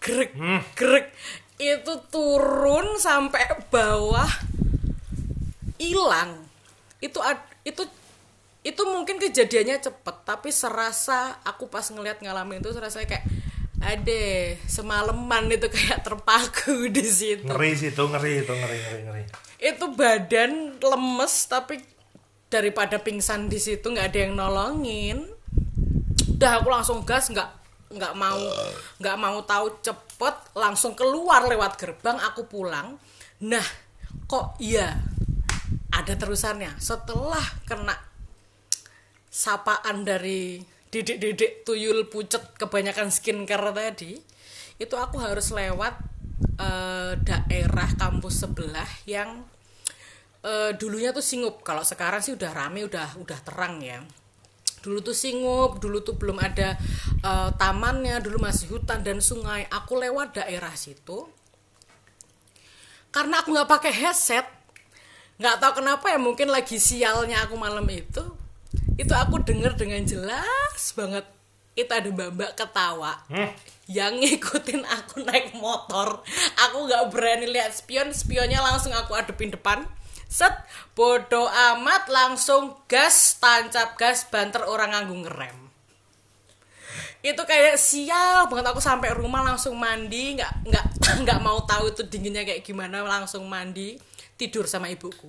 grek 0.00 0.32
grek. 0.72 1.12
Itu 1.60 2.08
turun 2.08 2.96
sampai 2.96 3.68
bawah 3.68 4.32
hilang 5.76 6.49
itu 7.00 7.18
itu 7.64 7.82
itu 8.60 8.82
mungkin 8.84 9.16
kejadiannya 9.16 9.80
cepet 9.80 10.16
tapi 10.28 10.52
serasa 10.52 11.40
aku 11.48 11.72
pas 11.72 11.88
ngeliat 11.88 12.20
ngalamin 12.20 12.60
itu 12.60 12.76
serasa 12.76 13.00
kayak 13.08 13.24
ade 13.80 14.60
semalaman 14.68 15.48
itu 15.48 15.66
kayak 15.72 16.04
terpaku 16.04 16.86
di 16.96 17.04
situ. 17.08 17.48
Ngeri 17.48 17.72
sih 17.72 17.88
itu, 17.96 18.02
ngeri 18.04 18.44
itu, 18.44 18.52
ngeri, 18.52 18.76
ngeri, 18.76 19.00
ngeri. 19.08 19.22
itu 19.60 19.84
badan 19.92 20.80
lemes 20.80 21.34
tapi 21.44 21.84
daripada 22.48 22.96
pingsan 22.96 23.48
di 23.52 23.60
situ 23.60 23.88
nggak 23.88 24.12
ada 24.12 24.18
yang 24.20 24.32
nolongin. 24.36 25.24
Udah 26.36 26.60
aku 26.60 26.68
langsung 26.68 27.04
gas 27.04 27.32
nggak 27.32 27.48
nggak 27.90 28.14
mau 28.16 28.40
nggak 29.00 29.16
mau 29.16 29.38
tahu 29.44 29.82
cepet 29.82 30.36
langsung 30.56 30.92
keluar 30.92 31.48
lewat 31.48 31.80
gerbang 31.80 32.20
aku 32.20 32.44
pulang. 32.48 33.00
Nah 33.44 33.64
kok 34.28 34.60
iya 34.60 35.00
ada 35.90 36.14
terusannya. 36.14 36.78
Setelah 36.78 37.42
kena 37.66 37.94
sapaan 39.30 40.02
dari 40.02 40.62
didik-didik 40.90 41.62
tuyul 41.62 42.10
pucet 42.10 42.58
kebanyakan 42.58 43.14
skincare 43.14 43.70
tadi 43.70 44.18
itu 44.82 44.94
aku 44.98 45.22
harus 45.22 45.54
lewat 45.54 45.94
eh, 46.58 47.14
daerah 47.20 47.88
kampus 47.94 48.42
sebelah 48.42 48.90
yang 49.06 49.46
eh, 50.42 50.74
dulunya 50.74 51.14
tuh 51.14 51.22
singup. 51.22 51.62
Kalau 51.62 51.86
sekarang 51.86 52.24
sih 52.24 52.34
udah 52.34 52.50
rame 52.50 52.82
udah 52.86 53.20
udah 53.20 53.38
terang 53.44 53.78
ya. 53.84 54.02
Dulu 54.80 55.04
tuh 55.04 55.14
singup 55.14 55.78
dulu 55.78 56.02
tuh 56.02 56.18
belum 56.18 56.42
ada 56.42 56.74
eh, 57.22 57.50
tamannya 57.54 58.18
dulu 58.18 58.42
masih 58.42 58.74
hutan 58.74 59.06
dan 59.06 59.22
sungai. 59.22 59.70
Aku 59.70 59.94
lewat 60.00 60.42
daerah 60.42 60.74
situ 60.74 61.30
karena 63.10 63.42
aku 63.42 63.50
nggak 63.50 63.70
pakai 63.70 63.92
headset 63.92 64.46
nggak 65.40 65.56
tahu 65.56 65.80
kenapa 65.80 66.04
ya 66.12 66.20
mungkin 66.20 66.52
lagi 66.52 66.76
sialnya 66.76 67.48
aku 67.48 67.56
malam 67.56 67.88
itu 67.88 68.20
itu 69.00 69.14
aku 69.16 69.40
denger 69.40 69.72
dengan 69.80 70.04
jelas 70.04 70.92
banget 70.92 71.24
itu 71.72 71.88
ada 71.88 72.12
mbak-mbak 72.12 72.52
ketawa 72.60 73.24
yang 73.90 74.22
ngikutin 74.22 74.86
aku 74.86 75.26
naik 75.26 75.50
motor. 75.58 76.22
Aku 76.68 76.86
nggak 76.86 77.10
berani 77.10 77.50
lihat 77.50 77.74
spion 77.74 78.14
spionnya 78.14 78.62
langsung 78.62 78.94
aku 78.94 79.18
adepin 79.18 79.50
depan. 79.50 79.82
Set 80.30 80.54
bodoh 80.94 81.50
amat 81.50 82.06
langsung 82.06 82.78
gas 82.86 83.34
tancap 83.42 83.98
gas 83.98 84.30
banter 84.30 84.62
orang 84.62 84.94
nganggung 84.94 85.26
ngerem. 85.26 85.58
Itu 87.20 87.42
kayak 87.42 87.82
sial 87.82 88.46
banget 88.46 88.70
aku 88.70 88.78
sampai 88.78 89.10
rumah 89.10 89.42
langsung 89.42 89.74
mandi 89.74 90.38
nggak 90.38 90.70
nggak 90.70 90.86
nggak 91.26 91.40
mau 91.42 91.58
tahu 91.66 91.90
itu 91.90 92.06
dinginnya 92.06 92.46
kayak 92.46 92.62
gimana 92.62 93.02
langsung 93.02 93.50
mandi 93.50 93.98
tidur 94.40 94.64
sama 94.64 94.88
ibuku 94.88 95.28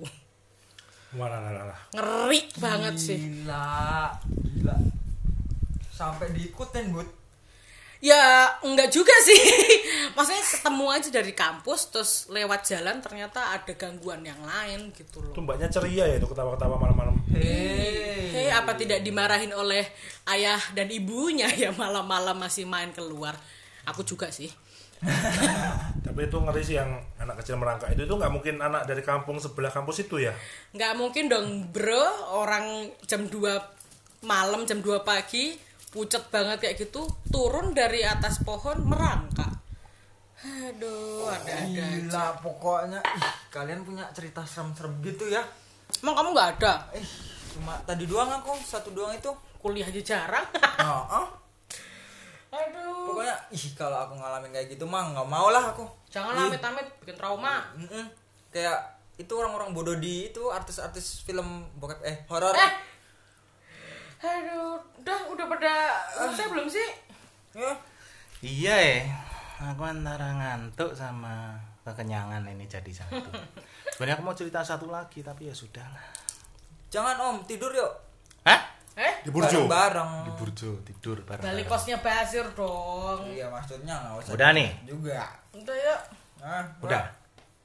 lah. 1.68 1.80
ngeri 1.92 2.40
banget 2.56 2.94
sih 2.96 3.18
Gila, 3.20 4.08
gila. 4.56 4.76
Sampai 5.92 6.32
diikutin, 6.32 6.88
Bud. 6.88 7.04
ya 8.02 8.48
enggak 8.64 8.90
juga 8.90 9.12
sih 9.22 9.38
maksudnya 10.16 10.42
ketemu 10.42 10.86
aja 10.90 11.08
dari 11.12 11.32
kampus 11.32 11.80
terus 11.94 12.12
lewat 12.26 12.66
jalan 12.66 12.98
ternyata 12.98 13.54
ada 13.54 13.70
gangguan 13.78 14.24
yang 14.24 14.40
lain 14.42 14.90
gitu 14.90 15.22
Itu 15.22 15.38
loh 15.38 15.44
mbaknya 15.46 15.70
ceria 15.70 16.10
ya 16.10 16.16
itu 16.18 16.26
ketawa-ketawa 16.26 16.80
malam-malam. 16.80 17.14
Hei. 17.30 18.34
Hei, 18.34 18.48
apa 18.50 18.74
tidak 18.74 19.04
dimarahin 19.06 19.54
oleh 19.54 19.86
ayah 20.26 20.58
dan 20.74 20.90
ibunya 20.90 21.46
ya 21.62 21.70
malam-malam 21.70 22.34
masih 22.34 22.66
main 22.66 22.90
keluar 22.90 23.36
aku 23.86 24.02
juga 24.02 24.32
sih 24.34 24.50
Tapi 26.06 26.20
itu 26.22 26.36
ngeri 26.36 26.62
sih 26.62 26.76
yang 26.76 26.90
anak 27.16 27.40
kecil 27.40 27.56
merangkak 27.56 27.90
itu 27.90 28.02
itu 28.02 28.12
nggak 28.12 28.30
mungkin 28.30 28.58
anak 28.58 28.84
dari 28.84 29.00
kampung 29.00 29.36
sebelah 29.36 29.68
kampus 29.68 30.02
itu 30.02 30.18
ya. 30.18 30.32
nggak 30.70 30.92
mungkin 30.94 31.26
dong 31.26 31.46
bro 31.68 32.04
orang 32.32 32.64
jam 33.02 33.24
2 33.24 33.34
malam 34.22 34.62
jam 34.62 34.78
2 34.78 35.02
pagi 35.02 35.56
pucet 35.88 36.28
banget 36.28 36.58
kayak 36.60 36.76
gitu 36.78 37.02
turun 37.28 37.70
dari 37.70 38.00
atas 38.00 38.40
pohon 38.40 38.80
merangkak 38.82 39.50
aduh 40.42 41.28
ada-ada 41.28 41.70
aja. 41.70 41.84
Gila, 41.92 42.26
pokoknya 42.38 42.98
ih, 42.98 43.24
kalian 43.48 43.82
punya 43.82 44.10
cerita 44.10 44.42
serem-serem 44.42 44.98
gitu 45.00 45.26
ya. 45.26 45.42
emang 45.98 46.14
kamu 46.14 46.28
nggak 46.32 46.50
ada 46.56 46.72
Eh, 46.92 47.04
cuma 47.52 47.78
tadi 47.82 48.04
doang 48.04 48.30
aku, 48.32 48.54
satu 48.58 48.90
doang 48.90 49.12
itu. 49.12 49.30
kuliah 49.58 49.86
aja 49.86 50.02
jarang 50.02 50.42
Heeh. 50.52 51.26
aduh 52.52 53.08
Pokoknya 53.08 53.32
ih 53.50 53.64
kalau 53.72 53.96
aku 53.98 54.14
ngalamin 54.14 54.52
kayak 54.52 54.68
gitu 54.68 54.84
mah 54.84 55.08
nggak 55.08 55.24
mau 55.24 55.48
lah 55.48 55.72
aku. 55.72 55.88
jangan 56.06 56.36
Ih, 56.36 56.46
amit-amit 56.48 56.84
bikin 57.00 57.16
trauma 57.16 57.64
mm-mm. 57.74 58.04
Kayak 58.48 58.76
itu 59.14 59.32
orang-orang 59.32 59.72
bodoh 59.72 59.96
di 59.96 60.28
itu 60.28 60.42
artis-artis 60.46 61.20
film 61.22 61.64
bokep 61.76 62.00
eh 62.02 62.16
horor. 62.26 62.52
eh 62.52 62.72
aduh 64.20 64.76
udah 64.96 65.18
udah 65.28 65.46
pada 65.48 65.72
selesai 66.08 66.46
belum 66.48 66.68
sih 66.68 66.88
Ya. 67.52 67.72
Iya 68.40 68.76
ya. 68.76 68.96
Aku 69.68 69.84
antara 69.84 70.32
ngantuk 70.32 70.92
sama 70.92 71.52
kekenyangan 71.82 72.40
ini 72.46 72.64
jadi 72.64 72.88
satu. 72.88 73.20
Sebenarnya 73.92 74.16
aku 74.16 74.24
mau 74.24 74.32
cerita 74.32 74.64
satu 74.64 74.88
lagi 74.88 75.20
tapi 75.20 75.46
ya 75.46 75.54
sudahlah. 75.54 76.00
Jangan 76.88 77.12
Om, 77.14 77.36
tidur 77.44 77.68
yuk. 77.70 77.92
Hah? 78.42 78.71
Eh 78.92 79.14
Di 79.24 79.30
Burjo. 79.32 79.64
Bareng. 79.64 80.28
Di 80.28 80.32
Burjo 80.36 80.70
tidur 80.84 81.18
bareng. 81.24 81.44
balik 81.44 81.64
kosnya 81.64 81.96
Basir 81.98 82.44
dong 82.52 83.24
Iya, 83.26 83.48
maksudnya 83.48 83.94
nggak 83.96 84.14
usah. 84.20 84.32
Udah 84.36 84.48
nih? 84.52 84.68
Juga. 84.84 85.24
udah 85.52 85.76
yuk 85.76 86.00
Nah, 86.42 86.66
Udah. 86.82 87.04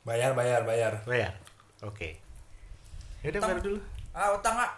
Bayar, 0.06 0.32
bayar, 0.38 0.62
bayar. 0.64 0.94
Bayar. 1.04 1.34
Oke. 1.82 2.22
Yaudah 3.26 3.42
bayar 3.42 3.60
dulu. 3.60 3.80
Ah, 4.14 4.32
utang 4.32 4.54
ah. 4.56 4.72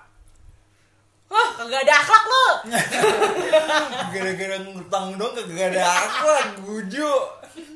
Hah, 1.29 1.49
kagak 1.53 1.85
ada 1.85 1.93
akhlak 1.93 2.23
lo. 2.25 2.45
Gara-gara 4.15 4.57
ngutang 4.65 5.05
dong 5.13 5.31
kagak 5.37 5.75
ada 5.75 5.83
aku 5.85 6.25
lah, 6.25 6.47
bujuk. 6.65 7.23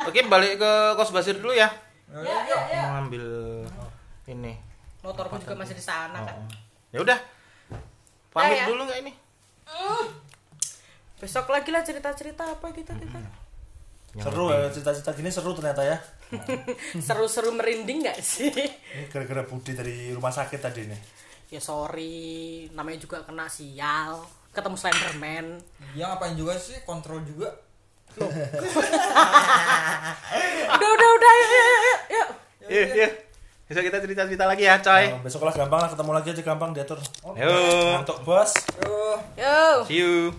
Oke, 0.08 0.26
balik 0.26 0.58
ke 0.58 0.72
kos 0.98 1.14
Basir 1.14 1.38
dulu 1.38 1.54
ya. 1.54 1.70
Ya, 2.10 2.20
ya, 2.24 2.58
ya. 2.72 2.82
Mau 2.88 2.92
ngambil 2.98 3.26
ini. 4.26 4.54
Motorku 5.04 5.36
juga 5.38 5.54
masih 5.54 5.76
di 5.78 5.84
sana 5.84 6.18
kan. 6.24 6.40
Ya 6.90 7.04
udah. 7.04 7.20
Pamit 8.34 8.52
Ya, 8.52 8.60
ya. 8.60 8.66
dulu 8.68 8.82
nggak 8.84 9.00
ini? 9.00 9.14
Hmm. 9.64 10.06
Besok 11.16 11.48
lagi 11.48 11.70
lah 11.70 11.82
cerita-cerita 11.82 12.44
apa 12.50 12.68
kita 12.70 12.92
kita. 12.94 13.20
Yang 14.14 14.26
Seru 14.26 14.46
ya, 14.48 14.70
cerita-cerita 14.70 15.12
gini 15.14 15.30
seru 15.30 15.52
ternyata 15.54 15.82
ya. 15.82 15.98
Seru-seru 17.08 17.50
merinding 17.50 18.04
nggak 18.04 18.20
sih? 18.20 18.50
Ini 18.50 19.08
gara-gara 19.08 19.42
Budi 19.42 19.72
dari 19.72 20.10
rumah 20.10 20.30
sakit 20.30 20.60
tadi 20.60 20.86
nih. 20.86 21.02
ya 21.48 21.62
sorry, 21.62 22.66
namanya 22.70 22.98
juga 23.00 23.22
kena 23.22 23.46
sial. 23.46 24.26
Ketemu 24.50 24.74
Slenderman. 24.74 25.46
Dia 25.94 26.10
ngapain 26.10 26.34
juga 26.34 26.58
sih? 26.58 26.82
Kontrol 26.84 27.22
juga. 27.22 27.50
Udah 30.70 30.90
udah 30.92 31.10
udah 31.12 31.34
yuk 31.34 31.50
yuk 31.50 31.66
yuk. 31.66 31.90
yuk. 32.12 32.30
Iya, 32.64 32.84
iya. 32.96 33.08
Besok 33.74 33.90
kita 33.90 34.06
cerita-cerita 34.06 34.46
lagi 34.46 34.70
ya, 34.70 34.78
coy. 34.78 35.10
Nah, 35.10 35.26
besok 35.26 35.50
lah 35.50 35.54
gampang 35.58 35.82
lah 35.82 35.90
ketemu 35.90 36.12
lagi 36.14 36.30
aja 36.30 36.42
gampang 36.46 36.78
diatur. 36.78 37.02
Yo. 37.34 37.50
Ngantuk 37.98 38.22
bos. 38.22 38.54
Tuh. 38.54 39.18
Yuk. 39.34 39.90
See 39.90 39.98
you. 39.98 40.30